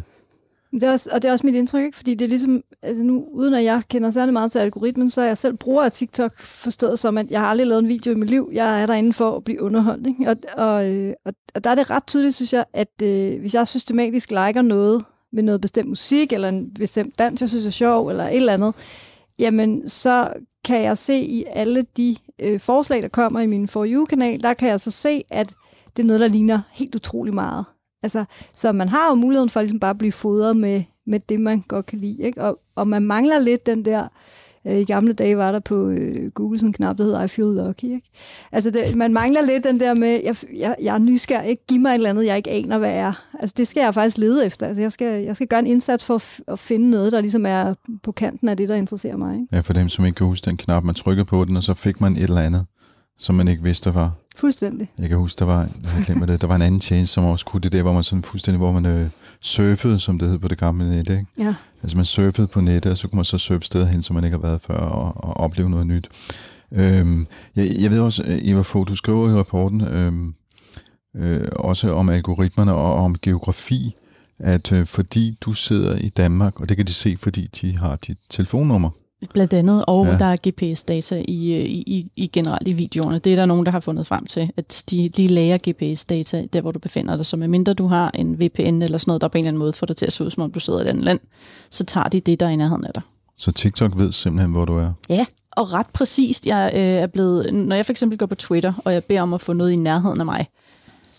Det 0.80 0.82
er 0.82 0.92
også, 0.92 1.10
og 1.12 1.22
det 1.22 1.28
er 1.28 1.32
også 1.32 1.46
mit 1.46 1.54
indtryk, 1.54 1.84
ikke? 1.84 1.96
fordi 1.96 2.14
det 2.14 2.24
er 2.24 2.28
ligesom, 2.28 2.62
altså 2.82 3.02
nu, 3.02 3.24
uden 3.32 3.54
at 3.54 3.64
jeg 3.64 3.82
kender 3.88 4.10
særlig 4.10 4.32
meget 4.32 4.52
til 4.52 4.58
algoritmen, 4.58 5.10
så 5.10 5.20
er 5.20 5.26
jeg 5.26 5.38
selv 5.38 5.56
bruger 5.56 5.84
af 5.84 5.92
TikTok 5.92 6.38
forstået 6.38 6.98
som, 6.98 7.18
at 7.18 7.30
jeg 7.30 7.40
har 7.40 7.46
aldrig 7.46 7.66
lavet 7.66 7.82
en 7.82 7.88
video 7.88 8.12
i 8.12 8.14
mit 8.14 8.30
liv. 8.30 8.50
Jeg 8.52 8.82
er 8.82 8.86
derinde 8.86 9.12
for 9.12 9.36
at 9.36 9.44
blive 9.44 9.62
underholdt. 9.62 10.06
Ikke? 10.06 10.30
Og, 10.30 10.36
og, 10.66 10.90
øh, 10.90 11.14
og, 11.24 11.32
og 11.54 11.64
der 11.64 11.70
er 11.70 11.74
det 11.74 11.90
ret 11.90 12.06
tydeligt, 12.06 12.34
synes 12.34 12.52
jeg, 12.52 12.64
at 12.72 13.02
øh, 13.02 13.40
hvis 13.40 13.54
jeg 13.54 13.68
systematisk 13.68 14.30
liker 14.30 14.62
noget 14.62 15.04
med 15.32 15.42
noget 15.42 15.60
bestemt 15.60 15.88
musik, 15.88 16.32
eller 16.32 16.48
en 16.48 16.70
bestemt 16.74 17.18
dans, 17.18 17.40
jeg 17.40 17.48
synes 17.48 17.66
er 17.66 17.70
sjov, 17.70 18.08
eller 18.08 18.24
et 18.24 18.36
eller 18.36 18.52
andet, 18.52 18.74
jamen 19.38 19.88
så 19.88 20.28
kan 20.64 20.82
jeg 20.82 20.98
se 20.98 21.20
i 21.20 21.44
alle 21.52 21.86
de 21.96 22.16
øh, 22.38 22.60
forslag, 22.60 23.02
der 23.02 23.08
kommer 23.08 23.40
i 23.40 23.46
min 23.46 23.68
For 23.68 23.86
You-kanal, 23.86 24.40
der 24.40 24.54
kan 24.54 24.68
jeg 24.68 24.80
så 24.80 24.90
se, 24.90 25.22
at 25.30 25.54
det 25.96 26.02
er 26.02 26.06
noget, 26.06 26.20
der 26.20 26.28
ligner 26.28 26.60
helt 26.72 26.94
utrolig 26.94 27.34
meget. 27.34 27.64
Altså, 28.06 28.24
så 28.52 28.72
man 28.72 28.88
har 28.88 29.08
jo 29.08 29.14
muligheden 29.14 29.50
for 29.50 29.60
ligesom 29.60 29.80
bare 29.80 29.90
at 29.90 29.98
blive 29.98 30.12
fodret 30.12 30.56
med, 30.56 30.82
med 31.06 31.20
det, 31.28 31.40
man 31.40 31.64
godt 31.68 31.86
kan 31.86 31.98
lide. 31.98 32.22
Ikke? 32.22 32.42
Og, 32.42 32.58
og 32.74 32.88
man 32.88 33.02
mangler 33.02 33.38
lidt 33.38 33.66
den 33.66 33.84
der, 33.84 34.08
øh, 34.66 34.76
i 34.76 34.84
gamle 34.84 35.12
dage 35.12 35.36
var 35.36 35.52
der 35.52 35.58
på 35.58 35.88
øh, 35.88 36.30
Google 36.30 36.58
sådan 36.58 36.68
en 36.68 36.72
knap, 36.72 36.98
der 36.98 37.04
hedder 37.04 37.22
I 37.22 37.28
feel 37.28 37.48
lucky. 37.48 37.84
Ikke? 37.84 38.10
Altså, 38.52 38.70
det, 38.70 38.96
man 38.96 39.12
mangler 39.12 39.42
lidt 39.42 39.64
den 39.64 39.80
der 39.80 39.94
med, 39.94 40.20
jeg, 40.24 40.36
jeg, 40.56 40.76
jeg 40.82 40.94
er 40.94 40.98
nysgerrig, 40.98 41.48
ikke? 41.48 41.66
giv 41.68 41.80
mig 41.80 41.90
et 41.90 41.94
eller 41.94 42.10
andet, 42.10 42.26
jeg 42.26 42.36
ikke 42.36 42.50
aner, 42.50 42.78
hvad 42.78 42.92
er. 42.92 43.12
Altså, 43.40 43.54
det 43.56 43.68
skal 43.68 43.80
jeg 43.80 43.94
faktisk 43.94 44.18
lede 44.18 44.46
efter. 44.46 44.66
Altså, 44.66 44.82
jeg 44.82 44.92
skal, 44.92 45.24
jeg 45.24 45.36
skal 45.36 45.48
gøre 45.48 45.60
en 45.60 45.66
indsats 45.66 46.04
for 46.04 46.14
at, 46.14 46.40
at 46.48 46.58
finde 46.58 46.90
noget, 46.90 47.12
der 47.12 47.20
ligesom 47.20 47.46
er 47.46 47.74
på 48.02 48.12
kanten 48.12 48.48
af 48.48 48.56
det, 48.56 48.68
der 48.68 48.74
interesserer 48.74 49.16
mig. 49.16 49.34
Ikke? 49.34 49.46
Ja, 49.52 49.60
for 49.60 49.72
dem, 49.72 49.88
som 49.88 50.04
ikke 50.04 50.16
kan 50.16 50.26
huske 50.26 50.44
den 50.44 50.56
knap, 50.56 50.84
man 50.84 50.94
trykkede 50.94 51.24
på 51.24 51.44
den, 51.44 51.56
og 51.56 51.62
så 51.62 51.74
fik 51.74 52.00
man 52.00 52.16
et 52.16 52.22
eller 52.22 52.40
andet, 52.40 52.66
som 53.18 53.34
man 53.34 53.48
ikke 53.48 53.62
vidste, 53.62 53.90
der 53.90 53.94
var. 53.94 54.12
Fuldstændig. 54.36 54.88
Jeg 54.98 55.08
kan 55.08 55.18
huske, 55.18 55.38
der 55.38 55.44
var, 55.44 55.60
jeg 55.60 56.04
glemt 56.06 56.28
det, 56.28 56.40
der 56.40 56.46
var 56.46 56.56
en 56.56 56.62
anden 56.62 56.80
tjeneste, 56.80 57.14
som 57.14 57.24
også 57.24 57.46
kunne 57.46 57.60
det 57.60 57.72
der, 57.72 57.82
hvor 57.82 57.92
man 57.92 58.02
sådan 58.02 58.22
fuldstændig, 58.22 58.58
hvor 58.58 58.72
man 58.72 58.86
øh, 58.86 59.08
surfede, 59.40 60.00
som 60.00 60.18
det 60.18 60.28
hed 60.28 60.38
på 60.38 60.48
det 60.48 60.58
gamle 60.58 60.88
net, 60.88 61.10
ikke? 61.10 61.26
Ja. 61.38 61.54
Altså 61.82 61.96
man 61.96 62.04
surfede 62.04 62.46
på 62.46 62.60
nettet, 62.60 62.92
og 62.92 62.98
så 62.98 63.08
kunne 63.08 63.16
man 63.16 63.24
så 63.24 63.38
surfe 63.38 63.64
steder 63.64 63.86
hen, 63.86 64.02
som 64.02 64.14
man 64.14 64.24
ikke 64.24 64.36
har 64.36 64.42
været 64.42 64.60
før, 64.60 64.78
og, 64.78 65.24
og 65.24 65.36
opleve 65.36 65.70
noget 65.70 65.86
nyt. 65.86 66.08
Øhm, 66.72 67.26
jeg, 67.56 67.76
jeg 67.78 67.90
ved 67.90 68.00
også, 68.00 68.22
øh, 68.22 68.38
Eva 68.42 68.60
Fogh, 68.60 68.88
du 68.88 68.96
skriver 68.96 69.30
i 69.30 69.34
rapporten 69.34 69.80
øhm, 69.80 70.34
øh, 71.16 71.48
også 71.52 71.92
om 71.92 72.08
algoritmerne 72.08 72.74
og 72.74 72.94
om 72.94 73.16
geografi, 73.22 73.94
at 74.38 74.72
øh, 74.72 74.86
fordi 74.86 75.38
du 75.40 75.52
sidder 75.52 75.96
i 75.96 76.08
Danmark, 76.08 76.60
og 76.60 76.68
det 76.68 76.76
kan 76.76 76.86
de 76.86 76.94
se, 76.94 77.16
fordi 77.18 77.46
de 77.60 77.78
har 77.78 77.96
dit 77.96 78.18
telefonnummer. 78.30 78.90
Blandt 79.32 79.54
andet, 79.54 79.84
og 79.86 80.06
Ja. 80.06 80.16
der 80.18 80.24
er 80.24 80.36
GPS-data 80.48 81.22
i, 81.28 81.52
øh, 81.54 81.64
i, 81.64 82.06
i, 82.16 82.26
generelt 82.26 82.68
i 82.68 82.72
videoerne. 82.72 83.18
Det 83.18 83.32
er 83.32 83.36
der 83.36 83.46
nogen, 83.46 83.66
der 83.66 83.72
har 83.72 83.80
fundet 83.80 84.06
frem 84.06 84.26
til, 84.26 84.50
at 84.56 84.84
de, 84.90 85.08
de 85.08 85.26
lager 85.26 85.58
GPS-data 85.68 86.46
der, 86.52 86.60
hvor 86.60 86.72
du 86.72 86.78
befinder 86.78 87.16
dig. 87.16 87.26
Så 87.26 87.36
medmindre 87.36 87.74
du 87.74 87.86
har 87.86 88.10
en 88.14 88.40
VPN 88.40 88.60
eller 88.82 88.98
sådan 88.98 89.10
noget, 89.10 89.20
der 89.20 89.28
på 89.28 89.38
en 89.38 89.42
eller 89.42 89.48
anden 89.48 89.58
måde 89.58 89.72
får 89.72 89.86
dig 89.86 89.96
til 89.96 90.06
at 90.06 90.12
se 90.12 90.24
ud, 90.24 90.30
som 90.30 90.42
om 90.42 90.50
du 90.52 90.60
sidder 90.60 90.78
i 90.78 90.82
et 90.82 90.88
andet 90.88 91.04
land, 91.04 91.20
så 91.70 91.84
tager 91.84 92.08
de 92.08 92.20
det, 92.20 92.40
der 92.40 92.46
er 92.46 92.50
i 92.50 92.56
nærheden 92.56 92.84
af 92.84 92.92
dig. 92.94 93.02
Så 93.38 93.52
TikTok 93.52 93.92
ved 93.96 94.12
simpelthen, 94.12 94.50
hvor 94.52 94.64
du 94.64 94.76
er. 94.78 94.92
Ja, 95.08 95.26
og 95.50 95.72
ret 95.72 95.86
præcist. 95.92 96.46
Jeg 96.46 96.70
øh, 96.74 96.80
er 96.80 97.06
blevet, 97.06 97.54
når 97.54 97.76
jeg 97.76 97.86
for 97.86 97.92
eksempel 97.92 98.18
går 98.18 98.26
på 98.26 98.34
Twitter, 98.34 98.72
og 98.84 98.92
jeg 98.92 99.04
beder 99.04 99.22
om 99.22 99.34
at 99.34 99.40
få 99.40 99.52
noget 99.52 99.72
i 99.72 99.76
nærheden 99.76 100.20
af 100.20 100.26
mig, 100.26 100.46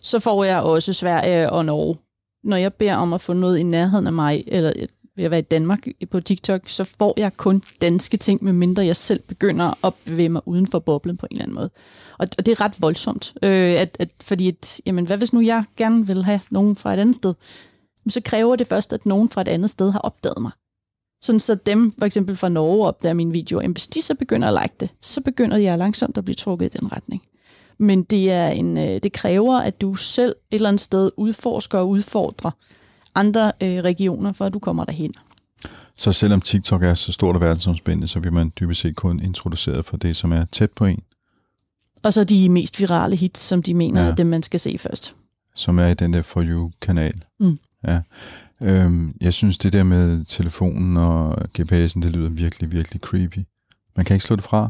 så 0.01 0.19
får 0.19 0.43
jeg 0.43 0.61
også 0.61 0.93
Sverige 0.93 1.49
og 1.49 1.65
Norge. 1.65 1.95
Når 2.43 2.57
jeg 2.57 2.73
beder 2.73 2.95
om 2.95 3.13
at 3.13 3.21
få 3.21 3.33
noget 3.33 3.57
i 3.57 3.63
nærheden 3.63 4.07
af 4.07 4.13
mig, 4.13 4.43
eller 4.47 4.71
ved 5.17 5.25
at 5.25 5.31
være 5.31 5.39
i 5.39 5.43
Danmark 5.51 5.87
på 6.11 6.19
TikTok, 6.19 6.69
så 6.69 6.83
får 6.83 7.13
jeg 7.17 7.37
kun 7.37 7.61
danske 7.81 8.17
ting, 8.17 8.43
medmindre 8.43 8.85
jeg 8.85 8.95
selv 8.95 9.19
begynder 9.27 9.85
at 9.85 9.93
bevæge 10.05 10.29
mig 10.29 10.41
uden 10.45 10.67
for 10.67 10.79
boblen 10.79 11.17
på 11.17 11.27
en 11.31 11.35
eller 11.35 11.43
anden 11.43 11.55
måde. 11.55 11.69
Og, 12.17 12.27
og 12.37 12.45
det 12.45 12.51
er 12.51 12.61
ret 12.61 12.81
voldsomt, 12.81 13.33
øh, 13.43 13.73
at, 13.73 13.97
at, 13.99 14.09
fordi 14.23 14.47
at, 14.47 14.81
jamen, 14.85 15.07
hvad 15.07 15.17
hvis 15.17 15.33
nu 15.33 15.41
jeg 15.41 15.63
gerne 15.77 16.07
vil 16.07 16.23
have 16.23 16.39
nogen 16.49 16.75
fra 16.75 16.93
et 16.93 16.99
andet 16.99 17.15
sted? 17.15 17.33
Men 18.03 18.11
så 18.11 18.21
kræver 18.25 18.55
det 18.55 18.67
først, 18.67 18.93
at 18.93 19.05
nogen 19.05 19.29
fra 19.29 19.41
et 19.41 19.47
andet 19.47 19.69
sted 19.69 19.91
har 19.91 19.99
opdaget 19.99 20.41
mig. 20.41 20.51
Sådan 21.21 21.39
så 21.39 21.55
dem, 21.55 21.91
for 21.91 22.05
eksempel 22.05 22.35
fra 22.35 22.49
Norge, 22.49 22.87
opdager 22.87 23.13
mine 23.13 23.33
videoer. 23.33 23.61
Jamen, 23.61 23.73
hvis 23.73 23.87
de 23.87 24.01
så 24.01 24.15
begynder 24.15 24.47
at 24.47 24.61
like 24.63 24.75
det, 24.79 24.89
så 25.01 25.21
begynder 25.21 25.57
jeg 25.57 25.77
langsomt 25.77 26.17
at 26.17 26.25
blive 26.25 26.35
trukket 26.35 26.75
i 26.75 26.77
den 26.77 26.91
retning. 26.91 27.21
Men 27.77 28.03
det, 28.03 28.31
er 28.31 28.47
en, 28.47 28.77
øh, 28.77 28.99
det 29.03 29.13
kræver, 29.13 29.59
at 29.59 29.81
du 29.81 29.95
selv 29.95 30.35
et 30.51 30.55
eller 30.55 30.69
andet 30.69 30.81
sted 30.81 31.11
udforsker 31.17 31.79
og 31.79 31.89
udfordrer 31.89 32.51
andre 33.17 33.51
øh, 33.63 33.83
regioner, 33.83 34.31
for 34.31 34.45
at 34.45 34.53
du 34.53 34.59
kommer 34.59 34.83
derhen. 34.85 35.13
Så 35.95 36.11
selvom 36.11 36.41
TikTok 36.41 36.83
er 36.83 36.93
så 36.93 37.11
stort 37.11 37.35
og 37.35 37.41
verdensomspændende, 37.41 38.07
så 38.07 38.19
bliver 38.19 38.33
man 38.33 38.51
dybest 38.59 38.81
set 38.81 38.95
kun 38.95 39.19
introduceret 39.19 39.85
for 39.85 39.97
det, 39.97 40.15
som 40.15 40.31
er 40.31 40.45
tæt 40.45 40.71
på 40.71 40.85
en, 40.85 40.99
Og 42.03 42.13
så 42.13 42.23
de 42.23 42.49
mest 42.49 42.79
virale 42.79 43.15
hits, 43.15 43.39
som 43.39 43.63
de 43.63 43.73
mener, 43.73 43.99
Ja. 44.01 44.05
ja. 44.05 44.11
er 44.11 44.15
dem, 44.15 44.27
man 44.27 44.43
skal 44.43 44.59
se 44.59 44.77
først. 44.77 45.15
som 45.55 45.79
er 45.79 45.87
i 45.87 45.93
den 45.93 46.13
der 46.13 46.21
For 46.21 46.43
You-kanal. 46.43 47.23
Mm. 47.39 47.59
Ja. 47.87 48.01
Øhm, 48.61 49.15
jeg 49.21 49.33
synes, 49.33 49.57
det 49.57 49.73
der 49.73 49.83
med 49.83 50.25
telefonen 50.25 50.97
og 50.97 51.41
GPS'en, 51.59 52.01
det 52.01 52.05
lyder 52.05 52.29
virkelig, 52.29 52.71
virkelig 52.71 53.01
creepy. 53.01 53.39
Man 53.95 54.05
kan 54.05 54.13
ikke 54.15 54.25
slå 54.25 54.35
det 54.35 54.43
fra. 54.43 54.69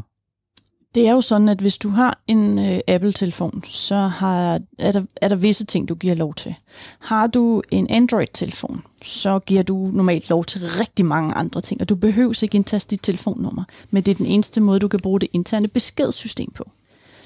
Det 0.98 1.06
er 1.06 1.12
jo 1.12 1.20
sådan, 1.20 1.48
at 1.48 1.60
hvis 1.60 1.78
du 1.78 1.88
har 1.88 2.18
en 2.26 2.58
øh, 2.58 2.80
Apple-telefon, 2.88 3.62
så 3.64 3.96
har, 3.96 4.60
er, 4.78 4.92
der, 4.92 5.02
er 5.16 5.28
der 5.28 5.36
visse 5.36 5.66
ting, 5.66 5.88
du 5.88 5.94
giver 5.94 6.14
lov 6.14 6.34
til. 6.34 6.54
Har 6.98 7.26
du 7.26 7.62
en 7.70 7.90
Android-telefon, 7.90 8.82
så 9.02 9.38
giver 9.38 9.62
du 9.62 9.90
normalt 9.92 10.28
lov 10.30 10.44
til 10.44 10.60
rigtig 10.60 11.06
mange 11.06 11.34
andre 11.34 11.60
ting, 11.60 11.80
og 11.80 11.88
du 11.88 11.94
behøver 11.94 12.42
ikke 12.42 12.56
indtaste 12.56 12.90
dit 12.90 13.00
telefonnummer, 13.02 13.64
men 13.90 14.02
det 14.02 14.10
er 14.10 14.14
den 14.14 14.26
eneste 14.26 14.60
måde, 14.60 14.78
du 14.78 14.88
kan 14.88 15.00
bruge 15.00 15.20
det 15.20 15.28
interne 15.32 15.68
beskedssystem 15.68 16.50
på. 16.54 16.70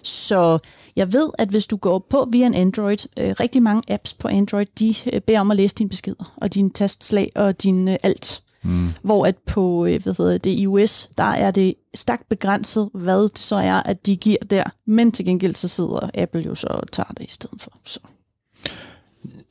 Så 0.03 0.59
jeg 0.97 1.13
ved, 1.13 1.31
at 1.39 1.49
hvis 1.49 1.67
du 1.67 1.77
går 1.77 1.99
på 1.99 2.29
via 2.31 2.47
en 2.47 2.55
Android, 2.55 3.09
øh, 3.17 3.35
rigtig 3.41 3.63
mange 3.63 3.83
apps 3.89 4.15
på 4.15 4.29
Android, 4.29 4.67
de 4.79 4.95
øh, 5.13 5.21
beder 5.21 5.41
om 5.41 5.51
at 5.51 5.57
læse 5.57 5.75
dine 5.75 5.89
beskeder, 5.89 6.35
og 6.37 6.55
dine 6.55 6.71
tastslag 6.71 7.33
og 7.35 7.63
din 7.63 7.89
øh, 7.89 7.97
alt. 8.03 8.42
Mm. 8.63 8.89
Hvor 9.03 9.27
at 9.27 9.37
på 9.47 9.87
øh, 9.87 10.03
hvad 10.03 10.15
hedder 10.19 10.39
det, 10.39 10.51
iOS, 10.51 11.09
der 11.19 11.25
er 11.25 11.51
det 11.51 11.75
stærkt 11.95 12.29
begrænset, 12.29 12.91
hvad 12.95 13.23
det 13.23 13.39
så 13.39 13.57
er, 13.57 13.75
at 13.75 14.07
de 14.07 14.17
giver 14.17 14.37
der. 14.51 14.65
Men 14.87 15.13
til 15.13 15.25
gengæld 15.25 15.55
så 15.55 15.69
sidder 15.69 16.11
Apple 16.15 16.41
jo 16.41 16.55
så 16.55 16.67
og 16.67 16.93
tager 16.93 17.13
det 17.19 17.25
i 17.25 17.31
stedet 17.31 17.63
for. 17.63 17.73
Så. 17.85 18.01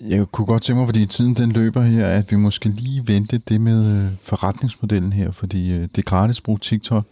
Jeg 0.02 0.26
kunne 0.32 0.46
godt 0.46 0.64
tænke 0.64 0.78
mig, 0.78 0.88
fordi 0.88 1.06
tiden 1.06 1.34
den 1.34 1.52
løber 1.52 1.82
her, 1.82 2.08
at 2.08 2.32
vi 2.32 2.36
måske 2.36 2.70
lige 2.70 3.08
vente 3.08 3.38
det 3.38 3.62
med 3.62 3.98
øh, 3.98 4.12
forretningsmodellen 4.22 5.14
her, 5.14 5.32
fordi 5.32 5.74
øh, 5.74 5.82
det 5.82 5.98
er 5.98 6.02
gratis 6.02 6.38
at 6.38 6.44
bruge 6.44 6.60
TikTok. 6.60 7.06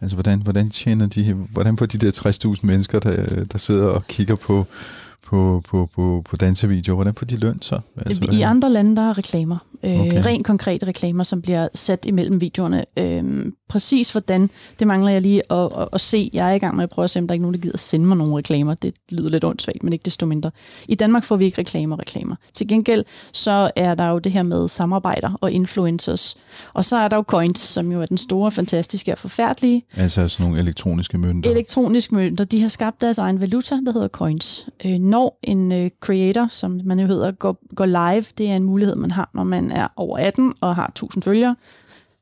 Altså, 0.00 0.16
hvordan, 0.16 0.42
hvordan 0.42 0.70
tjener 0.70 1.06
de, 1.06 1.32
hvordan 1.32 1.76
får 1.76 1.86
de 1.86 1.98
der 1.98 2.10
60.000 2.54 2.60
mennesker, 2.62 2.98
der, 2.98 3.44
der 3.44 3.58
sidder 3.58 3.86
og 3.86 4.06
kigger 4.06 4.36
på, 4.42 4.66
på, 5.26 5.62
på, 5.68 5.88
på, 5.94 6.22
på 6.24 6.36
dansevideoer, 6.36 6.94
hvordan 6.94 7.14
får 7.14 7.26
de 7.26 7.36
løn 7.36 7.62
så? 7.62 7.80
Altså, 7.96 8.28
I 8.32 8.40
andre 8.40 8.70
lande, 8.70 8.96
der 8.96 9.10
er 9.10 9.18
reklamer. 9.18 9.58
Øh, 9.84 10.00
Okay. 10.06 10.22
Rent 10.24 10.46
konkrete 10.46 10.86
reklamer, 10.86 11.24
som 11.24 11.42
bliver 11.42 11.68
sat 11.74 12.04
imellem 12.06 12.40
videoerne. 12.40 12.84
Øh, 12.96 13.52
præcis 13.68 14.12
hvordan, 14.12 14.50
det 14.78 14.86
mangler 14.86 15.10
jeg 15.10 15.22
lige 15.22 15.52
at, 15.52 15.72
at, 15.78 15.88
at 15.92 16.00
se. 16.00 16.30
Jeg 16.32 16.50
er 16.50 16.54
i 16.54 16.58
gang 16.58 16.76
med 16.76 16.84
at 16.84 16.90
prøve 16.90 17.04
at 17.04 17.10
se, 17.10 17.18
om 17.18 17.26
der 17.26 17.32
er 17.32 17.34
ikke 17.34 17.42
nogen, 17.42 17.54
der 17.54 17.60
gider 17.60 17.78
sende 17.78 18.06
mig 18.06 18.16
nogle 18.16 18.36
reklamer. 18.36 18.74
Det 18.74 18.94
lyder 19.10 19.30
lidt 19.30 19.44
ondsvagt, 19.44 19.82
men 19.82 19.92
ikke 19.92 20.02
desto 20.04 20.26
mindre. 20.26 20.50
I 20.88 20.94
Danmark 20.94 21.24
får 21.24 21.36
vi 21.36 21.44
ikke 21.44 21.58
reklamer 21.58 22.00
reklamer. 22.00 22.36
Til 22.54 22.68
gengæld, 22.68 23.04
så 23.32 23.70
er 23.76 23.94
der 23.94 24.10
jo 24.10 24.18
det 24.18 24.32
her 24.32 24.42
med 24.42 24.68
samarbejder 24.68 25.38
og 25.40 25.52
influencers. 25.52 26.36
Og 26.74 26.84
så 26.84 26.96
er 26.96 27.08
der 27.08 27.16
jo 27.16 27.22
coins, 27.22 27.58
som 27.58 27.92
jo 27.92 28.02
er 28.02 28.06
den 28.06 28.18
store, 28.18 28.50
fantastiske 28.50 29.12
og 29.12 29.18
forfærdelige 29.18 29.82
altså 29.96 30.28
sådan 30.28 30.46
nogle 30.46 30.62
elektroniske 30.62 31.18
mønter. 31.18 31.50
elektroniske 31.50 32.14
mønter, 32.14 32.44
de 32.44 32.62
har 32.62 32.68
skabt 32.68 33.00
deres 33.00 33.18
egen 33.18 33.40
valuta, 33.40 33.74
der 33.74 33.92
hedder 33.92 34.08
coins. 34.08 34.68
Øh, 34.86 34.98
når 34.98 35.38
en 35.42 35.72
øh, 35.72 35.90
creator, 36.00 36.46
som 36.46 36.80
man 36.84 37.00
jo 37.00 37.06
hedder, 37.06 37.32
går, 37.32 37.58
går 37.74 37.86
live, 37.86 38.24
det 38.38 38.50
er 38.50 38.56
en 38.56 38.64
mulighed, 38.64 38.96
man 38.96 39.10
har, 39.10 39.30
når 39.34 39.44
man 39.44 39.65
er 39.72 39.88
over 39.96 40.18
18 40.18 40.52
og 40.60 40.76
har 40.76 40.86
1000 40.86 41.22
følgere, 41.22 41.56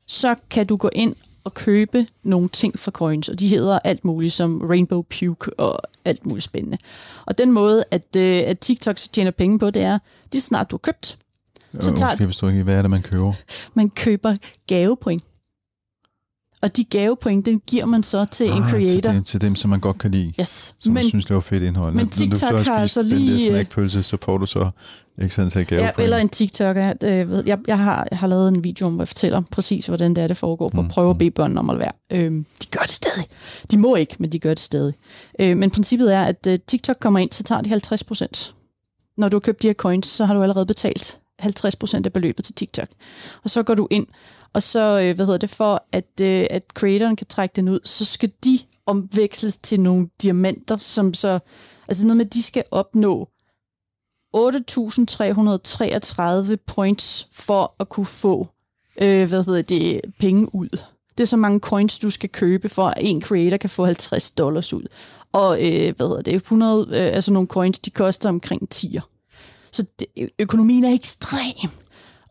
så 0.07 0.35
kan 0.49 0.67
du 0.67 0.75
gå 0.77 0.89
ind 0.93 1.15
og 1.43 1.53
købe 1.53 2.07
nogle 2.23 2.49
ting 2.49 2.79
fra 2.79 2.91
coins, 2.91 3.29
og 3.29 3.39
de 3.39 3.47
hedder 3.47 3.79
alt 3.83 4.05
muligt 4.05 4.33
som 4.33 4.61
Rainbow 4.61 5.01
Puke 5.01 5.59
og 5.59 5.79
alt 6.05 6.25
muligt 6.25 6.43
spændende. 6.43 6.77
Og 7.25 7.37
den 7.37 7.51
måde, 7.51 7.83
at, 7.91 8.15
øh, 8.17 8.43
at 8.47 8.59
TikTok 8.59 8.95
tjener 8.95 9.31
penge 9.31 9.59
på, 9.59 9.69
det 9.69 9.81
er, 9.81 9.99
lige 10.31 10.41
snart 10.41 10.71
du 10.71 10.75
har 10.75 10.79
købt, 10.79 11.17
så 11.79 11.91
tager- 11.95 12.11
Måske 12.11 12.25
forstår 12.25 12.49
ikke, 12.49 12.63
hvad 12.63 12.75
er 12.75 12.81
det, 12.81 12.91
man 12.91 13.01
køber? 13.01 13.33
man 13.73 13.89
køber 13.89 14.35
gavepoint. 14.67 15.23
Og 16.65 16.77
de 16.77 16.83
gavepoint, 16.83 17.45
den 17.45 17.61
giver 17.67 17.85
man 17.85 18.03
så 18.03 18.25
til 18.25 18.45
en 18.51 18.63
Ah, 18.63 18.69
creator. 18.71 19.01
Til, 19.01 19.03
dem, 19.13 19.23
til 19.23 19.41
dem, 19.41 19.55
som 19.55 19.69
man 19.69 19.79
godt 19.79 19.97
kan 19.97 20.11
lide. 20.11 20.33
Yes. 20.39 20.75
Som 20.79 20.89
Men, 20.89 20.93
man 20.93 21.03
synes, 21.03 21.25
det 21.25 21.33
var 21.33 21.39
fedt 21.41 21.63
indhold. 21.63 21.93
men 21.93 21.97
Når 21.97 22.03
du 22.05 22.09
TikTok 22.17 22.39
så 22.39 22.71
har 22.71 22.79
altså 22.79 23.01
den 23.03 23.09
lige, 23.11 23.29
der 23.29 23.35
øh, 23.47 23.51
snackpølse, 23.53 24.03
så 24.03 24.17
får 24.21 24.37
du 24.37 24.45
så 24.45 24.69
ikke 25.21 25.35
sådan 25.35 25.51
til 25.51 25.65
gave 25.67 25.81
Ja, 25.83 25.91
eller 25.97 26.17
en 26.17 26.29
TikToker. 26.29 26.93
Øh, 27.03 27.29
ved- 27.31 27.43
jeg, 27.45 27.57
jeg, 27.67 27.77
har, 27.77 28.07
jeg 28.11 28.19
har 28.19 28.27
lavet 28.27 28.47
en 28.47 28.63
video, 28.63 28.89
hvor 28.89 29.01
jeg 29.01 29.07
fortæller 29.07 29.41
præcis, 29.51 29.85
hvordan 29.85 30.13
det 30.15 30.23
er, 30.23 30.27
det 30.27 30.37
foregår, 30.37 30.69
for 30.69 30.81
Mm, 30.81 30.85
at 30.87 30.91
prøve 30.91 31.09
at 31.09 31.17
bede 31.17 31.31
børnene 31.31 31.59
om 31.59 31.69
at 31.69 31.79
være. 31.79 31.91
Øhm, 32.11 32.45
de 32.63 32.67
gør 32.71 32.81
det 32.81 32.91
stadig. 32.91 33.25
De 33.71 33.77
må 33.77 33.95
ikke, 33.95 34.15
men 34.19 34.31
de 34.31 34.39
gør 34.39 34.49
det 34.49 34.59
stadig. 34.59 34.93
Øh, 35.39 35.57
men 35.57 35.71
princippet 35.71 36.13
er, 36.13 36.23
at 36.23 36.47
øh, 36.47 36.59
TikTok 36.67 36.95
kommer 36.99 37.19
ind, 37.19 37.31
så 37.31 37.43
tager 37.43 37.61
de 37.61 37.69
50 37.69 38.03
procent. 38.03 38.55
Når 39.17 39.29
du 39.29 39.35
har 39.35 39.39
købt 39.39 39.61
de 39.61 39.67
her 39.67 39.73
coins, 39.73 40.07
så 40.07 40.25
har 40.25 40.33
du 40.33 40.41
allerede 40.41 40.65
betalt 40.65 41.19
50% 41.45 42.01
af 42.05 42.13
beløbet 42.13 42.45
til 42.45 42.55
TikTok. 42.55 42.87
Og 43.43 43.49
så 43.49 43.63
går 43.63 43.75
du 43.75 43.87
ind, 43.91 44.07
og 44.53 44.63
så, 44.63 44.99
øh, 44.99 45.15
hvad 45.15 45.25
hedder 45.25 45.39
det, 45.39 45.49
for 45.49 45.85
at, 45.91 46.21
øh, 46.21 46.45
at 46.49 46.63
creatoren 46.73 47.15
kan 47.15 47.27
trække 47.27 47.53
den 47.55 47.69
ud, 47.69 47.79
så 47.83 48.05
skal 48.05 48.31
de 48.43 48.59
omveksles 48.85 49.57
til 49.57 49.79
nogle 49.79 50.09
diamanter, 50.21 50.77
som 50.77 51.13
så, 51.13 51.39
altså 51.87 52.05
noget 52.05 52.17
med, 52.17 52.25
at 52.25 52.33
de 52.33 52.43
skal 52.43 52.63
opnå 52.71 53.29
8.333 54.35 56.55
points 56.67 57.27
for 57.31 57.75
at 57.79 57.89
kunne 57.89 58.05
få 58.05 58.47
øh, 59.01 59.29
hvad 59.29 59.43
hedder 59.43 59.61
det, 59.61 60.01
penge 60.19 60.55
ud. 60.55 60.69
Det 61.17 61.23
er 61.23 61.27
så 61.27 61.37
mange 61.37 61.59
coins, 61.59 61.99
du 61.99 62.09
skal 62.09 62.29
købe, 62.29 62.69
for 62.69 62.87
at 62.87 62.97
en 63.01 63.21
creator 63.21 63.57
kan 63.57 63.69
få 63.69 63.85
50 63.85 64.31
dollars 64.31 64.73
ud. 64.73 64.83
Og 65.31 65.65
øh, 65.65 65.95
hvad 65.95 66.07
hedder 66.07 66.21
det, 66.21 66.35
100, 66.35 66.87
øh, 66.87 67.15
altså 67.15 67.31
nogle 67.31 67.47
coins, 67.47 67.79
de 67.79 67.89
koster 67.89 68.29
omkring 68.29 68.67
10'er. 68.75 69.14
Så 69.75 69.85
det, 69.99 70.29
økonomien 70.39 70.85
er 70.85 70.93
ekstrem. 70.93 71.69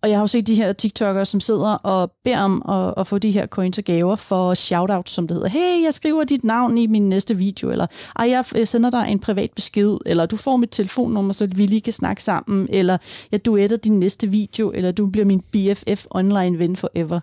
Og 0.02 0.10
jeg 0.10 0.18
har 0.18 0.22
jo 0.22 0.26
set 0.26 0.46
de 0.46 0.54
her 0.54 0.72
TikTokere, 0.72 1.26
som 1.26 1.40
sidder 1.40 1.74
og 1.74 2.12
beder 2.24 2.40
om 2.40 2.62
at, 2.68 2.94
at 2.96 3.06
få 3.06 3.18
de 3.18 3.30
her 3.30 3.46
coins 3.46 3.78
og 3.78 3.84
gaver 3.84 4.16
for 4.16 4.54
shoutouts, 4.54 5.12
som 5.12 5.28
det 5.28 5.34
hedder. 5.34 5.48
Hey, 5.48 5.82
jeg 5.84 5.94
skriver 5.94 6.24
dit 6.24 6.44
navn 6.44 6.78
i 6.78 6.86
min 6.86 7.08
næste 7.08 7.36
video, 7.36 7.70
eller 7.70 7.86
ej, 8.16 8.30
jeg 8.54 8.68
sender 8.68 8.90
dig 8.90 9.06
en 9.08 9.18
privat 9.18 9.50
besked, 9.56 9.98
eller 10.06 10.26
du 10.26 10.36
får 10.36 10.56
mit 10.56 10.70
telefonnummer, 10.70 11.32
så 11.32 11.46
vi 11.46 11.66
lige 11.66 11.80
kan 11.80 11.92
snakke 11.92 12.22
sammen, 12.22 12.68
eller 12.70 12.98
jeg 13.32 13.44
duetter 13.44 13.76
din 13.76 13.98
næste 13.98 14.28
video, 14.28 14.70
eller 14.74 14.92
du 14.92 15.06
bliver 15.06 15.24
min 15.24 15.40
BFF 15.40 16.06
online 16.10 16.58
ven 16.58 16.76
forever. 16.76 17.20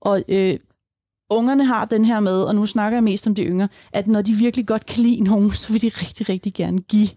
Og 0.00 0.22
øh, 0.28 0.58
ungerne 1.30 1.64
har 1.64 1.84
den 1.84 2.04
her 2.04 2.20
med, 2.20 2.42
og 2.42 2.54
nu 2.54 2.66
snakker 2.66 2.96
jeg 2.96 3.04
mest 3.04 3.26
om 3.26 3.34
de 3.34 3.42
yngre, 3.42 3.68
at 3.92 4.06
når 4.06 4.22
de 4.22 4.32
virkelig 4.32 4.66
godt 4.66 4.86
kan 4.86 5.02
lide 5.02 5.20
nogen, 5.24 5.50
så 5.60 5.72
vil 5.72 5.82
de 5.82 5.88
rigtig, 5.88 6.28
rigtig 6.28 6.54
gerne 6.54 6.78
give 6.78 7.08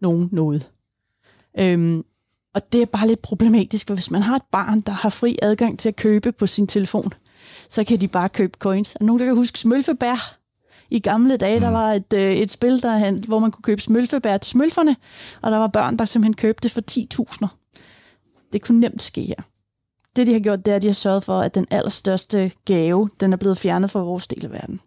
nogen 0.00 0.28
noget. 0.32 0.70
Øhm, 1.58 2.04
og 2.54 2.72
det 2.72 2.82
er 2.82 2.86
bare 2.86 3.06
lidt 3.06 3.22
problematisk, 3.22 3.86
for 3.86 3.94
hvis 3.94 4.10
man 4.10 4.22
har 4.22 4.36
et 4.36 4.42
barn, 4.52 4.80
der 4.80 4.92
har 4.92 5.08
fri 5.08 5.38
adgang 5.42 5.78
til 5.78 5.88
at 5.88 5.96
købe 5.96 6.32
på 6.32 6.46
sin 6.46 6.66
telefon, 6.66 7.12
så 7.70 7.84
kan 7.84 8.00
de 8.00 8.08
bare 8.08 8.28
købe 8.28 8.56
coins. 8.58 8.96
Er 9.00 9.04
nogen, 9.04 9.20
der 9.20 9.26
kan 9.26 9.34
huske 9.34 9.58
smølfebær? 9.58 10.38
I 10.90 10.98
gamle 10.98 11.36
dage, 11.36 11.60
der 11.60 11.68
var 11.68 11.92
et, 11.92 12.12
øh, 12.14 12.32
et 12.32 12.50
spil, 12.50 12.82
der, 12.82 13.26
hvor 13.26 13.38
man 13.38 13.50
kunne 13.50 13.62
købe 13.62 13.80
smølfebær 13.80 14.36
til 14.36 14.50
smølferne, 14.50 14.96
og 15.42 15.50
der 15.50 15.58
var 15.58 15.66
børn, 15.66 15.96
der 15.96 16.04
simpelthen 16.04 16.34
købte 16.34 16.62
det 16.62 16.72
for 16.72 16.82
10.000. 16.90 17.46
Det 18.52 18.62
kunne 18.62 18.80
nemt 18.80 19.02
ske 19.02 19.22
her. 19.22 19.42
Det, 20.16 20.26
de 20.26 20.32
har 20.32 20.40
gjort, 20.40 20.66
det 20.66 20.72
er, 20.72 20.76
at 20.76 20.82
de 20.82 20.86
har 20.86 20.94
sørget 20.94 21.24
for, 21.24 21.40
at 21.40 21.54
den 21.54 21.66
allerstørste 21.70 22.52
gave, 22.64 23.10
den 23.20 23.32
er 23.32 23.36
blevet 23.36 23.58
fjernet 23.58 23.90
fra 23.90 24.00
vores 24.00 24.26
del 24.26 24.44
af 24.44 24.52
verden. 24.52 24.80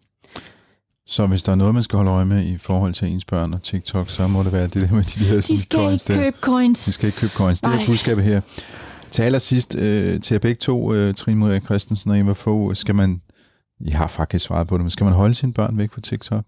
Så 1.10 1.26
hvis 1.26 1.42
der 1.42 1.52
er 1.52 1.56
noget, 1.56 1.74
man 1.74 1.82
skal 1.82 1.96
holde 1.96 2.10
øje 2.10 2.24
med 2.24 2.46
i 2.46 2.56
forhold 2.58 2.94
til 2.94 3.08
ens 3.08 3.24
børn 3.24 3.52
og 3.54 3.62
TikTok, 3.62 4.08
så 4.08 4.28
må 4.28 4.42
det 4.42 4.52
være 4.52 4.62
det 4.66 4.74
der 4.82 4.90
med 4.92 5.02
de 5.02 5.24
der 5.24 5.34
De 5.36 5.42
sådan, 5.42 5.56
skal 5.56 5.78
coins 5.78 6.08
ikke 6.08 6.14
der. 6.14 6.24
købe 6.24 6.36
coins. 6.40 6.84
De 6.84 6.92
skal 6.92 7.06
ikke 7.06 7.18
købe 7.18 7.32
coins. 7.32 7.60
Det 7.60 7.68
er 7.70 7.86
budskabet 7.86 8.24
her. 8.24 8.40
Til 9.10 9.22
allersidst, 9.22 9.74
øh, 9.74 10.20
til 10.20 10.34
jer 10.34 10.38
begge 10.38 10.58
to, 10.58 10.94
øh, 10.94 11.14
Trine 11.14 11.40
Maria 11.40 11.60
Christensen 11.60 12.10
og 12.10 12.18
Eva 12.18 12.32
Fogh, 12.32 12.74
skal 12.76 12.94
man, 12.94 13.20
I 13.80 13.90
har 13.90 14.06
faktisk 14.06 14.44
svaret 14.44 14.68
på 14.68 14.76
det, 14.76 14.84
men 14.84 14.90
skal 14.90 15.04
man 15.04 15.12
holde 15.12 15.34
sine 15.34 15.52
børn 15.52 15.78
væk 15.78 15.92
fra 15.92 16.00
TikTok? 16.00 16.44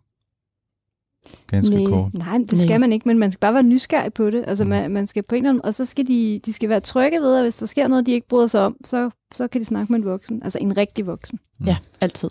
Ganske 1.47 1.75
Nej, 1.77 1.85
kort. 1.85 2.15
nej, 2.15 2.39
det 2.39 2.53
Nej. 2.53 2.63
skal 2.63 2.81
man 2.81 2.93
ikke, 2.93 3.09
men 3.09 3.19
man 3.19 3.33
skal 3.33 3.39
bare 3.41 3.55
være 3.55 3.63
nysgerrig 3.63 4.13
på 4.13 4.31
det. 4.31 4.45
Altså, 4.47 4.65
Mm. 4.65 4.71
man, 4.71 4.91
man 4.91 5.07
skal 5.07 5.23
på 5.29 5.35
en 5.35 5.43
eller 5.43 5.51
anden, 5.51 5.65
og 5.65 5.75
så 5.75 5.85
skal 5.85 6.07
de, 6.09 6.41
de 6.47 6.53
skal 6.53 6.69
være 6.69 6.81
trygge 6.81 7.21
ved, 7.21 7.37
at 7.37 7.43
hvis 7.43 7.57
der 7.57 7.67
sker 7.67 7.89
noget, 7.89 8.07
de 8.07 8.13
ikke 8.13 8.29
bryder 8.29 8.47
sig 8.47 8.61
om, 8.65 8.77
så, 8.85 9.11
så 9.35 9.49
kan 9.49 9.61
de 9.61 9.65
snakke 9.65 9.93
med 9.93 9.99
en 10.01 10.05
voksen, 10.07 10.41
altså 10.43 10.59
en 10.59 10.77
rigtig 10.77 11.07
voksen. 11.07 11.39
Ja, 11.67 11.77
altid. 12.01 12.31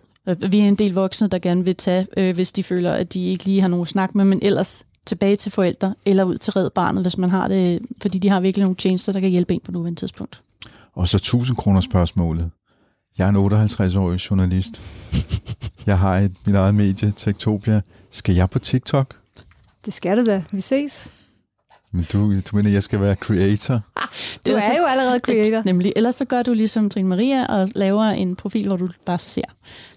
Vi 0.50 0.60
er 0.60 0.68
en 0.68 0.76
del 0.76 0.94
voksne, 0.94 1.28
der 1.28 1.40
gerne 1.40 1.66
vil 1.66 1.76
tage, 1.76 2.08
øh, 2.18 2.36
hvis 2.36 2.52
de 2.52 2.64
føler, 2.64 2.92
at 2.94 3.14
de 3.14 3.26
ikke 3.26 3.46
lige 3.46 3.62
har 3.62 3.68
nogen 3.68 3.82
at 3.82 3.90
snakke 3.90 4.18
med, 4.18 4.26
men 4.26 4.40
ellers 4.42 4.86
tilbage 5.06 5.36
til 5.36 5.52
forældre, 5.52 5.96
eller 6.06 6.24
ud 6.24 6.38
til 6.38 6.54
red 6.54 6.70
barnet, 6.70 7.04
hvis 7.04 7.18
man 7.18 7.30
har 7.30 7.48
det, 7.48 7.80
fordi 8.02 8.20
de 8.20 8.30
har 8.30 8.40
virkelig 8.40 8.64
nogle 8.64 8.76
tjenester, 8.76 9.14
der 9.14 9.20
kan 9.20 9.30
hjælpe 9.30 9.54
en 9.54 9.60
på 9.66 9.72
nuværende 9.72 10.00
tidspunkt. 10.00 10.42
Og 10.94 11.08
så 11.08 11.18
1000 11.18 11.58
kroner 11.58 11.82
spørgsmålet. 11.82 12.52
Jeg 13.18 13.26
er 13.26 13.30
en 13.30 13.36
58-årig 13.36 14.18
journalist. 14.30 14.82
Jeg 15.86 16.00
har 16.00 16.18
et, 16.18 16.34
mit 16.46 16.56
eget 16.56 16.76
medie, 16.76 17.14
Tektopia. 17.18 17.82
Skal 18.12 18.36
jeg 18.36 18.50
på 18.50 18.60
TikTok? 18.60 19.16
Det 19.86 19.94
skal 19.94 20.18
det 20.18 20.26
da. 20.26 20.44
Vi 20.52 20.62
ses. 20.62 21.12
Men 21.94 22.08
du, 22.14 22.40
du 22.40 22.56
mener, 22.56 22.70
jeg 22.70 22.84
skal 22.84 23.02
være 23.02 23.16
creator? 23.16 23.80
Du 24.46 24.52
er 24.52 24.78
jo 24.78 24.86
allerede 24.86 25.20
creator. 25.26 25.62
Nemlig. 25.66 25.94
Ellers 25.96 26.16
så 26.16 26.26
gør 26.26 26.44
du 26.44 26.54
ligesom 26.54 26.90
Trine 26.90 27.08
Maria 27.10 27.46
og 27.46 27.70
laver 27.76 28.04
en 28.04 28.36
profil, 28.36 28.68
hvor 28.68 28.78
du 28.78 28.90
bare 29.06 29.20
ser. 29.20 29.42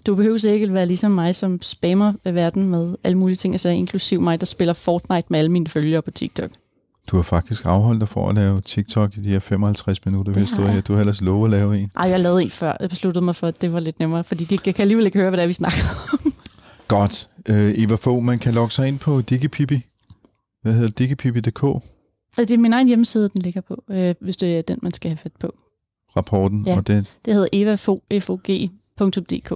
Du 0.07 0.15
behøver 0.15 0.49
ikke 0.51 0.65
at 0.65 0.73
være 0.73 0.85
ligesom 0.85 1.11
mig, 1.11 1.35
som 1.35 1.61
spammer 1.61 2.13
verden 2.23 2.69
med 2.69 2.95
alle 3.03 3.17
mulige 3.17 3.35
ting, 3.35 3.53
altså 3.53 3.69
inklusiv 3.69 4.21
mig, 4.21 4.39
der 4.39 4.45
spiller 4.45 4.73
Fortnite 4.73 5.27
med 5.29 5.39
alle 5.39 5.51
mine 5.51 5.67
følgere 5.67 6.01
på 6.01 6.11
TikTok. 6.11 6.49
Du 7.11 7.15
har 7.15 7.23
faktisk 7.23 7.65
afholdt 7.65 7.99
dig 8.01 8.09
for 8.09 8.29
at 8.29 8.35
lave 8.35 8.61
TikTok 8.61 9.17
i 9.17 9.19
de 9.21 9.29
her 9.29 9.39
55 9.39 10.05
minutter, 10.05 10.33
hvis 10.33 10.51
har 10.51 10.57
du, 10.57 10.63
er 10.63 10.67
jeg. 10.67 10.75
her. 10.75 10.81
du 10.81 10.93
har 10.93 10.99
ellers 10.99 11.21
lovet 11.21 11.45
at 11.47 11.51
lave 11.51 11.77
en. 11.77 11.91
Ej, 11.97 12.09
jeg 12.09 12.19
lavede 12.19 12.43
en 12.43 12.49
før. 12.49 12.77
Jeg 12.79 12.89
besluttede 12.89 13.25
mig 13.25 13.35
for, 13.35 13.47
at 13.47 13.61
det 13.61 13.73
var 13.73 13.79
lidt 13.79 13.99
nemmere, 13.99 14.23
fordi 14.23 14.43
de 14.43 14.57
kan 14.57 14.75
alligevel 14.77 15.05
ikke 15.05 15.19
høre, 15.19 15.29
hvad 15.29 15.37
det 15.37 15.43
er, 15.43 15.47
vi 15.47 15.53
snakker 15.53 15.77
om. 16.13 16.33
Godt. 16.87 17.29
Øh, 17.49 17.73
Eva 17.77 17.95
Fogh, 17.95 18.23
man 18.23 18.39
kan 18.39 18.53
logge 18.53 18.71
sig 18.71 18.87
ind 18.87 18.99
på 18.99 19.21
Digipipi. 19.21 19.81
Hvad 20.61 20.73
hedder? 20.73 20.87
Digipipi.dk. 20.89 21.63
Og 21.63 21.81
Det 22.37 22.51
er 22.51 22.57
min 22.57 22.73
egen 22.73 22.87
hjemmeside, 22.87 23.29
den 23.29 23.41
ligger 23.41 23.61
på, 23.61 23.83
øh, 23.91 24.15
hvis 24.21 24.37
det 24.37 24.57
er 24.57 24.61
den, 24.61 24.79
man 24.81 24.93
skal 24.93 25.09
have 25.09 25.17
fat 25.17 25.31
på. 25.39 25.55
Rapporten. 26.17 26.63
Ja. 26.67 26.77
Og 26.77 26.87
det, 26.87 27.13
Det 27.25 27.33
hedder 27.33 27.47
evafog.dk. 27.53 29.53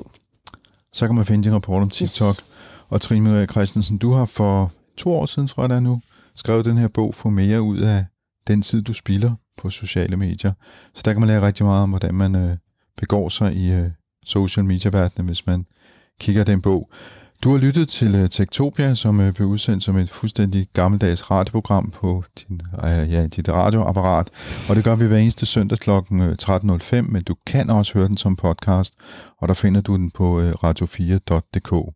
så 0.94 1.06
kan 1.08 1.16
man 1.16 1.26
finde 1.26 1.44
din 1.44 1.54
rapport 1.54 1.82
om 1.82 1.90
TikTok. 1.90 2.36
Yes. 2.36 2.46
Og 2.90 3.02
Trine 3.02 3.26
Maria 3.30 3.46
Christensen, 3.46 3.98
du 3.98 4.12
har 4.12 4.26
for 4.26 4.72
to 4.98 5.12
år 5.12 5.26
siden, 5.26 5.48
tror 5.48 5.64
jeg 5.64 5.70
det 5.70 5.76
er 5.76 5.80
nu, 5.80 6.02
skrevet 6.36 6.66
den 6.66 6.78
her 6.78 6.88
bog, 6.88 7.16
Få 7.16 7.30
mere 7.30 7.62
ud 7.62 7.78
af 7.78 8.06
den 8.48 8.62
tid, 8.62 8.82
du 8.82 8.94
spilder 8.94 9.32
på 9.58 9.70
sociale 9.70 10.18
medier. 10.18 10.52
Så 10.96 11.02
der 11.06 11.14
kan 11.14 11.20
man 11.20 11.28
lære 11.28 11.42
rigtig 11.42 11.66
meget 11.66 11.84
om, 11.84 11.90
hvordan 11.90 12.16
man 12.16 12.36
øh, 12.36 12.58
begår 12.98 13.30
sig 13.30 13.56
i 13.56 13.72
øh, 13.72 13.90
social 14.26 14.66
media-verdenen, 14.66 15.28
hvis 15.28 15.48
man 15.48 15.66
kigger 16.20 16.44
den 16.44 16.62
bog. 16.62 16.90
Du 17.44 17.52
har 17.52 17.58
lyttet 17.58 17.88
til 17.90 18.16
øh, 18.16 18.30
Tektopia, 18.30 18.96
som 18.96 19.22
øh, 19.22 19.34
blev 19.34 19.48
udsendt 19.48 19.84
som 19.84 19.98
et 19.98 20.10
fuldstændig 20.10 20.68
gammeldags 20.74 21.32
radioprogram 21.32 21.92
på 21.92 22.24
din, 22.40 22.62
øh, 22.84 23.12
ja, 23.12 23.28
dit 23.28 23.50
radioapparat. 23.50 24.28
Og 24.70 24.76
det 24.76 24.84
gør 24.84 24.96
vi 24.96 25.06
hver 25.06 25.18
eneste 25.18 25.46
søndag 25.46 25.78
kl. 25.78 25.90
13.05, 25.90 27.02
men 27.02 27.24
du 27.24 27.36
kan 27.46 27.70
også 27.70 27.94
høre 27.94 28.08
den 28.08 28.18
som 28.18 28.36
podcast, 28.36 28.94
og 29.38 29.48
der 29.48 29.54
finder 29.54 29.82
du 29.82 29.96
den 29.96 30.12
på 30.12 30.40
radio4.dk. 30.40 31.94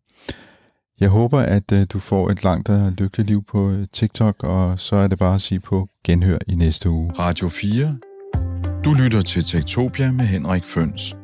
Jeg 1.00 1.08
håber, 1.08 1.40
at 1.40 1.72
du 1.92 1.98
får 1.98 2.30
et 2.30 2.44
langt 2.44 2.68
og 2.68 2.92
lykkeligt 2.92 3.28
liv 3.28 3.44
på 3.44 3.72
TikTok, 3.92 4.44
og 4.44 4.80
så 4.80 4.96
er 4.96 5.08
det 5.08 5.18
bare 5.18 5.34
at 5.34 5.40
sige 5.40 5.60
på 5.60 5.88
genhør 6.04 6.38
i 6.48 6.54
næste 6.54 6.90
uge. 6.90 7.12
Radio 7.18 7.48
4. 7.48 7.96
Du 8.84 8.94
lytter 8.94 9.22
til 9.22 9.44
Tektopia 9.44 10.12
med 10.12 10.24
Henrik 10.24 10.64
Føns. 10.64 11.23